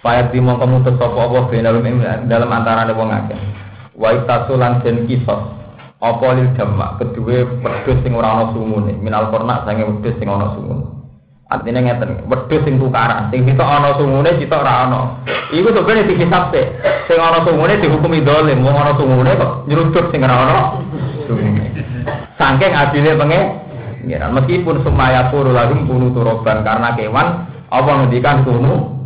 Fayat 0.00 0.32
di 0.32 0.40
mongko 0.40 0.64
mutus 0.64 0.96
sapa 0.96 1.20
apa 1.20 1.52
dalam 2.24 2.48
antarane 2.48 2.96
wong 2.96 3.12
akeh. 3.12 3.61
Wa 3.92 4.08
itasulan 4.16 4.80
den 4.80 5.04
kisos 5.04 5.40
apa 6.02 6.26
lil 6.34 6.50
jamak 6.58 6.98
kedua 6.98 7.46
wedhus 7.62 7.98
sing 8.02 8.12
ora 8.16 8.34
ana 8.34 8.44
sumune. 8.50 8.96
Minal 8.98 9.30
kornak 9.30 9.68
sange 9.68 9.86
wedhus 9.86 10.16
sing 10.18 10.26
ana 10.26 10.50
sumune. 10.56 10.84
Artinya 11.52 11.84
ngeten 11.84 12.26
wedhus 12.26 12.62
sing 12.64 12.80
tukaran. 12.80 13.28
Sing 13.30 13.44
sitok 13.46 13.68
ana 13.68 13.94
sumune 14.00 14.30
sitok 14.40 14.62
ora 14.64 14.74
ana. 14.88 15.00
Iku 15.52 15.68
sebenarnya 15.70 16.08
dikisap 16.08 16.44
sih 16.50 16.66
sing 17.06 17.18
ana 17.20 17.44
sumune 17.44 17.78
dihukumi 17.78 18.24
dolim. 18.24 18.64
Wong 18.64 18.74
ana 18.74 18.92
sumune 18.98 19.30
kok 19.36 19.68
nyeruduk 19.68 20.10
sing 20.10 20.20
ora 20.24 20.36
ana 20.42 20.56
sumune. 21.28 21.66
Saking 22.40 22.72
adile 22.74 23.12
penge 23.14 23.40
pengiran 24.02 24.34
meskipun 24.34 24.82
semaya 24.82 25.30
puru 25.30 25.54
lagum 25.54 25.86
kunu 25.86 26.10
turoban 26.10 26.66
karena 26.66 26.98
kewan 26.98 27.46
apa 27.70 27.90
ngendikan 28.02 28.42
kunu 28.42 29.01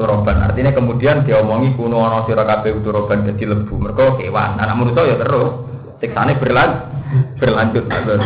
turoban 0.00 0.40
artinya 0.40 0.72
kemudian 0.72 1.28
diomongi 1.28 1.76
kuno 1.76 2.00
ana 2.00 2.24
sira 2.24 2.48
kabeh 2.48 2.80
turoban 2.80 3.28
dadi 3.28 3.44
lebu 3.44 3.76
mergo 3.76 4.16
kewan 4.16 4.56
anak 4.56 4.72
manusa 4.72 5.04
ya 5.04 5.20
terus 5.20 5.52
siksane 6.00 6.40
berlan 6.40 6.88
berlanjut 7.36 7.84
terus 7.84 8.24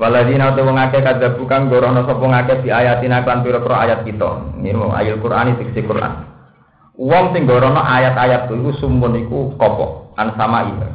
Waladina 0.00 0.56
utu 0.56 0.64
wong 0.64 0.80
akeh 0.80 1.04
kadhabu 1.04 1.44
kang 1.44 1.68
gorono 1.68 2.08
sapa 2.08 2.24
ngakeh 2.24 2.64
di 2.64 2.72
ayatina 2.72 3.20
kan 3.20 3.44
pira-pira 3.44 3.84
ayat 3.84 4.00
kita. 4.08 4.56
Ini 4.56 4.72
mau 4.72 4.96
ayat 4.96 5.20
Quran 5.20 5.60
iki 5.60 5.84
Quran. 5.84 6.24
Wong 6.96 7.36
sing 7.36 7.44
gorono 7.44 7.84
ayat-ayat 7.84 8.48
iku 8.48 8.72
sumun 8.80 9.20
iku 9.20 9.52
kopo 9.60 10.16
an 10.16 10.32
sama 10.40 10.72
iya. 10.72 10.88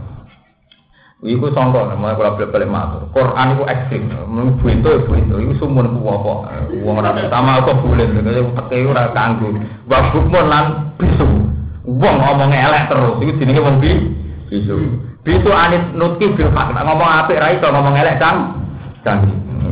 Iku 1.26 1.50
sangka 1.58 1.90
namanya 1.90 2.22
kalau 2.22 2.38
balik-balik 2.38 2.70
matur. 2.70 3.02
Quran 3.10 3.58
iku 3.58 3.64
ekstrim. 3.66 4.14
Mun 4.30 4.62
buento 4.62 4.94
buento 5.10 5.42
iku 5.42 5.54
sumun 5.58 5.98
ku 5.98 6.06
apa? 6.06 6.34
Wong 6.86 7.02
ora 7.02 7.18
utama 7.18 7.66
apa 7.66 7.82
bulen 7.82 8.14
kaya 8.22 8.46
peke 8.46 8.86
ora 8.86 9.10
kanggo. 9.10 9.50
Wa 9.90 10.14
bukmun 10.14 10.46
lan 10.46 10.66
bisu. 11.02 11.26
Wong 11.90 12.16
ngomong 12.22 12.54
elek 12.54 12.94
terus 12.94 13.18
iku 13.18 13.32
jenenge 13.42 13.58
wong 13.66 13.82
bi 13.82 13.92
bisu. 14.54 14.78
Bisu 15.26 15.50
anit 15.50 15.98
nutki 15.98 16.30
bil. 16.38 16.54
Nek 16.54 16.86
ngomong 16.86 17.10
apik 17.26 17.42
ra 17.42 17.58
iso 17.58 17.74
ngomong 17.74 17.98
elek 17.98 18.22
cang. 18.22 18.54
Cang. 19.02 19.26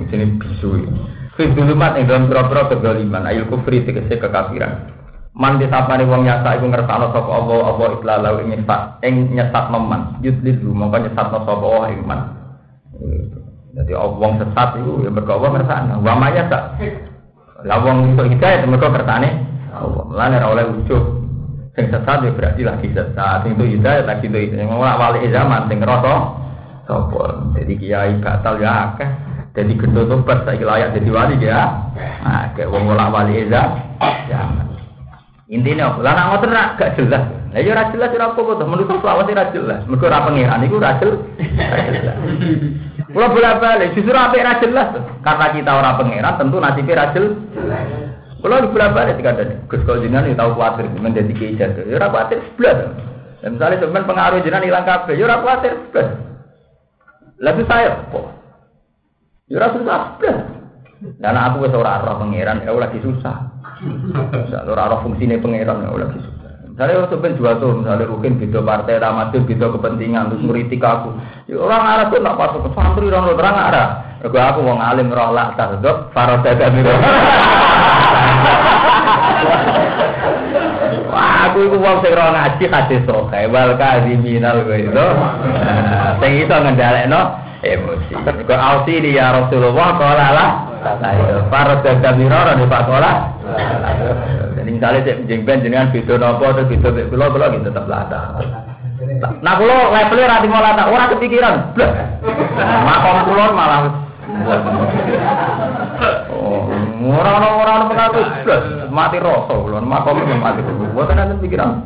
Jenenge 0.10 0.42
bisu. 0.42 0.90
Fi 1.38 1.50
dulumat 1.54 1.98
ing 1.98 2.06
dalam 2.06 2.30
pira-pira 2.30 2.70
kedzaliman, 2.70 3.26
ayul 3.26 3.50
kufri 3.50 3.82
tegese 3.82 4.22
kekafiran. 4.22 5.03
Man 5.34 5.58
disapane 5.58 6.06
wong 6.06 6.30
nyasa 6.30 6.62
iku 6.62 6.70
ngersakno 6.70 7.10
sapa 7.10 7.32
Allah 7.34 7.74
apa 7.74 7.84
iklalau 7.98 8.38
ing 8.46 8.54
nyesat 8.54 9.02
ing 9.02 9.34
nyesat 9.34 9.66
meman. 9.74 10.22
Yudlilu 10.22 10.70
mongko 10.78 11.10
nyesatno 11.10 11.42
sapa 11.42 11.66
Allah 11.66 11.90
ing 11.90 12.02
man. 12.06 12.22
Jadi 13.74 13.92
wong 13.98 14.38
sesat 14.38 14.78
iku 14.78 15.02
ya 15.02 15.10
mergo 15.10 15.42
Allah 15.42 15.50
ngersakno. 15.58 15.94
Wa 16.06 16.14
maya 16.14 16.46
sak. 16.54 16.64
Lah 17.66 17.82
wong 17.82 18.14
iso 18.14 18.30
hidayah 18.30 18.70
mergo 18.70 18.94
kersane 18.94 19.30
Allah. 19.74 20.04
Mulane 20.06 20.38
ora 20.38 20.48
oleh 20.54 20.66
ujug. 20.70 21.04
Sing 21.74 21.90
sesat 21.90 22.18
ya 22.22 22.30
berarti 22.30 22.62
lagi 22.62 22.88
sesat. 22.94 23.38
Sing 23.42 23.58
itu 23.58 23.82
hidayah 23.82 24.06
lagi 24.06 24.30
itu 24.30 24.38
hidayah. 24.38 24.70
Ngomong 24.70 24.86
wali 24.86 25.34
zaman 25.34 25.66
sing 25.66 25.82
ngerasa 25.82 26.14
sapa. 26.86 27.24
Jadi 27.58 27.74
kiai 27.82 28.22
batal 28.22 28.62
ya 28.62 28.94
akeh. 28.94 29.10
Jadi 29.58 29.82
gendut 29.82 30.14
tobat 30.14 30.46
saiki 30.46 30.62
layak 30.62 30.94
jadi 30.94 31.10
wali 31.10 31.42
ya. 31.42 31.90
Nah, 32.22 32.54
kayak 32.54 32.70
wong 32.70 32.86
ora 32.86 33.10
wali 33.10 33.50
zaman. 33.50 34.73
Intinya, 35.52 36.00
lah 36.00 36.16
nak 36.16 36.28
ngoten 36.32 36.56
gak 36.80 36.96
jelas. 36.96 37.24
Lah 37.52 37.60
ya 37.60 37.76
ora 37.76 37.92
jelas 37.92 38.16
ora 38.16 38.32
apa-apa 38.32 38.52
to, 38.58 38.66
menurut 38.66 38.88
selawat 38.88 39.28
ora 39.28 39.46
jelas. 39.52 39.84
Mergo 39.92 40.08
ora 40.08 40.24
pangeran 40.24 40.64
iku 40.64 40.80
ora 40.80 40.96
jelas. 41.04 41.20
Kula 43.12 43.28
bolak-balik, 43.30 43.92
justru 43.92 44.16
apik 44.16 44.40
ora 44.40 44.64
jelas. 44.64 44.90
Karena 45.20 45.48
kita 45.52 45.72
ora 45.76 46.00
pangeran, 46.00 46.40
tentu 46.40 46.58
nasibnya 46.64 46.96
ora 46.96 47.06
jelas. 47.12 47.36
Kula 48.40 48.72
bolak-balik 48.72 49.20
dikandani, 49.20 49.56
Gus 49.68 49.84
kok 49.84 50.00
jenengan 50.00 50.32
ya 50.32 50.36
tau 50.40 50.56
kuwatir 50.56 50.88
menjadi 50.96 51.32
kiai 51.36 51.60
jatuh. 51.60 51.92
Ya 51.92 52.00
ora 52.00 52.08
kuwatir 52.08 52.40
blas. 52.56 52.80
Dan 53.44 53.60
misalnya 53.60 53.84
sebenarnya 53.84 54.10
pengaruh 54.10 54.40
jenengan 54.48 54.64
hilang 54.64 54.88
kabeh, 54.88 55.14
ya 55.20 55.24
ora 55.28 55.44
kuwatir 55.44 55.74
blas. 55.92 56.10
Lah 57.44 57.54
saya 57.68 58.00
apa? 58.00 58.22
Ya 59.52 59.56
ora 59.60 59.68
susah 59.76 60.00
blas. 60.18 60.38
Dan 61.20 61.36
aku 61.36 61.68
wis 61.68 61.76
ora 61.76 62.00
roh 62.00 62.16
pangeran, 62.24 62.64
ya 62.64 62.72
lagi 62.72 63.04
susah. 63.04 63.53
Ora 64.70 64.92
roh 64.92 65.00
fungsine 65.04 65.40
pangeran 65.40 65.84
ya 65.84 65.92
lagi 65.92 66.20
susah. 66.24 66.44
Misalnya 66.74 67.06
waktu 67.06 67.22
ben 67.22 67.38
jual 67.38 67.54
tuh, 67.62 67.86
misalnya 67.86 68.10
Rukin 68.10 68.42
beda 68.42 68.66
partai, 68.66 68.98
Ramadhan 68.98 69.46
beda 69.46 69.70
kepentingan, 69.78 70.34
terus 70.34 70.42
ngeritik 70.42 70.82
aku. 70.82 71.14
Ya, 71.46 71.62
orang 71.62 71.86
Arab 71.86 72.10
tuh 72.10 72.26
pasuk 72.26 72.66
ke 72.66 72.70
santri, 72.74 73.14
orang 73.14 73.30
terang 73.38 73.58
Arab. 73.62 73.90
Aku 74.26 74.34
aku 74.42 74.60
mau 74.66 74.82
ngalim 74.82 75.14
roh 75.14 75.30
lah, 75.38 75.54
tardok, 75.54 76.10
faroda 76.18 76.50
dan 76.58 76.74
Wah, 81.14 81.46
aku 81.46 81.58
itu 81.62 81.78
sing 81.78 82.14
roh 82.18 82.30
ngaji 82.34 82.66
kasih 82.66 83.00
soke, 83.06 83.42
wal 83.54 83.78
kadiminal 83.78 84.66
gue 84.66 84.90
itu. 84.90 85.08
Sing 86.26 86.32
iso 86.42 86.56
ngendalekno 86.58 87.22
emosi. 87.62 88.14
Kau 88.50 88.58
ausi 88.58 88.98
dia 88.98 89.30
Rasulullah 89.30 89.90
kala 90.02 90.28
lah. 90.34 90.73
Faroda 91.48 91.92
dan 92.04 92.14
mirara 92.20 92.60
di 92.60 92.68
Pak 92.68 92.84
Kola. 92.84 93.12
Jadi 94.60 94.70
misalnya 94.70 95.06
cek 95.08 95.18
jengben 95.32 95.64
jenengan 95.64 95.92
video 95.96 96.16
nopo 96.20 96.52
terus 96.52 96.68
video 96.68 96.92
kula 97.08 97.32
kula 97.32 97.46
gitu 97.56 97.72
tetap 97.72 97.88
lata. 97.88 98.40
Nah 99.40 99.54
kula 99.56 99.92
levelnya 99.92 100.32
rati 100.40 100.48
mau 100.52 100.64
lata, 100.64 100.88
ora 100.92 101.12
kepikiran. 101.16 101.56
Makom 102.84 103.18
kula 103.32 103.46
malah 103.56 103.82
Oh, 106.34 106.68
ora 107.06 107.32
ora 107.38 107.50
ora 107.60 107.86
pengaruh. 107.88 108.28
Mati 108.92 109.18
rasa 109.20 109.54
kula, 109.56 109.80
makom 109.80 110.20
mati 110.20 110.60
kula. 110.64 110.92
Boten 110.92 111.20
ada 111.20 111.36
pikiran. 111.40 111.84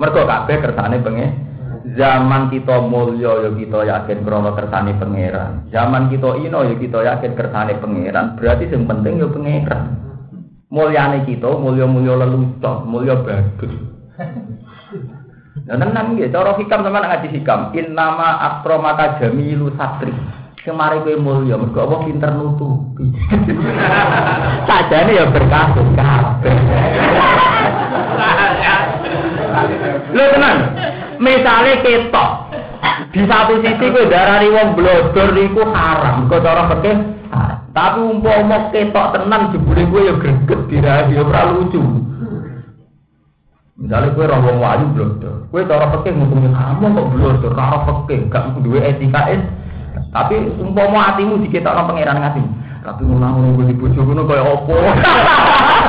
Mergo 0.00 0.24
kabeh 0.24 0.56
kersane 0.64 0.96
pengen 1.04 1.49
Zaman 1.96 2.54
kita 2.54 2.76
mulya 2.86 3.48
ya 3.48 3.50
kita 3.50 3.78
yakin 3.82 4.18
krana 4.22 4.54
kersane 4.54 4.94
pangeran. 4.94 5.66
Zaman 5.74 6.06
kita 6.12 6.38
ino 6.38 6.62
ya 6.62 6.74
kita 6.78 6.98
yakin 7.02 7.32
kersane 7.34 7.74
pangeran. 7.82 8.38
Berarti 8.38 8.70
yang 8.70 8.86
penting 8.86 9.18
ya 9.18 9.26
pangeran. 9.26 9.84
Mulyane 10.70 11.26
kita 11.26 11.50
mulya-mulya 11.50 12.14
lelucon, 12.14 12.86
mulya 12.86 13.18
bagus. 13.26 13.74
Nah, 15.66 15.76
tenan 15.76 16.14
nggih, 16.14 16.30
cara 16.30 16.54
hikam 16.54 16.86
teman 16.86 17.10
ngaji 17.10 17.28
hikam. 17.34 17.74
In 17.74 17.98
nama 17.98 18.38
akromaka 18.38 19.18
jamilu 19.18 19.74
satri. 19.74 20.14
Kemari 20.62 21.02
kowe 21.02 21.16
mulya, 21.18 21.58
mergo 21.58 21.80
apa 21.88 22.06
pinter 22.06 22.30
nutupi. 22.36 23.08
Sajane 24.68 25.12
ya 25.16 25.26
berkasus 25.32 25.88
kabeh. 25.98 26.54
Lho 30.14 30.24
tenan. 30.38 30.56
Misale 31.20 31.84
ketok. 31.84 32.30
Di 33.12 33.22
satu 33.28 33.60
sisi 33.60 33.86
kowe 33.92 34.08
darani 34.08 34.48
wong 34.48 34.72
blodor 34.72 35.36
iku 35.36 35.68
haram, 35.68 36.24
kok 36.32 36.40
cara 36.40 36.64
fikih. 36.72 36.96
Tapi 37.76 37.98
umpama 38.00 38.72
ketok 38.72 39.12
tenan 39.12 39.52
jebule 39.52 39.84
kowe 39.92 40.00
ya 40.00 40.14
greget 40.16 40.60
dirahi 40.72 41.12
ya 41.12 41.20
ora 41.20 41.52
lucu. 41.52 41.80
Misalnya 43.76 44.16
kue 44.16 44.24
roh 44.24 44.40
wong 44.40 44.56
wayu 44.64 44.86
blodor, 44.96 45.36
kue 45.52 45.60
cara 45.68 45.92
fikih 45.92 46.12
ngomongin 46.16 46.56
kamu 46.56 46.84
kok 46.88 47.08
blodor, 47.12 47.52
cara 47.52 47.78
fikih 47.84 48.18
gak 48.32 48.56
duwe 48.64 48.80
etika. 48.80 49.20
Tapi 50.10 50.34
umpama 50.56 51.12
hatimu 51.12 51.36
diketokno 51.44 51.84
pangeran 51.84 52.16
ngati. 52.16 52.42
Tapi 52.80 53.04
ngono 53.04 53.28
ngono 53.28 53.68
di 53.68 53.76
bojo 53.76 54.00
ngono 54.00 54.24
apa? 54.24 54.76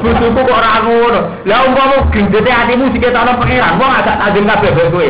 Bojoku 0.00 0.40
kok 0.44 0.56
ora 0.56 0.80
ngono. 0.84 1.20
Lah 1.44 1.58
umpama 1.66 2.08
gendete 2.12 2.50
hatimu 2.50 2.92
diketokno 2.94 3.38
pangeran, 3.40 3.78
wong 3.80 3.92
agak 3.92 4.16
tajam 4.20 4.48
kabeh 4.48 4.70
kowe 4.72 4.88
kowe. 4.92 5.08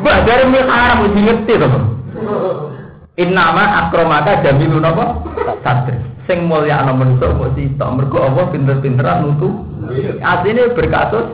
Mbah 0.00 0.18
dari 0.24 0.44
mil 0.48 0.64
haram 0.64 1.04
mesti 1.04 1.20
ngerti 1.20 1.52
to. 1.60 1.68
Innama 3.20 3.64
akromaka 3.84 4.40
jamilun 4.40 4.86
apa? 4.86 5.04
Satri. 5.60 5.98
Sing 6.24 6.46
mulya 6.46 6.80
ana 6.80 6.94
manusa 6.94 7.34
mok 7.34 7.52
sita. 7.58 7.90
Mergo 7.90 8.22
apa 8.22 8.54
pinter-pinteran 8.54 9.26
nutu. 9.26 9.66
Asline 10.22 10.72
berkasus. 10.72 11.26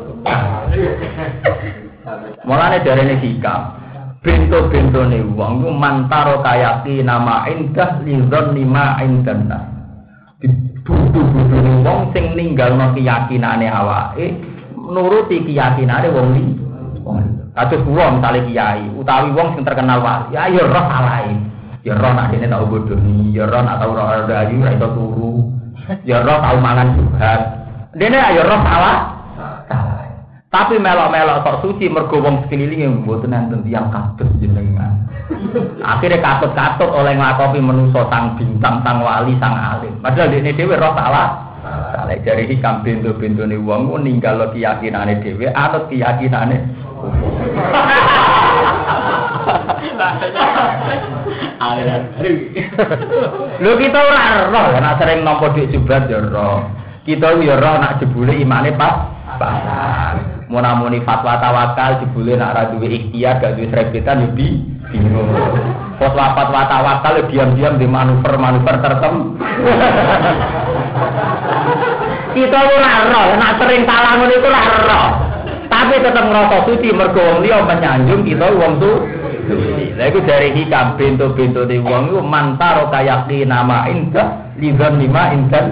Mulane 2.42 2.82
darene 2.82 3.20
hikam. 3.20 3.76
Bento-bentone 4.24 5.22
wong 5.38 5.62
ku 5.62 5.70
mantaro 5.70 6.42
kayaki 6.42 7.04
nama 7.04 7.46
indah 7.46 8.02
lidzon 8.02 8.58
lima 8.58 8.98
indana. 8.98 9.75
Budu-budune 10.36 11.80
wong 11.80 12.12
sing 12.12 12.36
ninggalno 12.36 12.92
keyakinane 12.92 13.72
awake 13.72 14.36
nuruti 14.76 15.40
keyakinane 15.48 16.12
wong 16.12 16.36
li. 16.36 16.44
Wong 17.00 17.16
li. 17.24 17.30
Kados 17.56 17.80
kula 17.88 18.12
misale 18.12 18.44
kiai 18.44 18.84
utawi 18.92 19.32
wong 19.32 19.56
sing 19.56 19.64
terkenal 19.64 20.04
wali, 20.04 20.36
ya 20.36 20.52
ya 20.52 20.68
roh 20.68 20.84
salahe. 20.84 21.32
Ya 21.88 21.96
roh 21.96 22.12
nak 22.12 22.34
dene 22.34 22.52
tau 22.52 22.68
bodoni, 22.68 23.32
ya 23.32 23.48
roh 23.48 23.62
nak 23.64 23.80
tau 23.80 23.96
roh 23.96 24.28
ayu 24.28 24.60
ra 24.60 24.76
turu. 24.76 25.48
Ya 26.04 26.20
roh 26.20 26.36
tau 26.36 26.58
mangan 26.60 27.00
juhat. 27.00 27.40
Dene 27.96 28.20
ya 28.20 28.42
roh. 28.44 28.60
Salah. 28.60 29.15
Tapi 30.56 30.80
melok-melok 30.80 31.44
sok 31.44 31.56
suci 31.68 31.84
mergo 31.92 32.16
wong 32.16 32.48
sekelilinge 32.48 32.88
mboten 32.88 33.36
enten 33.36 33.60
tiyang 33.60 33.92
kados 33.92 34.24
jenengan. 34.40 35.04
Akhirnya 35.84 36.16
katut-katut 36.24 36.88
oleh 36.96 37.12
nglakopi 37.12 37.60
menusa 37.60 38.08
sang 38.08 38.40
bintang, 38.40 38.80
sang 38.80 39.04
wali, 39.04 39.36
sang 39.36 39.52
alim. 39.52 40.00
Padahal 40.00 40.32
dene 40.32 40.56
dhewe 40.56 40.80
roh 40.80 40.96
salah. 40.96 41.52
Salah 41.92 42.16
dari 42.24 42.48
hikam 42.48 42.80
pintu-pintune 42.80 43.60
wong 43.60 43.92
ku 43.92 44.00
ninggal 44.00 44.48
keyakinane 44.48 45.20
dhewe, 45.20 45.52
anut 45.52 45.92
keyakinane. 45.92 46.56
Lho 53.60 53.72
kita 53.76 53.98
ora 54.00 54.48
roh, 54.48 54.66
nek 54.72 54.96
sering 55.04 55.20
nampa 55.20 55.52
dhuwit 55.52 55.68
jubrat 55.68 56.08
ya 56.08 56.24
roh. 56.24 56.64
Kita 57.04 57.36
ya 57.44 57.60
roh 57.60 57.76
nak 57.76 58.00
jebule 58.00 58.32
imane 58.40 58.72
pas 58.72 59.16
pasar. 60.46 60.52
Munamuni 60.52 61.02
fatwa 61.02 61.42
tawakal 61.42 61.98
jebule 62.00 62.38
nak 62.38 62.54
ra 62.54 62.62
duwe 62.70 62.86
ikhtiar 62.86 63.42
gak 63.42 63.58
duwe 63.58 63.66
srebetan 63.70 64.22
yo 64.22 64.28
bi 64.34 64.62
bingung. 64.94 65.34
Fatwa 65.98 66.38
fatwa 66.38 66.62
tawakal 66.70 67.18
yo 67.18 67.22
diam-diam 67.30 67.74
di 67.78 67.86
manuver-manuver 67.86 68.76
tertentu. 68.78 69.34
Kita 72.36 72.58
ora 72.68 72.92
roh, 73.08 73.28
nak 73.40 73.52
sering 73.58 73.82
salah 73.88 74.12
ngono 74.20 74.34
iku 74.36 74.48
ora. 74.52 75.02
Tapi 75.66 75.94
tetap 75.98 76.24
ngerasa 76.30 76.56
suci 76.68 76.94
mergo 76.94 77.18
wong 77.18 77.42
liya 77.42 77.58
menyanjung 77.66 78.22
kita 78.22 78.46
wong 78.54 78.78
tu. 78.78 78.92
Lah 79.96 80.06
iku 80.10 80.20
dari 80.26 80.54
hikam 80.54 80.94
pintu-pintu 80.94 81.66
di 81.66 81.82
wong 81.82 82.14
iku 82.14 82.20
mantaro 82.22 82.86
kayaki 82.92 83.42
nama 83.42 83.90
indah 83.90 84.54
lidzan 84.62 85.02
lima 85.02 85.34
indan. 85.34 85.66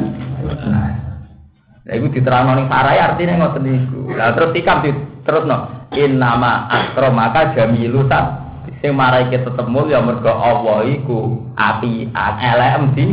Nah, 1.85 1.93
Lah 1.93 2.01
iku 2.01 2.07
diterangno 2.17 2.53
ning 2.57 2.67
sarai 2.73 2.97
artine 2.97 3.37
ngoten 3.37 3.63
niku. 3.69 4.17
Lah 4.17 4.33
terus 4.33 4.57
hikam 4.57 4.81
diterusno 4.81 5.57
in 5.93 6.17
nama 6.17 6.65
akromaka 6.73 7.53
jamilu 7.53 8.09
tat 8.09 8.41
sing 8.81 8.97
marai 8.97 9.29
kita 9.29 9.53
tetep 9.53 9.69
mulya 9.69 10.01
mergo 10.01 10.33
Allah 10.33 10.89
iku 10.89 11.45
api 11.57 12.09
elem 12.17 12.83
di 12.97 13.05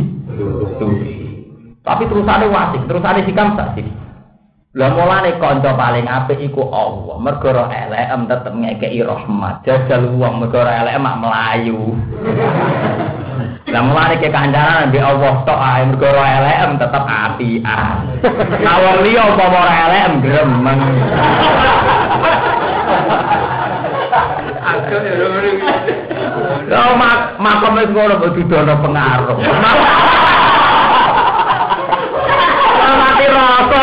Tapi 1.82 2.02
terusane 2.06 2.46
wasik, 2.48 2.88
terusane 2.88 3.20
hikam 3.28 3.60
sih. 3.76 3.84
Lah 4.72 4.88
mulane 4.96 5.36
kanca 5.36 5.76
paling 5.76 6.08
apik 6.08 6.40
iku 6.40 6.64
Allah. 6.72 7.20
Mergo 7.20 7.52
ora 7.52 7.68
elek 7.68 8.08
tetep 8.24 8.56
ngekeki 8.56 9.04
rahmat. 9.04 9.68
Jajal 9.68 10.16
wong 10.16 10.40
mergo 10.40 10.64
ora 10.64 10.80
elek 10.80 10.96
mak 10.96 11.20
melayu. 11.20 11.92
Lah 13.70 13.78
mulane 13.86 14.18
ke 14.18 14.26
kancanan 14.26 14.90
mbek 14.90 15.06
Allah 15.06 15.32
tok 15.46 15.54
ae 15.54 15.86
mergo 15.86 16.10
ora 16.10 16.26
elek 16.42 16.82
tetep 16.82 17.04
apian. 17.06 17.96
Lah 18.58 18.76
wong 18.82 18.98
liya 19.06 19.22
umpama 19.30 19.58
ora 19.62 19.74
elek 19.86 20.04
gremeng. 20.18 20.80
Aku 24.62 24.94
ya 24.98 25.14
Lah 26.74 26.90
mak 26.98 27.38
makom 27.38 27.78
wis 27.78 27.90
ngono 27.94 28.18
kok 28.18 28.34
didono 28.34 28.74
pengaruh. 28.82 29.38
Mati 32.82 33.26
rasa. 33.30 33.82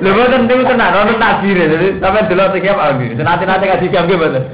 Lho 0.00 0.10
boten 0.16 0.48
niku 0.48 0.64
tenan 0.64 0.96
ono 1.04 1.12
takdir. 1.20 1.68
Jadi 1.68 2.00
sampeyan 2.00 2.28
delok 2.32 2.56
iki 2.56 2.72
apa 2.72 2.96
iki? 2.96 3.12
Senate-nate 3.20 3.64
ngaji 3.68 3.86
jam 3.92 4.08
nggih 4.08 4.16
boten. 4.16 4.44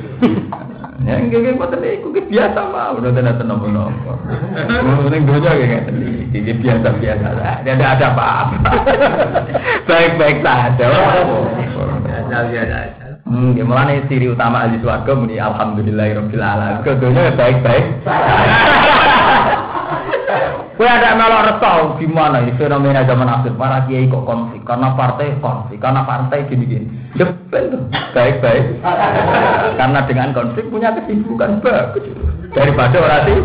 Ya 1.05 1.21
nggih 1.21 1.39
nggih 1.45 1.61
boten 1.61 1.85
iku 1.85 2.09
ki 2.09 2.25
biasa 2.33 2.73
mah 2.73 2.97
udah 2.97 3.13
tenan 3.13 3.37
tenan 3.37 3.61
napa. 3.69 4.13
Ning 5.13 5.29
donya 5.29 5.51
nggih 5.53 5.69
ngeten 5.69 5.97
iki 6.41 6.53
biasa 6.57 6.89
biasa. 6.97 7.27
Tidak 7.61 7.77
ada 7.77 8.07
apa-apa. 8.17 8.71
Baik-baik 9.85 10.41
saja. 10.41 10.87
Biasa 10.89 12.37
biasa. 12.49 12.77
Hmm, 13.27 13.59
mulane 13.67 14.07
ciri 14.07 14.31
utama 14.31 14.65
ahli 14.65 14.79
swarga 14.81 15.13
muni 15.13 15.37
alhamdulillahirabbil 15.37 16.41
alamin. 16.41 16.81
Kedonya 16.87 17.35
baik-baik. 17.37 17.85
Kue 20.77 20.85
ada 20.85 21.17
melok 21.17 21.45
reto 21.49 21.97
gimana 21.97 22.45
ini 22.45 22.53
fenomena 22.61 23.01
zaman 23.09 23.33
akhir 23.33 23.57
para 23.57 23.89
kiai 23.89 24.13
kok 24.13 24.29
konflik 24.29 24.61
karena 24.69 24.93
partai 24.93 25.33
konflik 25.41 25.81
karena 25.81 26.05
partai 26.05 26.45
gini-gini. 26.53 26.85
Ya 27.17 27.25
betul, 27.25 27.89
baik-baik. 28.13 28.65
karena 29.77 30.01
dengan 30.05 30.29
konflik 30.37 30.69
punya 30.69 30.93
kesibukan 30.93 31.65
bagus 31.65 32.05
daripada 32.53 32.97
orang 33.01 33.25
sih. 33.25 33.41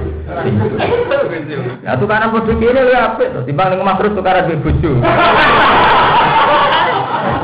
Ya 1.83 1.95
tukaran 1.95 2.35
bodoh 2.35 2.55
ini 2.55 2.67
lu 2.67 2.93
apa? 2.95 3.43
Timbang 3.47 3.79
ngomong 3.79 3.95
terus 3.99 4.15
tukaran 4.15 4.47
duit 4.47 4.59
bojo. 4.59 4.91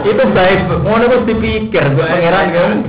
itu 0.07 0.23
baik, 0.31 0.71
mau 0.87 0.95
nih 0.95 1.19
dipikir, 1.27 1.83
gue 1.83 2.05
pangeran 2.07 2.47
kan. 2.55 2.79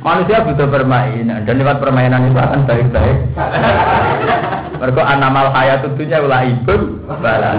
Manusia 0.00 0.40
butuh 0.40 0.68
permainan 0.72 1.44
dan 1.44 1.60
lewat 1.60 1.84
permainan 1.84 2.32
itu 2.32 2.40
akan 2.40 2.64
baik-baik. 2.64 3.16
Mergo 4.80 5.04
anamal 5.04 5.52
hayat 5.52 5.84
dunya 5.92 6.24
wala 6.24 6.40
ibun 6.40 7.04
wala 7.04 7.52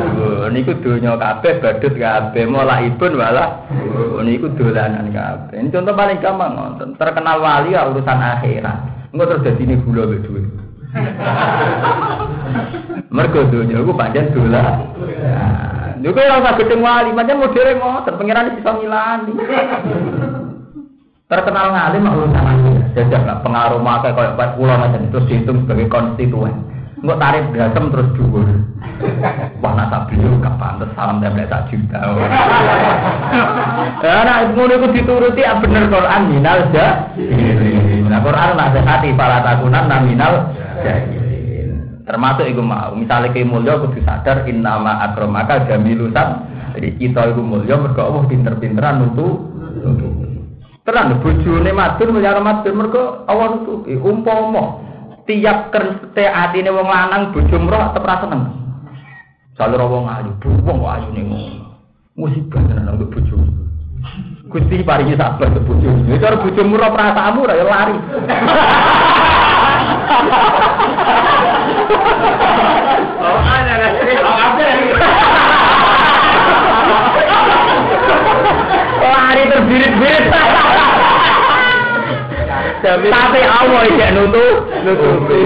niku 0.49 0.73
donya 0.81 1.13
kabeh 1.21 1.61
badut 1.61 1.93
kabeh 1.93 2.49
mola 2.49 2.81
ibun 2.81 3.13
wala 3.13 3.61
niku 4.25 4.49
dolanan 4.57 5.13
kabeh. 5.13 5.61
Ini 5.61 5.69
contoh 5.69 5.93
paling 5.93 6.17
gampang. 6.17 6.81
Terkenal 6.97 7.37
wali 7.37 7.77
ya 7.77 7.85
urusan 7.93 8.17
akhirat. 8.17 9.13
Engko 9.13 9.37
terus 9.37 9.53
ini 9.61 9.77
gula 9.85 10.09
mbek 10.09 10.25
dhuwit. 10.25 10.49
Mergo 13.13 13.39
donya 13.53 13.85
iku 13.85 13.93
pancen 13.93 14.33
dolan. 14.33 14.81
Niku 16.01 16.17
ora 16.17 16.41
usah 16.41 16.57
gedeng 16.57 16.81
wali, 16.81 17.13
pancen 17.13 17.37
modere 17.37 17.77
ngoten, 17.77 18.17
pangeran 18.17 18.57
bisa 18.57 18.71
ngilani. 18.73 19.33
Terkenal 21.29 21.67
ngalim 21.69 22.09
urusan 22.09 22.49
akhirat. 22.49 22.97
Jajak 22.97 23.45
pengaruh 23.45 23.77
maka 23.77 24.09
kayak 24.09 24.57
40 24.57 24.81
macam 24.81 25.01
terus 25.13 25.27
dihitung 25.29 25.69
sebagai 25.69 25.85
konstituen. 25.85 26.70
Enggak 27.01 27.17
tarik 27.17 27.43
dasem 27.57 27.85
terus 27.89 28.07
dhuwur. 28.13 28.45
Wah 29.61 29.73
nasa 29.73 30.05
beliau 30.05 30.37
gak 30.37 30.53
pantes 30.61 30.93
salam 30.93 31.17
template 31.17 31.49
sak 31.49 31.65
juta. 31.73 31.97
Ya 34.01 34.25
nah 34.25 34.43
ngono 34.49 34.81
iku 34.81 34.87
dituruti 34.93 35.45
ya 35.45 35.61
bener 35.61 35.89
Quran 35.89 36.21
minal 36.29 36.69
ja. 36.73 37.09
Nah 38.05 38.19
Quran 38.21 38.57
nak 38.57 38.75
hati 38.77 39.13
para 39.13 39.41
takunan 39.45 39.89
nominal 39.89 40.53
jahilin. 40.81 42.01
Termasuk 42.05 42.45
iku 42.49 42.61
mau 42.65 42.93
misalnya 42.97 43.33
ke 43.33 43.45
mulya 43.45 43.77
kudu 43.81 44.01
sadar 44.05 44.45
innama 44.49 45.05
akramaka 45.05 45.69
jamilusan. 45.69 46.27
Jadi 46.77 46.89
kita 46.97 47.33
iku 47.33 47.41
mulya 47.41 47.77
mergo 47.77 48.01
Allah 48.01 48.23
pinter-pinteran 48.29 49.01
nutu 49.05 49.49
Terang 50.81 51.21
bojone 51.21 51.71
matur 51.71 52.09
mulyane 52.09 52.41
matur 52.41 52.73
mergo 52.73 53.03
Allah 53.29 53.53
nutupi 53.53 53.93
umpama 54.01 54.90
tiap 55.31 55.71
kerte 55.71 56.27
atine 56.27 56.67
wong 56.67 56.91
lanang 56.91 57.31
bojo 57.31 57.55
mroh 57.55 57.95
tetep 57.95 58.03
ra 58.03 58.19
seneng. 58.19 58.43
Jalur 59.55 59.87
wong 59.87 60.11
ayu, 60.11 60.35
wong 60.43 60.83
ayu 60.83 61.07
ning. 61.15 61.31
Musibah 62.19 62.59
tenan 62.67 62.91
untuk 62.91 63.15
bojo. 63.15 63.39
Gusti 64.51 64.83
paringi 64.83 65.15
sabar 65.15 65.47
untuk 65.47 65.63
bojo. 65.71 65.87
Ya 66.11 66.19
cara 66.19 66.35
bojo 66.35 66.61
murah 66.67 66.91
perasaanmu 66.91 67.47
ra 67.47 67.55
ya 67.55 67.63
lari. 67.63 67.95
Oh, 73.21 73.39
Lari 79.11 79.43
terbirit-birit. 79.47 80.80
Tapi 82.81 83.39
Allah 83.45 83.81
iki 83.85 84.07
nutup, 84.17 84.57
nutupi. 84.81 85.41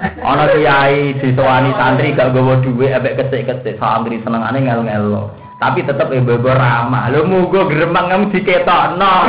Ana 0.00 0.48
kiai 0.48 1.12
disowani 1.20 1.76
santri 1.76 2.16
gak 2.16 2.32
gawa 2.32 2.56
dhuwit 2.64 2.96
ambek 2.96 3.20
kecik-kecik 3.20 3.76
santri 3.76 4.16
senengane 4.24 4.64
ngel-ngelo. 4.64 5.28
Tapi 5.60 5.84
tetep 5.84 6.08
ibu-ibu 6.08 6.48
ramah. 6.48 7.12
Lho 7.12 7.28
mugo 7.28 7.68
gremeng 7.68 8.08
ngem 8.08 8.22
diketokno. 8.32 9.12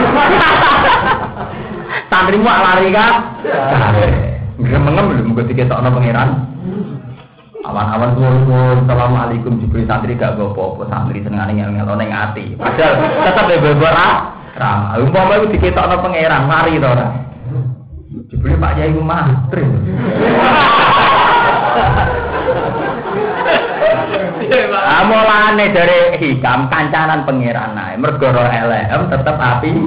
Santri 2.11 2.39
mu 2.39 2.47
lari 2.47 2.87
kan? 2.95 3.35
Gremeng 4.63 4.95
lho 4.95 5.27
mugo 5.27 5.43
diketokno 5.43 5.91
pangeran. 5.91 6.29
Awan-awan 7.67 8.15
suwun 8.15 8.87
Assalamualaikum 8.87 9.59
diberi 9.59 9.83
santri 9.83 10.15
gak 10.15 10.39
gawa 10.39 10.55
apa-apa 10.55 10.83
santri 10.87 11.19
senengane 11.19 11.59
ngel-ngelo 11.59 11.99
ning 11.99 12.15
ati. 12.15 12.55
Padahal 12.55 12.95
tetep 13.27 13.59
ibu-ibu 13.59 13.87
ramah. 13.91 14.40
Umpama 15.01 15.39
iku 15.39 15.47
diketokno 15.55 15.95
pangeran 16.03 16.43
mari 16.47 16.75
to 16.75 16.87
ora. 16.87 17.07
Dibeli 18.27 18.59
Pak 18.59 18.75
Yai 18.75 18.91
ku 18.91 19.01
mantri. 19.03 19.63
Amolane 24.81 25.71
dari 25.71 26.19
hikam 26.19 26.67
kancanan 26.67 27.23
pangeran 27.23 27.71
nae 27.71 27.95
mergo 27.95 28.27
ro 28.27 28.43
elem 28.43 29.07
tetep 29.07 29.37
api. 29.39 29.71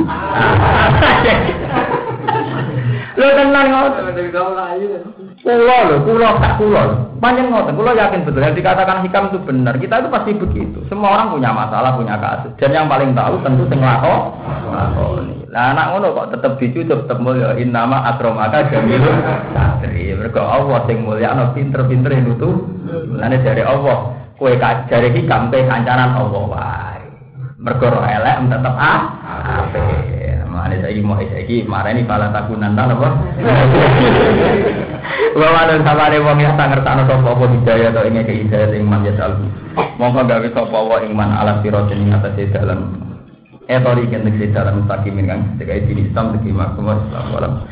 Lho 3.15 3.29
tenan 3.31 3.67
ngoten. 3.71 5.24
Kulo 5.45 5.77
lho, 5.93 5.97
kulo 6.09 6.41
tak 6.41 6.57
kulo. 6.57 7.13
Panjang 7.21 7.53
ngoten, 7.53 7.77
kulo 7.77 7.93
yakin 7.93 8.25
betul 8.25 8.41
yang 8.41 8.57
dikatakan 8.57 9.05
hikam 9.05 9.29
itu 9.29 9.39
benar. 9.45 9.77
Kita 9.77 10.01
itu 10.01 10.09
pasti 10.09 10.33
begitu. 10.33 10.81
Semua 10.89 11.21
orang 11.21 11.37
punya 11.37 11.53
masalah, 11.53 12.01
punya 12.01 12.17
kasus. 12.17 12.57
Dan 12.57 12.73
yang 12.73 12.89
paling 12.89 13.13
tahu 13.13 13.45
tentu 13.45 13.69
sing 13.69 13.85
lako. 13.85 14.41
Lah 15.53 15.77
anak 15.77 15.87
ngono 15.93 16.17
kok 16.17 16.29
tetep 16.33 16.53
dicucup 16.57 17.05
tetep 17.05 17.21
mulya 17.21 17.61
innama 17.61 18.09
akramaka 18.09 18.73
jamilun 18.73 19.21
satri. 19.53 20.17
Mergo 20.17 20.41
Allah 20.41 20.81
sing 20.89 21.05
mulya 21.05 21.37
ana 21.37 21.53
pinter-pinter 21.53 22.17
nutu. 22.25 22.65
Lane 23.13 23.37
dari 23.45 23.61
Allah, 23.61 24.17
kowe 24.41 24.49
jare 24.57 25.13
hikam 25.13 25.53
kowe 25.53 25.61
kancanan 25.61 26.25
Allah 26.25 26.45
wae. 26.49 27.05
Mergo 27.61 27.93
elek 27.93 28.37
tetep 28.49 28.75
ah. 28.81 29.01
Mane 30.55 30.79
saiki 30.79 31.03
mau 31.03 31.19
saiki 31.19 31.67
marani 31.67 32.07
pala 32.07 32.31
takunan 32.31 32.79
ta 32.79 32.87
apa? 32.87 33.09
Wa 35.35 35.67
ana 35.67 35.83
sabare 35.83 36.23
wong 36.23 36.39
ya 36.39 36.55
tak 36.55 36.71
ngertakno 36.71 37.11
sapa 37.11 37.35
apa 37.35 37.45
hidayah 37.51 37.91
to 37.91 38.07
ing 38.07 38.23
hidayah 38.23 38.71
ing 38.71 38.87
man 38.87 39.03
yasal. 39.03 39.35
Monggo 39.99 40.23
gawe 40.23 40.49
sapa 40.55 40.79
wa 40.79 41.03
ing 41.03 41.19
man 41.19 41.35
ala 41.35 41.59
siratin 41.59 42.07
ing 42.07 42.15
atase 42.15 42.55
dalam 42.55 43.03
Etori 43.65 44.05
kentek 44.13 44.53
dalam 44.53 44.85
takimin 44.85 45.25
kan, 45.25 45.41
sekai 45.57 45.89
Islam, 45.89 46.37
sekai 46.37 46.53
maksumah, 46.53 47.01
Assalamualaikum 47.01 47.65